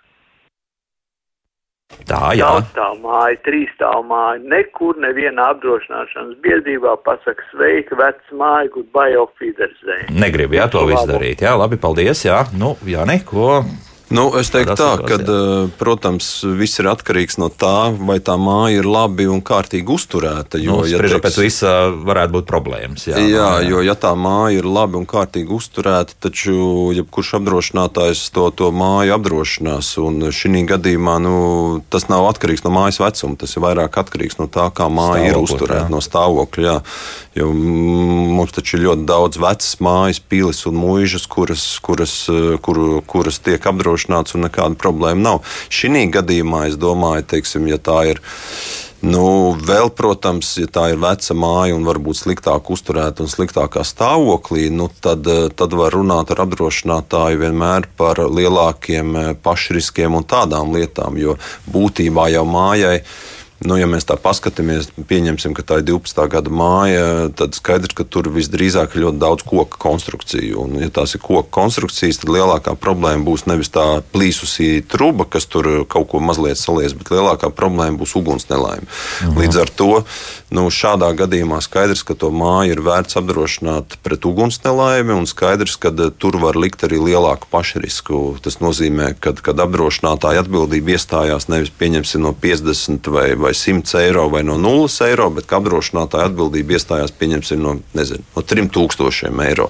Tā, 2.09 2.33
jā. 2.37 2.45
Daudzstāv 2.45 2.99
māja, 3.01 3.37
trīsstāv 3.45 4.03
māja, 4.09 4.39
nekur 4.51 4.97
nevienā 5.01 5.49
apdrošināšanas 5.55 6.37
biedrībā 6.45 6.95
pasaka 7.05 7.45
sveiki, 7.49 7.97
vecs 7.97 8.33
māja, 8.37 8.69
goodbye, 8.73 9.17
auf 9.17 9.33
Wiedersehen. 9.41 10.09
Negribu, 10.21 10.57
jā, 10.57 10.69
to 10.73 10.85
visu 10.89 11.05
darīt. 11.09 11.41
Jā, 11.45 11.55
labi, 11.57 11.81
paldies, 11.81 12.21
jā. 12.25 12.43
Nu, 12.57 12.75
jā, 12.85 13.05
neko. 13.09 13.61
Nu, 14.09 14.25
es 14.39 14.49
teiktu 14.49 14.73
tā, 14.73 14.89
ka, 15.05 15.17
eh, 15.21 15.69
protams, 15.77 16.41
viss 16.57 16.81
ir 16.81 16.89
atkarīgs 16.89 17.37
no 17.37 17.51
tā, 17.53 17.93
vai 17.93 18.17
tā 18.17 18.33
māja 18.41 18.81
ir 18.81 18.87
labi 18.89 19.27
un 19.29 19.41
kārtīgi 19.45 19.93
uzturēta. 19.93 20.57
Jo, 20.57 20.81
nu, 20.81 20.87
ja 20.89 20.97
teiks, 20.97 21.21
pēc 21.21 21.37
visa 21.37 21.73
varētu 21.93 22.39
būt 22.39 22.47
problēmas. 22.49 23.05
Jā, 23.05 23.21
jā, 23.21 23.29
jā, 23.29 23.69
jo 23.69 23.83
ja 23.85 23.93
tā 23.93 24.15
māja 24.17 24.63
ir 24.63 24.65
labi 24.65 24.97
un 24.97 25.05
kārtīgi 25.05 25.53
uzturēta, 25.53 26.17
taču 26.25 26.89
jebkurš 26.97 27.35
apdrošinātājs 27.37 28.23
to, 28.33 28.49
to 28.49 28.71
māju 28.73 29.13
apdrošinās. 29.19 29.93
Un 30.01 30.31
šī 30.33 30.65
gadījumā 30.73 31.19
nu, 31.21 31.37
tas 31.93 32.09
nav 32.09 32.25
atkarīgs 32.31 32.65
no 32.65 32.73
mājas 32.73 32.97
vecuma, 33.03 33.37
tas 33.37 33.53
ir 33.53 33.63
vairāk 33.67 34.01
atkarīgs 34.01 34.41
no 34.41 34.49
tā, 34.49 34.71
kā 34.73 34.89
māja 34.89 35.21
stāvokļa, 35.21 35.29
ir 35.29 35.41
uzturēta, 35.45 35.85
jā. 35.85 35.93
no 35.93 36.01
stāvokļa. 36.01 36.65
Jā. 36.65 36.79
Jo 37.37 37.53
mums 37.53 38.51
taču 38.51 38.75
ir 38.75 38.87
ļoti 38.87 39.05
daudz 39.07 39.37
vecas 39.39 39.77
mājas, 39.85 40.17
pilis 40.19 40.65
un 40.67 40.81
mūžas, 40.81 41.29
kuras, 41.29 41.63
kuras, 41.85 42.15
kur, 42.65 42.81
kuras 43.07 43.37
tiek 43.45 43.63
apdrošinātas 43.69 43.98
nodrošināts 44.07 44.35
un 44.35 44.47
nekāda 44.47 44.75
problēma 44.79 45.21
nav. 45.21 45.41
Šī 45.69 46.09
gadījumā 46.11 46.67
es 46.69 46.77
domāju, 46.77 47.25
teiksim, 47.27 47.67
ja 47.67 47.77
tā 47.77 48.15
ir. 48.15 48.21
Nu, 49.01 49.55
vēl, 49.55 49.93
protams, 49.95 50.57
ja 50.59 50.67
tā 50.67 50.89
ir 50.91 50.97
veca 50.99 51.33
māja 51.33 51.73
un 51.73 51.85
varbūt 51.87 52.19
sliktāk 52.19 52.69
uzturēta 52.69 53.23
un 53.23 53.29
sliktākā 53.31 53.85
stāvoklī, 53.87 54.67
nu, 54.69 54.89
tad, 54.99 55.23
tad 55.55 55.71
var 55.71 55.95
runāt 55.95 56.33
ar 56.33 56.41
apdrošinātāju 56.43 57.39
vienmēr 57.39 57.87
par 57.95 58.19
lielākiem 58.19 59.15
eh, 59.15 59.29
pašriskiem 59.39 60.19
un 60.19 60.27
tādām 60.27 60.75
lietām, 60.75 61.15
jo 61.15 61.37
būtībā 61.71 62.27
jau 62.35 62.43
mājai 62.43 62.97
ir 62.99 63.07
Nu, 63.65 63.75
ja 63.75 63.89
mēs 63.91 64.07
tā 64.07 64.15
paskatāmies, 64.19 64.87
pieņemsim, 65.09 65.53
ka 65.57 65.65
tā 65.67 65.79
ir 65.81 65.87
12. 65.89 66.21
gada 66.31 66.51
māja, 66.53 67.27
tad 67.35 67.57
skaidrs, 67.57 67.95
ka 67.97 68.05
tur 68.07 68.29
visdrīzāk 68.31 68.95
ir 68.95 69.03
ļoti 69.03 69.19
daudz 69.19 69.43
koku 69.47 69.79
konstrukciju. 69.81 70.63
Un, 70.63 70.77
ja 70.79 70.87
tās 70.93 71.17
ir 71.17 71.23
koku 71.23 71.49
konstrukcijas, 71.59 72.21
tad 72.21 72.31
lielākā 72.31 72.77
problēma 72.79 73.27
būs 73.27 73.47
nevis 73.51 73.71
tā 73.75 73.85
plīsusī 74.13 74.79
truba, 74.87 75.27
kas 75.27 75.49
tur 75.51 75.67
kaut 75.91 76.07
ko 76.13 76.23
mazliet 76.23 76.61
salies, 76.61 76.95
bet 76.95 77.11
lielākā 77.11 77.51
problēma 77.51 77.99
būs 77.99 78.15
uguns 78.19 78.47
nelaime. 78.51 78.87
Mhm. 78.87 79.41
Līdz 79.43 79.61
ar 79.65 79.73
to 79.75 79.91
nu, 80.55 80.65
šādā 80.73 81.09
gadījumā 81.17 81.59
skaidrs, 81.61 82.01
ka 82.05 82.15
to 82.17 82.31
māju 82.33 82.73
ir 82.73 82.81
vērts 82.85 83.17
apdrošināt 83.19 83.99
pret 84.05 84.25
uguns 84.25 84.59
nelaimi, 84.63 85.13
un 85.13 85.27
skaidrs, 85.29 85.77
ka 85.81 85.91
eh, 85.93 86.09
tur 86.17 86.39
var 86.41 86.57
likt 86.59 86.83
arī 86.87 87.01
lielāku 87.01 87.49
pašrisku. 87.51 88.39
Tas 88.43 88.59
nozīmē, 88.63 89.13
ka 89.21 89.35
kad 89.45 89.61
apdrošinātāja 89.61 90.43
atbildība 90.43 90.95
iestājās 90.95 91.49
nevis 91.51 91.73
pieņemsim 91.75 92.23
no 92.25 92.33
50 92.33 93.11
vai, 93.13 93.27
vai 93.39 93.48
vai 93.49 93.55
100 93.57 93.97
eiro 94.03 94.29
vai 94.29 94.43
no 94.45 94.57
0 94.61 94.87
eiro, 95.09 95.29
bet 95.33 95.49
apdrošinātāja 95.57 96.29
atbildība 96.29 96.77
iestājās 96.77 97.13
pieņemsim 97.17 97.61
no, 97.63 97.75
nezinu, 97.97 98.21
no 98.35 98.45
3000 98.45 99.45
eiro. 99.47 99.69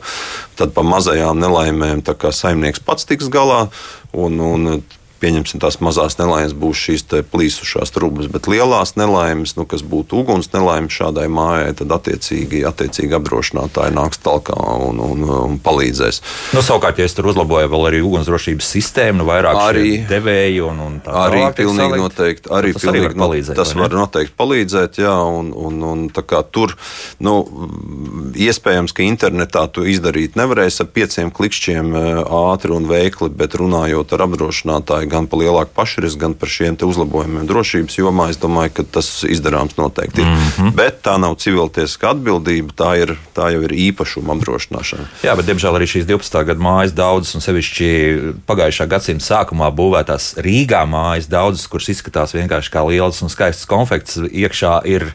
Tad 0.60 0.76
pa 0.76 0.84
mazajām 0.84 1.40
nelaimēm 1.40 2.04
saimnieks 2.04 2.84
pats 2.84 3.08
tiks 3.08 3.32
galā. 3.32 3.68
Un, 4.12 4.40
un 4.42 4.82
pieņemsim 5.20 5.62
tās 5.62 5.80
mazās 5.84 6.18
nelaimes, 6.20 6.56
būs 6.58 6.84
šīs 6.88 7.06
plīsušās 7.32 7.94
trūkumas, 7.96 8.30
bet 8.32 8.48
lielās 8.52 8.96
nelaimes, 9.00 9.56
nu, 9.58 9.66
kas 9.70 9.84
būtu 9.86 10.22
uguns 10.22 10.52
nelaimes 10.54 10.96
šādai 10.96 11.28
mājai, 11.32 11.74
tad 11.82 11.94
attiecīgi, 12.00 12.64
attiecīgi 12.70 13.18
apdrošinātāji 13.18 13.96
nāks 13.96 14.22
talkā 14.24 14.58
un, 14.88 15.02
un, 15.04 15.26
un 15.36 15.58
palīdzēs. 15.64 16.22
Nu, 16.56 16.64
savukārt, 16.66 17.02
ja 17.02 17.08
es 17.10 17.18
tur 17.18 17.30
uzlaboju 17.32 17.72
vēl 17.72 17.88
arī 17.92 18.02
ugunsdrošības 18.06 18.72
sistēmu, 18.76 19.22
nu, 19.22 19.28
vairāk 19.30 19.60
Arī- 19.60 20.04
devēju 20.10 20.70
un, 20.72 20.84
un 20.86 20.98
tā 21.04 21.16
Arī 21.26 21.44
tālāk 21.44 21.58
tiek 21.58 21.66
pilnīgi 21.66 21.90
salikt, 21.90 22.04
noteikti. 22.06 22.54
Arī 22.60 22.74
tas 22.76 22.86
arī 22.86 23.04
var 23.04 23.14
pilnīgi 23.14 23.24
palīdzēt. 23.26 23.60
Tas 23.60 23.76
var 23.80 23.98
noteikti 24.00 24.36
palīdzēt, 24.40 25.02
jā, 25.04 25.16
un, 25.40 25.52
un, 25.68 25.82
un 25.90 26.06
tā 26.16 26.24
kā 26.28 26.42
tur, 26.48 26.76
nu, 27.26 27.36
iespējams, 28.40 28.96
ka 28.96 29.06
internetā 29.06 29.66
to 29.74 29.86
izdarīt 29.90 30.38
nevarēs 30.40 30.80
ar 30.84 30.90
pieciem 30.96 31.34
klikšķiem 31.36 31.94
ātri 32.24 32.76
un 32.76 32.88
veikli, 32.90 33.32
bet 33.36 33.58
runājot 33.60 34.16
ar 34.16 34.26
apdrošinātāju 34.28 35.09
gan 35.10 35.28
par 35.30 35.42
lielāku 35.42 35.74
pašrisku, 35.76 36.20
gan 36.22 36.36
par 36.38 36.52
šiem 36.52 36.78
uzlabojumiem 36.86 37.48
drošības 37.50 37.98
jomā, 38.00 38.30
es 38.34 38.40
domāju, 38.42 38.74
ka 38.80 38.86
tas 38.98 39.10
izdarāms 39.28 39.76
noteikti. 39.78 40.24
Mm. 40.24 40.50
-hmm. 40.58 40.72
Bet 40.78 41.02
tā 41.06 41.18
nav 41.20 41.36
civiltiesiska 41.42 42.14
atbildība, 42.14 42.74
tā, 42.78 42.92
ir, 43.02 43.16
tā 43.36 43.52
jau 43.54 43.62
ir 43.68 43.76
īpašuma 43.90 44.36
apdrošināšana. 44.38 45.08
Jā, 45.24 45.36
bet 45.36 45.46
diemžēl 45.50 45.76
arī 45.76 45.88
šīs 45.90 46.06
12. 46.06 46.46
gada 46.46 46.62
mājas 46.62 46.94
daudzas, 46.94 47.36
un 47.36 47.42
sevišķi 47.42 47.90
pagājušā 48.48 48.88
gadsimta 48.88 49.26
sākumā 49.26 49.72
būvētās 49.76 50.36
Rīgā 50.38 50.86
mājas 50.86 51.30
daudzas, 51.30 51.68
kuras 51.68 51.90
izskatās 51.90 52.34
vienkārši 52.34 52.72
kā 52.72 52.86
liels 52.88 53.22
un 53.22 53.30
skaists 53.30 53.66
konfekts, 53.66 54.18
iekšā 54.18 54.82
ir. 54.86 55.14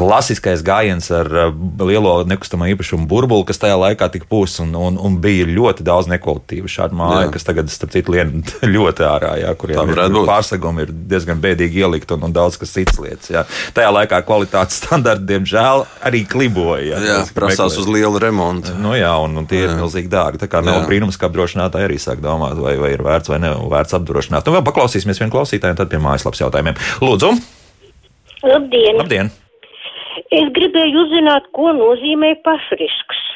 Klasiskais 0.00 0.62
gājiens 0.64 1.10
ar 1.12 1.28
uh, 1.28 1.50
lielo 1.84 2.14
nekustamo 2.24 2.64
īpašumu 2.72 3.04
burbuli, 3.10 3.44
kas 3.50 3.60
tajā 3.60 3.76
laikā 3.76 4.06
tika 4.14 4.24
pūsts, 4.30 4.62
un, 4.64 4.70
un, 4.78 4.96
un 4.96 5.18
bija 5.20 5.44
ļoti 5.44 5.84
daudz 5.84 6.08
nekvalitatīvu 6.08 6.70
šādu 6.72 6.96
māju, 6.96 7.26
Jā. 7.26 7.32
kas 7.34 7.44
tagad, 7.44 7.68
starp 7.72 7.92
citu, 7.92 8.14
lien 8.16 8.40
ļoti 8.74 9.04
ārā, 9.04 9.34
jā, 9.42 9.50
kuriem 9.60 9.92
ir 9.92 10.00
pārsegumi, 10.28 10.86
ir 10.86 10.94
diezgan 11.10 11.42
bēdīgi 11.44 11.82
ielikt, 11.84 12.14
un, 12.16 12.24
un 12.30 12.32
daudz 12.36 12.56
kas 12.60 12.72
cits 12.72 12.96
lietas. 13.02 13.28
Jā. 13.34 13.44
Tajā 13.76 13.90
laikā 13.98 14.22
kvalitātes 14.24 14.78
standarti, 14.80 15.26
diemžēl, 15.34 15.84
arī 16.08 16.24
kliboja. 16.30 16.96
Jā, 16.96 17.18
Tas, 17.20 17.34
ka 17.34 17.40
prasās 17.42 17.74
meklē- 17.76 17.84
uz 17.84 17.92
lielu 17.98 18.22
remontu. 18.24 18.74
Nu, 18.80 18.94
jā, 18.96 19.12
un, 19.20 19.36
un 19.42 19.50
tie 19.50 19.60
jā. 19.64 19.68
ir 19.68 19.76
milzīgi 19.82 20.08
dārgi. 20.16 20.40
Tā 20.40 20.48
kā 20.48 20.64
nav 20.64 20.80
Jā. 20.80 20.86
brīnums, 20.88 21.20
ka 21.20 21.28
apdrošinātāji 21.28 21.90
arī 21.90 22.00
sāk 22.00 22.24
domāt, 22.24 22.56
vai, 22.56 22.78
vai 22.80 22.94
ir 22.96 23.04
vērts 23.04 23.28
vai 23.34 23.42
nav 23.44 23.66
vērts 23.68 23.98
apdrošināt. 24.00 24.48
Nu, 24.48 24.56
vēl 24.56 24.64
paklausīsimies 24.70 25.20
vienu 25.20 25.34
klausītāju, 25.36 25.76
un 25.76 25.80
tad 25.82 25.92
pie 25.92 26.00
mājaslapas 26.00 26.40
jautājumiem. 26.46 26.80
Lūdzu, 27.04 27.34
Labdien! 28.40 28.96
labdien! 29.02 29.32
Es 30.30 30.46
gribēju 30.54 31.04
uzzināt, 31.04 31.48
ko 31.56 31.72
nozīmē 31.74 32.36
pašrisks. 32.46 33.26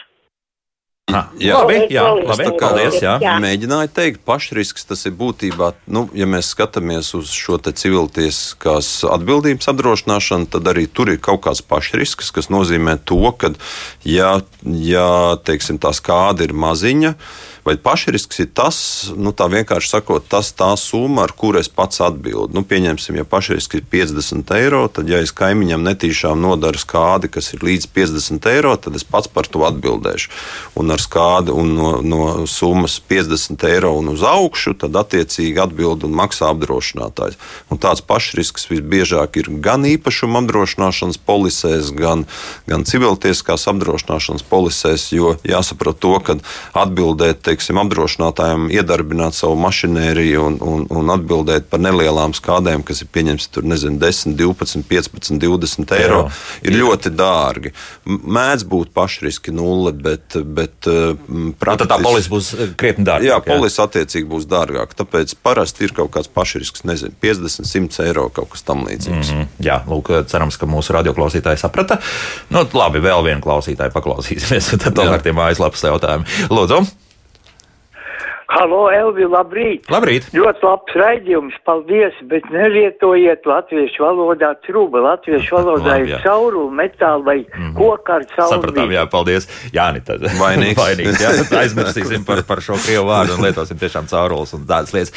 Ha, 1.12 1.20
Jā. 1.38 1.58
labi, 1.60 1.74
jā, 1.92 2.02
labi, 2.16 2.44
Tā 2.48 2.52
kā- 2.56 2.70
paldies. 2.70 2.94
Jā. 3.02 3.18
Jā. 3.22 3.34
Mēģināju 3.38 3.90
teikt, 3.92 4.20
pašrisks 4.24 4.86
tas 4.88 5.04
ir 5.06 5.12
būtībā, 5.12 5.74
nu, 5.86 6.08
ja 6.14 6.24
mēs 6.26 6.48
skatāmies 6.54 7.12
uz 7.14 7.28
šo 7.30 7.58
te 7.62 7.70
civiltieskās 7.76 9.04
atbildības 9.06 9.68
apdrošināšanu, 9.68 10.48
tad 10.50 10.64
arī 10.64 10.86
tur 10.90 11.10
ir 11.12 11.18
kaut 11.18 11.42
kāds 11.42 11.60
pašrisks, 11.62 12.32
kas 12.32 12.48
nozīmē 12.48 12.96
to, 13.04 13.20
ka, 13.36 13.52
ja, 14.02 14.40
ja 14.64 15.36
teiksim, 15.44 15.78
tā 15.78 15.92
skāde 15.94 16.48
ir 16.48 16.54
maziņa, 16.56 17.14
vai 17.64 17.76
pašrisks 17.80 18.42
ir 18.44 18.50
tas, 18.52 18.78
nu, 19.16 19.32
tā 19.32 19.46
vienkārši 19.48 19.94
sakot, 19.94 20.26
tas 20.28 20.52
tā 20.56 20.68
summa, 20.76 21.24
ar 21.24 21.32
kuru 21.32 21.62
es 21.62 21.70
pats 21.72 22.02
atbildu. 22.04 22.52
Nu, 22.52 22.62
pieņemsim, 22.68 23.16
ja 23.16 23.24
pašrisks 23.24 23.78
ir 23.78 23.86
50 23.90 24.52
eiro, 24.58 24.82
tad, 24.92 25.08
ja 25.08 25.22
es 25.24 25.32
kaimiņam 25.36 25.84
netīšām 25.86 26.42
nodaru 26.44 26.80
skādi, 26.80 27.30
kas 27.32 27.54
ir 27.56 27.64
līdz 27.64 27.88
50 27.96 28.48
eiro, 28.52 28.74
tad 28.76 28.98
es 28.98 29.06
pats 29.08 29.30
par 29.32 29.48
to 29.48 29.64
atbildēšu. 29.64 30.32
Un 30.80 30.92
ar 30.92 31.00
skādi 31.00 31.54
un 31.56 31.72
no, 31.78 31.90
no 32.04 32.20
summas 32.50 32.98
50 33.00 33.64
eiro 33.70 33.94
un 33.96 34.12
uz 34.12 34.24
augšu, 34.28 34.76
tad 34.84 34.96
attiecīgi 35.00 35.62
atbild 35.64 36.04
un 36.04 36.16
maksā 36.20 36.52
apdrošinātājs. 36.52 37.40
Un 37.72 37.80
tāds 37.80 38.04
pašrisks 38.04 38.68
visbiežāk 38.68 39.40
ir 39.40 39.48
gan 39.64 39.88
īpašuma 39.88 40.44
apdrošināšanas 40.44 41.20
polisēs, 41.24 41.94
gan, 41.96 42.26
gan 42.68 42.84
civiltieskās 42.88 43.64
apdrošināšanas 43.72 44.44
polisēs, 44.52 45.08
jo 45.16 45.34
jāsaprot 45.48 46.00
to, 46.04 46.14
ka 46.24 46.38
atbildēt, 46.76 47.40
teiksim, 47.54 47.78
apdrošinātājiem 47.84 48.68
iedarbināt 48.74 49.38
savu 49.38 49.56
mašinēriju 49.62 50.44
un, 50.48 50.58
un, 50.60 50.84
un 50.90 51.14
atbildēt 51.14 51.70
par 51.70 51.82
nelielām 51.84 52.34
skādēm, 52.36 52.82
kas 52.86 53.04
ir 53.04 53.10
pieņemts 53.14 53.48
tur, 53.54 53.66
nezinu, 53.70 53.98
10, 54.02 54.34
12, 54.38 54.84
15, 54.90 55.38
20 55.40 55.94
eiro, 55.98 56.24
Eiro. 56.24 56.32
ir 56.66 56.78
ļoti 56.78 57.14
dārgi. 57.14 57.74
Mēdz 58.04 58.66
būt 58.68 58.92
pašriski 58.96 59.54
nulle, 59.54 59.94
bet, 59.94 60.36
bet 60.44 60.90
uh, 60.90 61.14
Nu, 61.28 61.54
tad 61.60 61.88
tā 61.90 61.98
polisa 62.02 62.30
būs 62.32 62.50
eh, 62.56 62.72
krietni 62.78 63.06
dārgāka. 63.06 63.28
Jā, 63.28 63.38
polisa 63.44 63.86
attiecīgi 63.86 64.28
būs 64.30 64.48
dārgāka. 64.50 64.98
Tāpēc 65.02 65.36
parasti 65.44 65.86
ir 65.86 65.94
kaut 65.96 66.12
kāds 66.14 66.30
pašrisks, 66.32 66.84
nezinu, 66.88 67.14
50, 67.22 67.68
100 67.68 68.06
eiro 68.08 68.26
kaut 68.34 68.52
kas 68.54 68.66
tam 68.66 68.84
līdzīgs. 68.88 69.30
Mm 69.30 69.38
-hmm. 69.38 69.44
Mm, 69.44 69.64
Jā, 69.66 69.80
lūk, 69.88 70.10
cerams, 70.30 70.58
ka 70.60 70.66
mūsu 70.66 70.96
radioklausītāji 70.96 71.60
saprata. 71.60 72.00
Nu, 72.50 72.64
labi, 72.72 73.02
vēl 73.04 73.24
vienu 73.24 73.44
klausītāju 73.44 73.94
paklausīsimies, 73.94 74.72
tad 74.82 74.94
tomēr 74.96 75.22
tie 75.22 75.32
mājaslapas 75.36 75.84
jautājumi. 75.88 76.24
Lūdzu, 76.50 76.84
Halo, 78.54 78.84
Elvi, 78.94 79.24
labrīt! 79.26 79.88
labrīt! 79.90 80.28
Ļoti 80.34 80.62
labs 80.62 80.94
raidījums, 80.94 81.54
paldies, 81.66 82.14
bet 82.30 82.44
nelietojiet 82.54 83.42
latviešu 83.50 84.04
valodā 84.04 84.52
trūba. 84.62 85.00
Latviešu 85.02 85.56
valodā 85.56 85.96
Labi, 85.96 86.04
ir 86.04 86.12
jā. 86.12 86.20
cauruli, 86.22 86.70
metāli 86.78 87.26
vai 87.26 87.36
mm 87.40 87.48
-hmm. 87.50 87.72
koka 87.74 88.14
ar 88.14 88.26
Sapratām, 88.30 88.74
cauruli. 88.74 88.94
jā, 88.94 89.04
paldies. 89.10 89.48
Jā, 89.74 89.88
nē, 89.94 90.04
tad 90.06 90.22
Vainīgs. 90.42 90.78
vainīgs 90.78 91.18
jā, 91.24 91.32
aizmirsīsim 91.62 92.24
par, 92.24 92.44
par 92.46 92.62
šo 92.62 92.78
krievu 92.78 93.08
vārdu 93.08 93.34
un 93.34 93.42
lietosim 93.42 93.78
tiešām 93.78 94.06
caurules 94.06 94.54
un 94.54 94.66
tādas 94.70 94.94
lietas. 94.94 95.12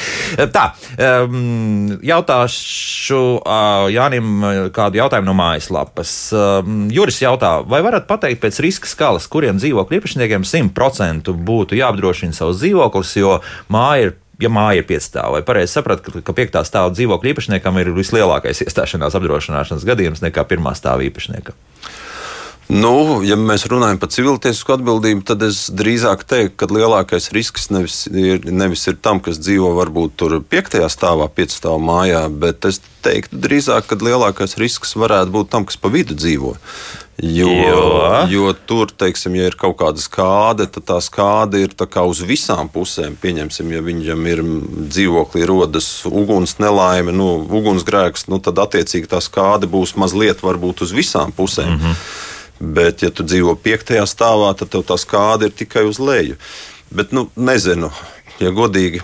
Tā, 0.57 0.65
um, 0.97 1.99
jautāšu 2.01 3.21
uh, 3.37 3.85
Jānim 3.93 4.41
kādu 4.73 4.97
jautājumu 4.97 5.29
no 5.29 5.37
mājaslapas. 5.37 6.33
Um, 6.33 6.89
Juris 6.89 7.21
jautā, 7.21 7.61
vai 7.69 7.83
varat 7.85 8.07
pateikt 8.07 8.41
pēc 8.41 8.59
riska 8.65 8.87
skalas, 8.87 9.27
kuriem 9.27 9.61
dzīvokļu 9.61 10.01
īpašniekiem 10.01 10.41
100% 10.41 11.29
būtu 11.29 11.77
jāapdrošina 11.77 12.33
savus 12.33 12.57
dzīvokļus, 12.65 13.26
jo 13.27 13.41
māja 13.73 14.09
ir 14.09 14.15
ja 14.41 14.51
māja 14.53 14.81
ir 14.81 14.87
piecstāvā, 14.89 15.37
vai 15.37 15.45
pareizi 15.45 15.77
saprat, 15.77 16.03
ka, 16.05 16.21
ka 16.21 16.35
piektā 16.37 16.61
stāva 16.67 16.91
dzīvokļa 16.93 17.31
īpašniekam 17.33 17.79
ir 17.81 17.93
vislielākais 17.95 18.61
iestāšanās 18.67 19.17
apdrošināšanas 19.17 19.85
gadījums 19.87 20.21
nekā 20.25 20.45
pirmā 20.49 20.75
stāva 20.77 21.05
īpašniekam? 21.07 21.57
Nu, 22.67 23.21
ja 23.23 23.37
mēs 23.39 23.63
runājam 23.71 23.99
par 24.01 24.09
civiltiesisku 24.11 24.73
atbildību, 24.75 25.23
tad 25.29 25.43
es 25.47 25.69
drīzāk 25.71 26.25
teiktu, 26.27 26.55
ka 26.59 26.67
lielākais 26.67 27.29
risks 27.31 27.69
nevis 27.71 28.01
ir, 28.11 28.43
nevis 28.43 28.83
ir 28.91 28.97
tam, 28.99 29.21
kas 29.23 29.39
dzīvo 29.39 29.71
varbūt 29.77 30.17
tur 30.19 30.35
piektajā 30.43 30.89
stāvā, 30.91 31.29
piecstāvā 31.31 31.79
mājā, 31.79 32.25
bet 32.27 32.67
es 32.67 32.81
teiktu 33.07 33.39
drīzāk, 33.39 33.87
ka 33.87 33.99
lielākais 34.03 34.57
risks 34.59 34.97
varētu 34.99 35.31
būt 35.37 35.51
tam, 35.55 35.67
kas 35.69 35.79
pa 35.79 35.93
vidu 35.93 36.17
dzīvo. 36.19 36.57
Jo, 37.23 37.47
Jo? 37.49 38.27
jo 38.29 38.51
tur, 38.69 38.91
teiksim, 38.93 39.39
ja 39.39 39.47
ir 39.49 39.55
kaut 39.57 39.79
kāda 39.79 40.03
skāde, 40.03 40.67
tad 40.69 40.85
tā 40.85 40.99
skāde 41.01 41.63
ir 41.63 41.71
tā 41.73 41.87
uz 42.05 42.19
visām 42.21 42.67
pusēm. 42.69 43.15
Pieņemsim, 43.17 43.71
ja 43.73 43.81
viņam 43.81 44.27
ir 44.29 44.43
dzīvoklī 44.91 45.47
rodas 45.49 45.87
uguns 46.05 46.59
nelaime, 46.61 47.15
nu, 47.15 47.31
ugunsgrēks, 47.47 48.27
nu, 48.29 48.37
tad 48.43 48.59
attiecīgi 48.61 49.09
tā 49.09 49.23
skāde 49.23 49.71
būs 49.71 49.95
mazliet 49.97 50.43
varbūt 50.45 50.85
uz 50.85 50.93
visām 50.93 51.31
pusēm. 51.31 51.73
Mm 51.73 51.81
-hmm. 51.81 52.25
Bet, 52.59 53.03
ja 53.05 53.11
tu 53.13 53.23
dzīvo 53.27 53.53
piektajā 53.61 54.05
stāvā, 54.09 54.53
tad 54.57 54.71
tev 54.73 54.85
tā 54.87 54.97
skāde 54.97 55.51
ir 55.51 55.53
tikai 55.53 55.83
uz 55.85 55.99
leju. 56.01 56.39
Bet, 56.89 57.11
nu, 57.13 57.27
nezinu, 57.37 57.91
ja 58.41 58.49
godīgi. 58.55 59.03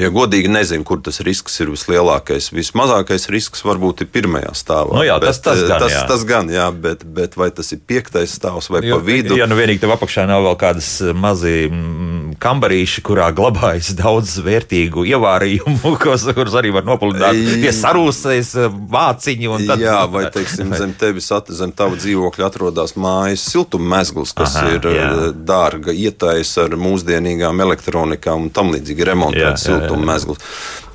Ja 0.00 0.08
godīgi 0.10 0.48
nezinu, 0.50 0.82
kur 0.82 0.98
tas 0.98 1.20
risks 1.22 1.60
ir 1.62 1.68
vislielākais. 1.70 2.48
Vismazākais 2.50 3.28
risks 3.30 3.60
varbūt 3.62 4.00
ir 4.02 4.08
pirmajā 4.10 4.50
stāvā. 4.58 4.96
Nu 4.98 5.04
jā, 5.06 5.14
tas- 5.22 5.38
tas 5.38 5.60
gan, 5.62 5.78
tas, 5.84 5.92
jā. 5.92 6.00
tas 6.08 6.24
gan, 6.26 6.48
jā, 6.50 6.64
bet, 6.74 7.04
bet 7.06 7.36
vai 7.38 7.52
tas 7.54 7.70
ir 7.70 7.78
piektais 7.86 8.34
stāvs 8.34 8.66
vai 8.72 8.80
pa 8.82 8.98
vidu? 8.98 9.36
Ja 9.38 9.46
nu 9.46 9.54
vienīgi 9.54 9.84
tev 9.84 9.94
apakšā 9.94 10.26
nav 10.26 10.42
vēl 10.42 10.56
kādas 10.58 10.88
mazi 11.14 11.68
mm, 11.70 12.25
kambarīši, 12.42 13.02
kurā 13.06 13.28
glabājas 13.36 13.92
daudz 13.98 14.36
vērtīgu 14.44 15.06
ievārījumu, 15.10 15.92
kurus, 16.02 16.26
arī 16.58 16.72
var 16.74 16.86
nopludināt 16.86 17.38
pie 17.62 17.72
sarūsēs 17.74 18.54
vāciņu. 18.92 19.52
un 19.56 19.66
Tad, 19.66 19.82
Jā, 19.82 19.98
vai 20.10 20.26
teiksim, 20.32 20.72
zem 20.78 20.94
tevis, 20.98 21.28
at, 21.34 21.50
zem 21.54 21.72
tava 21.76 21.98
dzīvokļa 21.98 22.48
atrodas 22.48 22.96
mājas 23.00 23.46
siltummezgls, 23.50 24.34
kas 24.36 24.58
Aha, 24.60 24.74
ir 24.76 24.90
jā. 24.94 25.06
jā. 25.10 25.30
dārga 25.48 25.94
ietais 25.94 26.52
ar 26.62 26.76
mūsdienīgām 26.80 27.62
elektronikām 27.66 28.46
un 28.46 28.52
tam 28.54 28.74
līdzīgi 28.74 29.10
remontēts 29.10 29.68
siltummezgls. 29.68 30.42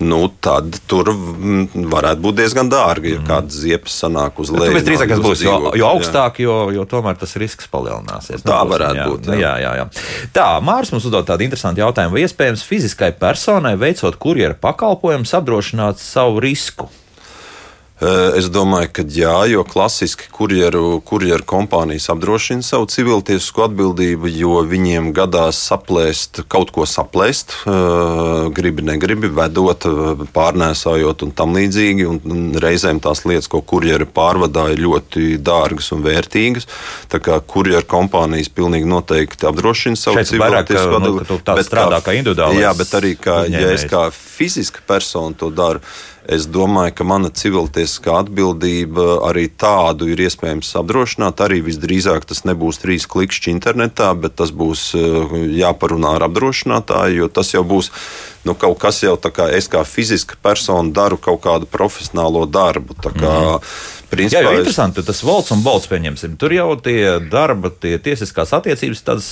Nu, 0.02 0.24
tad 0.41 0.76
tur 0.89 1.12
mm, 1.14 1.88
varētu 1.91 2.24
būt 2.26 2.39
diezgan 2.39 2.72
dārgi, 2.72 3.16
ja 3.16 3.24
kāds 3.28 3.60
ziepes 3.62 3.97
sanāk 4.04 4.39
uz 4.41 4.49
leju. 4.54 4.72
Tāpēc 4.72 4.88
drīzāk 4.88 5.12
tas 5.14 5.22
uz 5.22 5.26
būs, 5.26 5.43
jo, 5.45 5.58
jo 5.70 5.84
jā. 5.84 5.91
augstāk, 5.91 6.39
jo, 6.41 6.56
jo 6.74 6.86
tomēr 6.89 7.20
tas 7.22 7.36
risks 7.41 7.70
palielināsies. 7.72 8.45
Tā 8.45 8.62
Nu, 8.62 8.72
varētu 8.74 8.99
jā, 8.99 9.10
būt, 9.12 9.30
nu, 9.30 9.38
Jā, 9.38 9.54
jā. 9.62 9.74
jā, 9.76 9.76
jā. 9.82 10.28
Tā, 10.36 10.47
Mārcis 10.66 10.95
mums 10.95 11.06
uzdod 11.10 11.28
tādu 11.30 11.45
interesantu 11.45 11.84
jautājumu. 11.84 12.18
Vai 12.18 12.26
iespējams 12.26 12.66
fiziskai 12.68 13.12
personai 13.22 13.76
veicot 13.80 14.18
kurjera 14.22 14.58
pakalpojumus 14.58 15.36
apdrošināt 15.38 16.02
savu 16.02 16.41
risku? 16.43 16.89
Eh, 18.02 18.38
Es 18.41 18.47
domāju, 18.49 18.89
ka 18.95 19.04
jā, 19.06 19.34
jo 19.52 19.62
klasiski 19.68 20.26
kurjeru, 20.34 21.02
kurjeru 21.06 21.45
kompānijas 21.45 22.08
apdrošina 22.10 22.66
savu 22.66 22.88
civiltiesisko 22.89 23.68
atbildību, 23.68 24.32
jo 24.34 24.64
viņiem 24.66 25.12
gadās 25.14 25.60
saplēst, 25.70 26.41
kaut 26.49 26.72
ko 26.74 26.88
saplēst, 26.89 27.54
eh, 27.70 28.49
gribi, 28.58 28.82
negribi, 28.88 29.30
vedot, 29.30 29.86
eh, 29.86 30.26
pārnēsājot 30.34 31.22
un 31.28 31.32
tam 31.32 31.54
līdzīgi. 31.54 32.08
Un 32.10 32.54
reizēm 32.58 32.99
tās 32.99 33.22
lietas, 33.26 33.47
ko 33.47 33.62
kurjeri 33.62 34.06
pārvadā, 34.06 34.72
ir 34.74 34.82
ļoti 34.82 35.38
dārgas 35.38 35.91
un 35.91 36.02
vērtīgas. 36.02 36.66
Tā 37.08 37.20
kā 37.20 37.39
kurjeru 37.41 37.86
kompānijas 37.86 38.49
pilnīgi 38.49 38.86
noteikti 38.89 39.45
apdrošina 39.45 39.97
savu 39.97 40.18
civiltiesisko 40.18 40.99
nu, 41.02 41.20
ka 41.20 41.26
tu 41.26 41.38
tā 41.45 41.58
strādā 41.62 42.02
kā 42.02 42.18
individuālais 42.18 42.62
Jā, 42.62 42.74
bet 42.78 42.88
arī 42.97 43.16
kā, 43.16 43.47
ja 43.49 43.70
es 43.70 43.86
kā 43.86 44.12
fiziska 44.12 44.80
persona 44.88 45.36
to 45.38 45.49
daru. 45.49 45.82
Es 46.30 46.45
domāju, 46.45 46.93
ka 46.99 47.03
mana 47.07 47.32
civiltiesiskā 47.34 48.19
atbildība 48.22 49.22
arī 49.26 49.47
tādu 49.49 50.05
ir 50.11 50.19
iespējams 50.22 50.69
apdrošināt. 50.78 51.41
Arī 51.41 51.61
visdrīzāk 51.65 52.28
tas 52.30 52.43
nebūs 52.45 52.78
trīs 52.84 53.07
klikšķi 53.09 53.49
internetā, 53.55 54.11
bet 54.13 54.36
tas 54.38 54.53
būs 54.53 54.84
eh, 54.93 55.34
jāparunā 55.63 56.15
ar 56.19 56.28
apdrošinātāju, 56.28 57.24
jo 57.24 57.30
tas 57.34 57.49
jau 57.55 57.63
būs 57.65 57.89
nu, 58.45 58.53
kaut 58.53 58.78
kas 58.84 59.01
jau 59.01 59.15
tā 59.17 59.32
kā 59.34 59.49
es 59.57 59.65
kā 59.72 59.82
fiziska 59.86 60.38
persona 60.45 60.93
daru 60.93 61.17
kaut 61.17 61.41
kādu 61.41 61.65
profesionālo 61.69 62.45
darbu. 62.45 62.97
Tā 63.01 63.13
kā, 63.17 63.34
Jā, 63.34 63.57
principā, 64.13 64.43
jau 64.45 64.53
es- 64.53 64.59
interesanti, 64.61 65.03
tas 65.09 65.24
valsts 65.26 65.55
un 65.57 65.65
valsts 65.65 65.89
pieņemsim. 65.89 66.38
Tur 66.38 66.53
jau 66.53 66.69
tie 66.82 67.17
darba, 67.34 67.74
tie 67.74 67.97
tiesiskās 67.97 68.53
attiecības 68.61 69.03
tādas. 69.09 69.32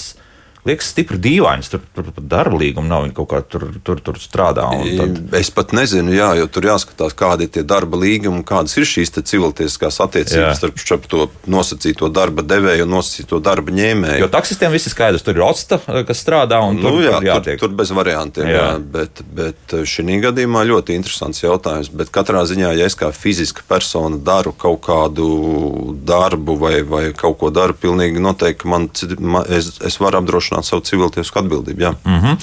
Liekas, 0.67 0.89
stipri 0.91 1.17
dīvains. 1.23 1.69
Tur, 1.71 1.79
tur 1.95 2.09
pat 2.11 2.25
darba 2.27 2.57
līguma 2.59 2.87
nav. 2.89 3.05
Viņi 3.05 3.15
kaut 3.15 3.29
kā 3.31 3.39
tur, 3.47 3.63
tur, 3.87 4.01
tur 4.03 4.17
strādā. 4.19 4.65
Tad, 4.99 5.21
Es 5.39 5.47
pat 5.55 5.71
nezinu, 5.71 6.11
jā, 6.11 6.33
jo 6.35 6.47
tur 6.51 6.67
jāskatās, 6.67 7.13
kādi 7.15 7.47
ir 7.47 7.51
tie 7.55 7.63
darba 7.63 7.95
līgumi 8.01 8.43
kādas 8.43 8.75
ir 8.77 8.83
šīs 8.89 9.13
civiltiesiskās 9.15 9.99
attiecības 10.03 10.35
Jā. 10.35 10.57
starp 10.57 10.81
starp 10.81 11.07
to 11.11 11.27
nosacīto 11.47 12.09
darba 12.11 12.43
devēju 12.43 12.83
un 12.83 12.91
nosacīto 12.97 13.39
darba 13.43 13.71
ņēmēju. 13.71 14.19
jo 14.19 14.27
taksistiem 14.27 14.73
viss 14.75 14.89
ir 14.89 14.93
skaidrs. 14.95 15.23
Tur 15.23 15.39
ir 15.39 15.45
otsta, 15.47 15.79
kas 16.07 16.19
strādā 16.25 16.59
un 16.65 16.81
tur, 16.81 16.91
Nu, 16.91 17.01
jā, 17.05 17.15
tur 17.15 17.23
tur, 17.23 17.29
jātiek. 17.31 17.59
tur 17.63 17.69
bez 17.79 17.93
variantiem. 17.95 18.51
Jā. 18.51 18.65
Jā. 18.73 18.83
Bet, 18.97 19.23
bet 19.39 19.77
šī 19.87 20.19
gadījumā 20.25 20.65
ļoti 20.67 20.97
interesants 20.99 21.39
jautājums. 21.43 21.89
Bet 21.93 22.11
katrā 22.11 22.43
ziņā, 22.49 22.73
ja 22.75 22.85
es 22.89 22.95
kā 22.99 23.13
fiziska 23.15 23.63
persona 23.67 24.17
daru 24.17 24.51
kaut 24.51 24.81
kādu 24.83 25.95
darbu 26.03 26.57
vai, 26.59 26.81
vai 26.83 27.03
kaut 27.13 27.37
ko 27.39 27.49
daru, 27.53 27.73
pilnīgi 27.79 28.19
noteikti 28.19 28.67
man, 28.67 28.89
man, 29.19 29.45
es, 29.47 29.77
es 29.85 29.99
varu 30.01 30.19
apdrošināt 30.19 30.48
savu 30.65 30.83
civiltiesku 30.89 31.41
atbildību. 31.43 31.85
Jā. 31.85 31.95
Mhm. 32.05 32.37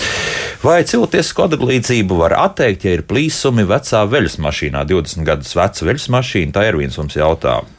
Vai 0.64 0.80
cilvēcisko 0.88 1.48
atbildību 1.50 2.18
var 2.18 2.36
atteikt, 2.40 2.86
ja 2.88 2.96
ir 2.96 3.06
plīsumi 3.06 3.66
vecā 3.68 4.02
veļas 4.08 4.38
mašīnā, 4.42 4.86
20 4.88 5.26
gadus 5.26 5.56
veca 5.58 5.88
veļas 5.90 6.10
mašīna? 6.16 6.54
Tā 6.56 6.68
ir 6.68 6.80
viens 6.80 6.96
mums 6.98 7.18
jautājums. 7.18 7.75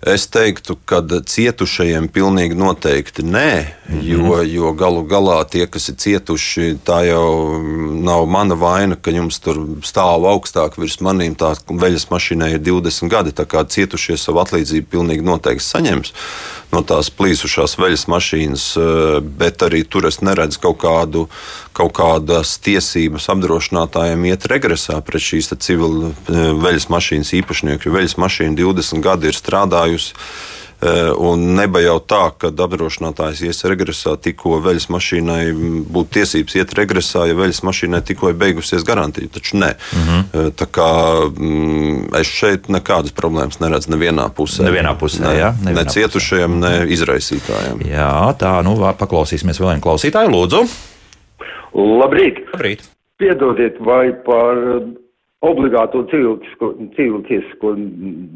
Es 0.00 0.24
teiktu, 0.32 0.78
ka 0.88 1.02
cietušajiem 1.04 2.06
pilnīgi 2.08 2.56
noteikti 2.56 3.20
nē, 3.20 3.50
jo, 4.00 4.38
jo 4.48 4.70
galu 4.72 5.02
galā 5.04 5.42
tie, 5.44 5.66
kas 5.68 5.90
ir 5.92 5.98
cietuši, 6.00 6.78
tā 6.88 7.02
jau 7.04 7.60
nav 8.00 8.24
mana 8.24 8.56
vaina, 8.56 8.96
ka 8.96 9.12
jums 9.12 9.36
tur 9.44 9.60
stāv 9.84 10.24
augstāk 10.30 10.78
virs 10.80 11.02
manīm. 11.04 11.36
Tā 11.36 11.52
veļas 11.68 12.08
mašīnai 12.08 12.54
ir 12.54 12.64
20 12.64 13.12
gadi, 13.12 13.34
tā 13.36 13.44
kā 13.44 13.60
cietušie 13.68 14.16
savu 14.16 14.40
atlīdzību 14.40 14.88
pilnīgi 14.88 15.26
noteikti 15.26 15.66
saņems 15.68 16.16
no 16.72 16.80
tās 16.86 17.10
plīsušās 17.12 17.76
veļas 17.80 18.06
mašīnas, 18.10 18.64
eh, 18.80 19.20
bet 19.20 19.60
arī 19.66 19.82
tur 19.84 20.06
es 20.06 20.20
neredzu 20.24 20.62
kaut, 20.62 20.78
kādu, 20.80 21.26
kaut 21.76 21.94
kādas 21.96 22.56
tiesības 22.64 23.28
apdrošinātājiem 23.34 24.30
iet 24.30 24.46
regresā 24.50 25.00
pret 25.06 25.24
šīs 25.24 25.52
te 25.52 25.58
civil 25.62 26.10
eh, 26.10 26.40
veļas 26.58 26.90
mašīnas 26.92 27.34
īpašnieku, 27.42 27.88
jo 27.88 27.98
veļas 27.98 28.16
mašīna 28.20 28.58
20 28.58 29.04
gadi 29.04 29.30
ir 29.30 29.38
strādājusi. 29.38 30.16
eh, 30.80 31.12
Un 31.12 31.44
neba 31.54 31.82
jau 31.84 31.98
tā, 32.00 32.32
ka 32.40 32.50
apdrošinātājs 32.50 33.44
ies 33.46 33.62
regresā, 33.68 34.16
tikko 34.16 34.58
veļas 34.64 34.88
mašīnai 34.90 35.42
būtu 35.92 36.14
tiesības 36.18 36.56
iet 36.56 36.74
regresā, 36.78 37.26
ja 37.28 37.38
veļas 37.38 37.62
mašīnai 37.68 38.02
tikko 38.08 38.32
ir 38.32 38.38
beigusies 38.40 38.84
garantija. 38.88 39.28
Taču 39.28 39.60
nē. 39.60 39.74
Mm 39.76 40.06
-hmm. 40.08 40.52
Tā 40.56 40.66
kā 40.66 40.90
mm, 41.28 42.16
es 42.20 42.26
šeit 42.26 42.68
nekādas 42.68 43.12
problēmas 43.12 43.60
neredzu 43.60 43.92
nevienā 43.92 44.30
pusē. 44.32 44.64
Nevienā 44.64 44.96
pusē, 44.98 45.20
ne, 45.20 45.38
jā, 45.38 45.54
Ne 45.62 45.70
nevienā 45.70 45.90
cietušajiem, 45.92 46.60
ne 46.60 46.86
izraisītājiem. 46.96 47.84
Jā, 47.86 48.34
tā, 48.38 48.62
nu, 48.64 48.74
paklausīsimies 48.76 49.60
vēl 49.60 49.74
vienu 49.74 49.84
klausītāju. 49.84 50.32
Lūdzu, 50.32 50.64
Labrīt! 51.74 52.42
labrīt. 52.54 52.88
Piedodiet, 53.20 53.76
vai 53.84 54.12
par 54.24 54.56
eh, 54.56 54.84
obligāto 55.44 56.06
civiltisko, 56.10 56.72
civiltiesisko 56.96 57.74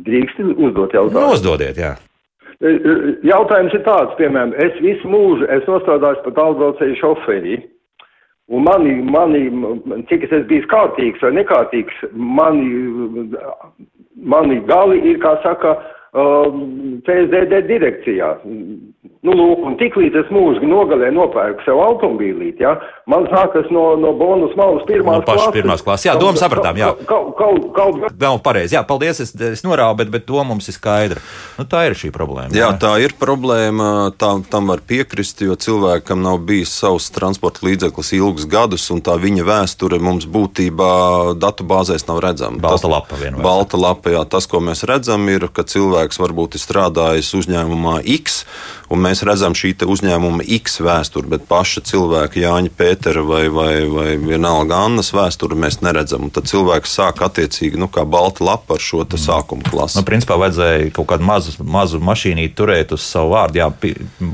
drīkst 0.06 0.42
uzdot 0.54 0.92
Nu, 0.92 0.98
jautājumu? 1.00 1.30
uzdodiet, 1.32 1.80
jā. 1.80 1.94
Eh, 2.60 2.68
eh, 2.76 3.06
Jautājums 3.24 3.74
ir 3.74 3.84
tāds, 3.86 4.12
piemēram, 4.20 4.52
es 4.60 4.76
visu 4.84 5.08
mūžu 5.08 5.48
esmu 5.56 5.80
strādājis 5.84 6.20
par 6.26 6.36
tālbraucēju 6.40 7.00
šoferi. 7.00 7.56
Un 8.52 8.66
mani, 8.66 8.98
mani, 9.08 9.46
cik 10.10 10.26
es 10.26 10.32
esmu 10.36 10.50
bijis 10.50 10.68
kārtīgs 10.68 11.22
vai 11.24 11.32
nekārtīgs, 11.32 12.02
mani, 12.12 13.30
mani 14.20 14.58
gali 14.68 15.00
ir, 15.08 15.16
kā 15.22 15.38
saka, 15.42 15.78
um, 16.12 17.00
CSDD 17.08 17.62
direkcijā. 17.70 18.34
Nu, 19.24 19.32
lūk, 19.32 19.62
un 19.64 19.76
tiklīdz 19.80 20.18
es 20.20 20.32
mūžīgi 20.34 20.68
nogalē 20.68 21.08
nopērku 21.16 21.64
sev 21.64 21.78
automobīlīti, 21.80 22.60
ja, 22.60 22.74
man 23.08 23.24
sākas 23.32 23.70
no, 23.72 23.94
no 23.96 24.10
bonus 24.18 24.52
malas 24.58 24.84
pirmās 24.84 25.22
No 25.22 25.24
pašas 25.24 25.54
pirmās 25.54 25.84
klases. 25.84 26.10
Jā, 26.10 26.14
domu 26.20 26.36
sapratām, 26.36 26.76
jā. 26.76 26.90
Kaut, 27.08 27.30
kaut, 27.38 27.70
kaut, 27.72 27.96
kaut, 28.02 28.18
Nav 28.20 28.40
pareizi. 28.44 28.76
Jā, 28.76 28.82
paldies. 28.84 29.22
Es, 29.24 29.32
es 29.32 29.64
norāvu, 29.64 29.96
bet, 30.02 30.10
bet 30.12 30.26
doma 30.28 30.50
mums 30.50 30.68
ir 30.68 30.76
skaidra. 30.76 31.22
Nu, 31.56 31.64
tā 31.70 31.86
ir 31.88 31.96
šī 31.96 32.10
problēma. 32.12 32.52
Jā, 32.56 32.68
tā 32.80 32.92
ir 33.00 33.14
problēma. 33.16 34.10
Tā, 34.20 34.30
tam 34.52 34.68
var 34.72 34.82
piekrist, 34.84 35.40
jo 35.46 35.56
cilvēkam 35.56 36.20
nav 36.24 36.42
bijis 36.44 36.74
savs 36.82 37.08
transporta 37.14 37.64
līdzeklis 37.64 38.12
ilgus 38.18 38.48
gadus, 38.50 38.86
un 38.92 39.00
tā 39.04 39.16
viņa 39.20 39.46
vēsture 39.48 40.00
mums 40.04 40.28
būtībā 40.28 40.92
datubāzēs 41.40 42.04
nav 42.10 42.20
redzama. 42.24 42.60
Balta 42.64 42.92
lapa 42.92 43.16
vienmēr. 43.20 43.44
Balta 43.44 43.80
lapa, 43.80 44.12
jā. 44.14 44.24
Tas, 44.28 44.48
ko 44.50 44.60
mēs 44.64 44.84
redzam, 44.88 45.24
ir, 45.32 45.48
ka 45.48 45.64
cilvēks 45.64 46.20
varbūt 46.20 46.58
ir 46.58 46.64
strādājis 46.64 47.32
uzņēmumā 47.40 48.00
X, 48.18 48.42
un 48.92 49.00
mēs 49.04 49.13
redzam 49.22 49.54
šī 49.54 49.74
uzņēmuma 49.86 50.42
X 50.58 50.80
vēsturi, 50.82 51.28
bet 51.30 51.44
paša 51.48 51.82
cilvēka 51.86 52.40
Jāņa 52.42 52.72
Pētera 52.76 53.22
vai, 53.22 53.44
vai, 53.48 53.84
vai 53.86 54.16
vienalga 54.18 54.80
Annas 54.86 55.12
vēsturi 55.14 55.54
mēs 55.60 55.78
neredzam. 55.84 56.30
Tad 56.34 56.48
cilvēks 56.50 56.96
sāk 56.98 57.22
attiecīgi, 57.26 57.78
nu, 57.78 57.86
kā 57.92 58.02
balta 58.08 58.44
lapa 58.44 58.74
ar 58.74 58.82
šo 58.82 59.04
te 59.04 59.20
sākuma 59.20 59.62
klasi. 59.68 60.00
Nu, 60.00 60.04
principā 60.08 60.38
vajadzēja 60.40 60.90
kaut 60.96 61.06
kādu 61.12 61.28
mazu, 61.28 61.54
mazu 61.62 62.00
mašīnīti 62.02 62.54
turēt 62.58 62.92
uz 62.96 63.06
savu 63.06 63.34
vārdu. 63.36 63.62
Jā, 63.62 63.70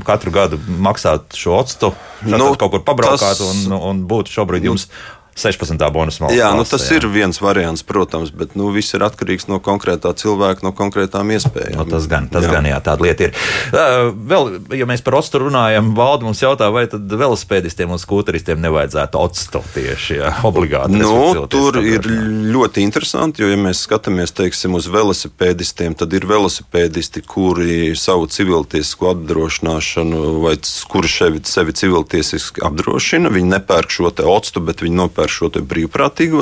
katru 0.07 0.31
gadu 0.31 0.59
maksāt 0.81 1.35
šo 1.37 1.59
octu, 1.61 1.93
nu, 2.25 2.37
Nu, 2.41 2.53
kaut 2.55 2.71
kur 2.77 2.85
pabraukāt 2.87 3.37
tas- 3.37 3.41
un, 3.67 3.73
un 3.77 4.05
būt 4.07 4.31
šobrīd 4.31 4.65
jums 4.71 4.87
16. 5.35 5.79
bonus 5.95 6.19
malā. 6.19 6.35
Jā, 6.35 6.49
nu, 6.57 6.65
tas 6.67 6.83
ir 6.91 7.05
viens 7.11 7.39
variants, 7.41 7.83
protams, 7.87 8.33
bet 8.35 8.53
nu, 8.59 8.67
viss 8.75 8.91
ir 8.97 9.03
atkarīgs 9.05 9.47
no 9.47 9.61
konkrētā 9.63 10.11
cilvēka, 10.19 10.65
no 10.65 10.73
konkrētām 10.75 11.31
iespējām. 11.33 11.79
Nu, 11.79 11.85
tas 11.87 12.07
gan, 12.11 12.27
tas 12.31 12.45
jā. 12.45 12.51
gan, 12.51 12.67
jā, 12.67 12.77
tāda 12.83 13.07
lieta 13.07 13.29
ir. 13.29 13.37
Uh, 13.71 14.11
vēl, 14.11 14.51
ja 14.75 14.87
mēs 14.89 15.03
par 15.05 15.17
octu 15.21 15.39
runājam, 15.45 15.93
valde 15.97 16.27
mums 16.27 16.43
jautā, 16.43 16.67
vai 16.73 16.83
tad 16.91 17.07
velosipēdistiem 17.07 17.95
un 17.95 18.01
skūteristiem 18.01 18.59
nevajadzētu 18.61 19.21
octu 19.21 19.63
tieši 19.73 20.19
jā, 20.19 20.33
obligāti. 20.47 20.99
Nu, 20.99 21.47
tur 21.51 21.79
tas 21.79 21.87
ir 21.87 22.11
ļoti 22.51 22.83
interesanti, 22.83 23.45
jo, 23.45 23.49
ja 23.53 23.59
mēs 23.59 23.85
skatāmies 23.87 24.35
teiksim, 24.35 24.75
uz 24.77 24.89
velosipēdistiem, 24.91 25.95
tad 25.97 26.11
ir 26.17 26.27
velosipēdisti, 26.29 27.23
kuri 27.23 27.95
savu 27.97 28.27
civiltiesku 28.31 29.09
apdrošināšanu 29.15 30.21
vai 30.43 30.57
kuri 30.91 31.09
sevi, 31.11 31.41
sevi 31.47 31.75
civiltiesiski 31.77 32.67
apdrošina. 32.67 33.31
Viņi 33.31 33.53
nepērk 33.55 33.95
šo 33.95 34.11
te 34.15 34.27
octu, 34.27 34.63
bet 34.65 34.83
viņi 34.83 34.99
nopērk 34.99 35.20
šo 35.27 35.49
te 35.49 35.59
brīvprātīgo 35.59 36.41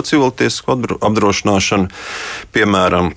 apdro- 0.67 0.99
apdrošināšanu. 1.01 1.89
Piemēram, 2.53 3.13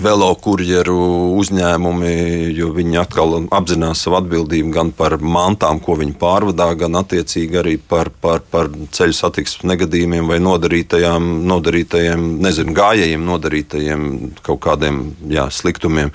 velokurjeru 0.00 0.96
uzņēmumi, 1.36 2.12
jo 2.56 2.70
viņi 2.72 2.98
atkal 3.02 3.34
apzinās 3.52 4.00
savu 4.04 4.16
atbildību 4.22 4.72
gan 4.72 4.92
par 4.96 5.18
mantām, 5.20 5.82
ko 5.84 5.98
viņi 6.00 6.14
pārvadā, 6.20 6.70
gan 6.80 6.96
attiecīgi 7.02 7.58
arī 7.60 7.74
par, 7.76 8.08
par, 8.24 8.40
par 8.40 8.70
ceļu 8.72 9.16
satiksmes 9.18 9.68
negadījumiem 9.68 10.30
vai 10.32 10.38
nodarītajām, 10.42 11.28
nodarītajiem, 11.50 12.24
nezinu, 12.42 12.76
gājējiem, 12.78 13.26
nodarītajiem 13.28 14.08
kaut 14.40 14.62
kādiem 14.64 15.02
jā, 15.32 15.48
sliktumiem. 15.52 16.14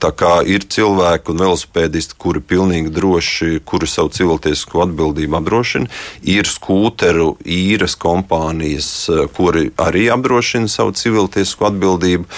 Tā 0.00 0.12
kā 0.16 0.38
ir 0.48 0.64
cilvēki 0.64 1.34
un 1.34 1.44
velosipēdisti, 1.44 2.16
kuri 2.16 2.40
pilnīgi 2.40 2.94
droši, 2.94 3.60
kuri 3.68 3.90
savu 3.90 4.12
civiltiesisko 4.14 4.86
atbildību 4.86 5.40
apdrošina, 5.42 5.92
ir 6.24 6.48
skūteru 6.48 7.34
īres 7.44 7.98
kompānijas, 8.00 8.90
kuri 9.36 9.68
arī 9.76 10.08
apdrošina 10.16 10.70
savu 10.72 10.96
civiltiesisko 10.96 11.72
atbildību. 11.74 12.28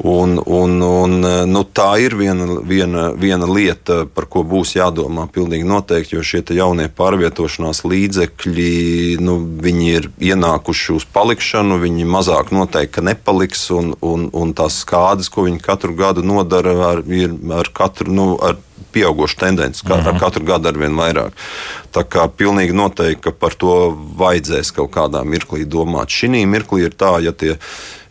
Un, 0.00 0.38
un, 0.46 0.78
un, 0.80 1.16
nu, 1.44 1.60
tā 1.76 1.90
ir 2.00 2.14
viena, 2.16 2.46
viena, 2.64 3.10
viena 3.12 3.44
lieta, 3.44 4.06
par 4.08 4.24
ko 4.32 4.40
būs 4.48 4.72
jādomā 4.78 5.26
pilnīgi 5.28 5.66
noteikti, 5.68 6.16
jo 6.16 6.24
šie 6.24 6.40
jaunie 6.56 6.86
pārvietošanās 6.88 7.82
līdzekļi, 7.84 9.18
nu, 9.20 9.36
ir 9.90 10.08
ienākuši 10.16 10.96
uz 10.96 11.04
palikšanu, 11.12 11.76
viņi 11.84 12.08
mazāk 12.08 12.48
noteikti 12.56 13.04
nepaliks, 13.10 13.66
un, 13.76 13.92
un, 14.00 14.30
un 14.32 14.56
tās 14.56 14.80
skādes, 14.86 15.28
ko 15.28 15.44
viņi 15.44 15.60
katru 15.68 15.92
gadu 15.98 16.24
nodara, 16.24 16.72
ar, 16.94 17.04
ir 17.04 17.36
ar 17.52 17.68
katru, 17.76 18.08
nu, 18.16 18.30
ar 18.40 18.56
pieaugušu 18.94 19.38
tendenci, 19.40 19.84
kā, 19.86 20.00
ar 20.00 20.18
katru 20.20 20.46
gadu 20.48 20.70
ar 20.70 20.80
vien 20.80 20.98
vairāk. 20.98 21.36
Tā 21.90 22.04
kā 22.06 22.28
pilnīgi 22.30 22.74
noteikti, 22.76 23.32
par 23.34 23.56
to 23.58 23.90
vajadzēs 24.20 24.70
kaut 24.76 24.92
kādā 24.94 25.24
mirklī 25.26 25.64
domāt. 25.66 26.12
Šī 26.14 26.44
mirklī 26.46 26.86
ir 26.86 26.94
tā, 26.94 27.16
ja 27.24 27.32
tie 27.34 27.56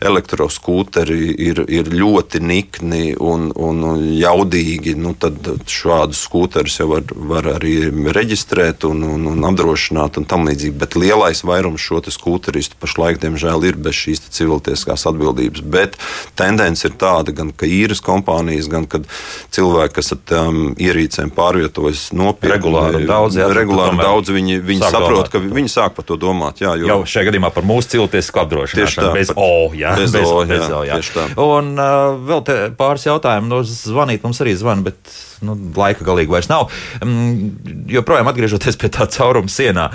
elektroskūteri 0.00 1.34
ir, 1.44 1.60
ir 1.68 1.90
ļoti 1.92 2.40
nikni 2.40 3.14
un, 3.20 3.50
un, 3.52 3.82
un 3.84 4.04
jaudīgi, 4.16 4.94
nu, 5.00 5.12
tad 5.20 5.44
šādus 5.68 6.22
skūterus 6.24 6.78
jau 6.80 6.88
var, 6.94 7.04
var 7.32 7.48
arī 7.56 7.74
reģistrēt 8.16 8.86
un, 8.88 9.04
un, 9.04 9.26
un 9.32 9.48
apdrošināt 9.50 10.16
un 10.20 10.28
tam 10.28 10.48
līdzīgi. 10.48 10.76
Bet 10.80 10.96
lielais 10.96 11.44
vairums 11.44 11.84
šo 11.84 12.00
skūteristu 12.00 12.80
pašlaik, 12.80 13.20
diemžēl, 13.20 13.64
ir 13.68 13.80
bez 13.80 13.98
šīs 13.98 14.24
civiltieskās 14.32 15.04
atbildības. 15.10 15.64
Bet 15.64 15.98
tendence 16.38 16.88
ir 16.88 16.96
tāda, 17.00 17.36
gan 17.36 17.52
ka 17.52 17.68
īres 17.68 18.00
kompānijas, 18.04 18.70
gan 18.72 18.88
kad 18.88 19.08
cilvēki, 19.52 19.96
kas 20.00 20.14
ar 20.16 20.22
tām 20.32 20.59
ierīcēm 20.80 21.32
pārvietojas 21.36 22.08
nopietni, 22.16 22.52
regulāri 22.54 23.02
daudz, 23.08 23.38
jā, 23.40 23.48
regulāri 23.54 23.98
daudz 24.00 24.32
viņi, 24.34 24.58
viņi 24.66 24.84
saprot, 24.84 25.30
domāt. 25.30 25.32
ka 25.32 25.42
viņi 25.60 25.72
sāk 25.72 25.96
par 25.96 26.06
to 26.08 26.18
domāt. 26.20 26.62
Jā, 26.64 26.74
jo, 26.80 26.90
jau 26.90 26.98
šajā 27.14 27.30
gadījumā 27.30 27.52
par 27.54 27.66
mūsu 27.68 27.94
civiltiesku 27.94 28.42
apdrošināšanu 28.44 29.14
bez 29.16 29.32
O. 29.36 29.70
Jā 29.76 29.94
bez, 29.98 30.14
bez, 30.14 30.28
o, 30.28 30.44
jā, 30.44 30.50
bez 30.52 30.68
o, 30.74 30.82
jā. 30.88 31.00
Un 31.40 31.74
uh, 31.76 32.14
vēl 32.30 32.44
pāris 32.78 33.06
jautājumu. 33.08 33.50
Nu, 33.50 33.62
zvanīt 33.66 34.24
mums 34.26 34.40
arī 34.44 34.54
zvan, 34.58 34.84
bet 34.86 35.00
nu, 35.46 35.56
laika 35.76 36.04
galīgi 36.06 36.32
vairs 36.32 36.50
nav. 36.50 36.70
Um, 37.04 37.50
joprojām 37.90 38.28
atgriežoties 38.30 38.78
pie 38.80 38.90
tā 38.92 39.06
cauruma 39.10 39.50
sienā, 39.50 39.88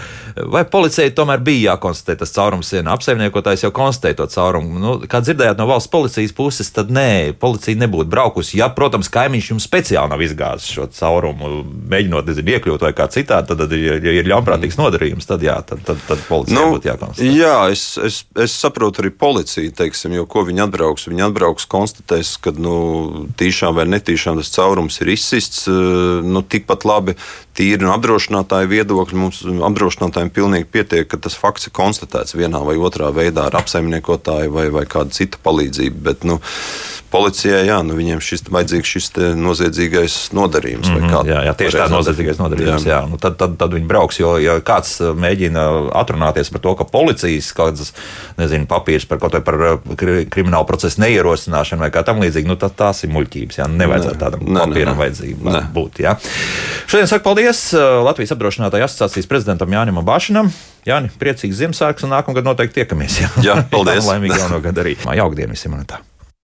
vai 0.51 0.65
policijai 0.67 1.13
tomēr 1.15 1.43
bija 1.45 1.73
jākonstatē 1.73 2.17
tas 2.21 2.33
caurums 2.35 2.71
sienā? 2.71 2.95
Apsaimniekotājs 2.95 3.65
jau 3.65 3.71
konstatēja 3.75 4.19
to 4.21 4.27
caurumu. 4.33 4.79
Nu, 4.81 4.95
kā 5.09 5.21
dzirdējāt 5.23 5.59
no 5.61 5.67
valsts 5.69 5.91
policijas 5.93 6.33
puses, 6.35 6.71
tad 6.75 6.91
nē, 6.93 7.35
policija 7.39 7.79
nebūtu 7.79 8.09
braukusi. 8.11 8.57
Ja, 8.59 8.69
protams, 8.73 9.11
kaimiņš 9.13 9.51
jums 9.53 9.67
speciāli 9.69 10.11
nav 10.11 10.23
izgāzis 10.25 10.73
šo 10.75 10.87
caurumu, 10.95 11.51
mēģinot 11.91 12.31
nezinu, 12.31 12.55
iekļūt 12.55 12.87
vai 12.87 12.93
kā 12.97 13.07
citādi, 13.13 13.51
tad, 13.51 13.63
tad 13.63 13.75
ja 13.77 14.15
ir 14.17 14.29
ļaunprātīgs 14.31 14.79
nodarījums, 14.79 15.29
tad 15.29 15.45
jā, 15.45 15.59
tad, 15.67 15.83
tad, 15.87 16.01
tad 16.09 16.25
policija 16.29 16.57
nu, 16.57 16.75
būtu 16.75 16.91
jākonstatē. 16.91 17.31
Jā, 17.35 17.55
es, 17.73 17.85
es, 18.01 18.21
es 18.41 18.57
saprotu 18.57 19.03
arī 19.03 19.13
policiju, 19.13 19.73
teiksim, 19.77 20.17
jo 20.17 20.25
ko 20.29 20.45
viņi 20.47 20.65
atbrauks. 20.65 21.07
Viņi 21.11 21.27
atbrauks, 21.27 21.67
konstatēs, 21.69 22.35
ka 22.41 22.53
nu, 22.57 22.75
tīšām 23.39 23.75
vai 23.77 23.87
netīšām 23.93 24.39
tas 24.41 24.51
caurums 24.55 24.99
ir 25.03 25.13
izsīkts 25.13 25.34
policists 25.35 25.67
eh, 25.67 26.23
nu, 26.23 26.41
tikpat 26.41 26.85
labi 26.85 27.15
tīri 27.55 27.85
no 27.85 27.93
apdrošinātāja 27.95 28.69
viedokļa. 28.71 29.19
Mums 29.19 29.41
apdrošinātājiem 29.45 30.33
pilnīgi 30.35 30.69
pietiek, 30.71 31.07
ka 31.09 31.19
tas 31.21 31.37
fakts 31.39 31.69
ir 31.69 31.75
konstatēts 31.75 32.37
vienā 32.37 32.61
vai 32.65 32.77
otrā 32.77 33.11
veidā 33.15 33.47
ar 33.49 33.59
apsaimniekotāju 33.61 34.53
vai, 34.55 34.67
vai 34.73 34.85
kādu 34.89 35.15
citu 35.15 35.41
palīdzību. 35.45 36.03
Bet, 36.05 36.27
nu, 36.27 36.39
policijai, 37.15 37.63
jā, 37.69 37.77
nu, 37.85 37.95
viņiem 37.97 38.21
šis 38.23 38.45
vajadzīgs 38.51 38.91
šis 38.95 39.11
noziedzīgais 39.39 40.15
nodarījums. 40.35 40.89
Mm 40.89 41.05
-hmm, 41.05 41.29
jā, 41.29 41.41
jā, 41.47 41.53
tieši 41.61 41.79
tā 41.79 41.87
noziedzīgais 41.91 42.39
nodarījums. 42.41 42.85
Jā. 42.87 42.95
Jā, 42.95 43.01
nu, 43.09 43.19
tad, 43.21 43.37
tad, 43.39 43.55
tad 43.61 43.75
viņi 43.75 43.87
brauks, 43.87 44.19
jo 44.19 44.35
ja 44.41 44.57
kāds 44.65 44.97
uh, 45.01 45.13
mēģina 45.15 45.65
atrunāties 46.01 46.51
par 46.51 46.63
to, 46.65 46.75
ka 46.79 46.87
policijas 46.91 47.51
kādas, 47.55 47.93
nezinu, 48.39 48.67
papīrs 48.67 49.07
par 49.07 49.21
kaut 49.21 49.37
vai 49.37 49.43
par 49.45 49.59
uh, 49.61 49.95
kriminālu 50.31 50.67
procesu 50.67 51.01
neierosināšanu 51.03 51.85
vai 51.85 51.91
kā 51.93 52.03
tam 52.07 52.19
līdzīgi, 52.23 52.49
nu, 52.51 52.57
tad 52.59 52.75
tās 52.75 53.03
ir 53.03 53.13
muļķības. 53.15 53.61
Jā, 53.61 53.69
nevajadzētu 53.71 54.19
tādam 54.19 54.43
ne, 54.43 54.59
papīram 54.59 54.99
vajadzību 54.99 55.55
būt. 55.75 56.01
Jā. 56.03 56.17
Šodien 56.87 57.07
saku 57.11 57.23
paldies 57.23 57.44
uh, 57.75 58.01
Latvijas 58.05 58.33
apdrošinātāju 58.35 58.87
asociācijas 58.87 59.29
prezidentam 59.29 59.75
Jānim 59.75 60.01
Bašinam. 60.07 60.49
Jāni, 60.87 61.11
priecīgs 61.21 61.61
Ziemassvētks 61.61 62.07
un 62.07 62.15
nākamgad 62.15 62.47
noteikti 62.47 62.81
tiekamies. 62.81 63.21
Jā, 63.21 63.31
jā 63.45 63.61
paldies. 63.71 64.05
Laimīgi 64.11 64.41
jauno 64.41 64.63
gadu 64.63 64.85
arī. 64.85 64.97
Jauka 65.05 65.41
diena 65.41 65.57
visiem! 65.57 65.79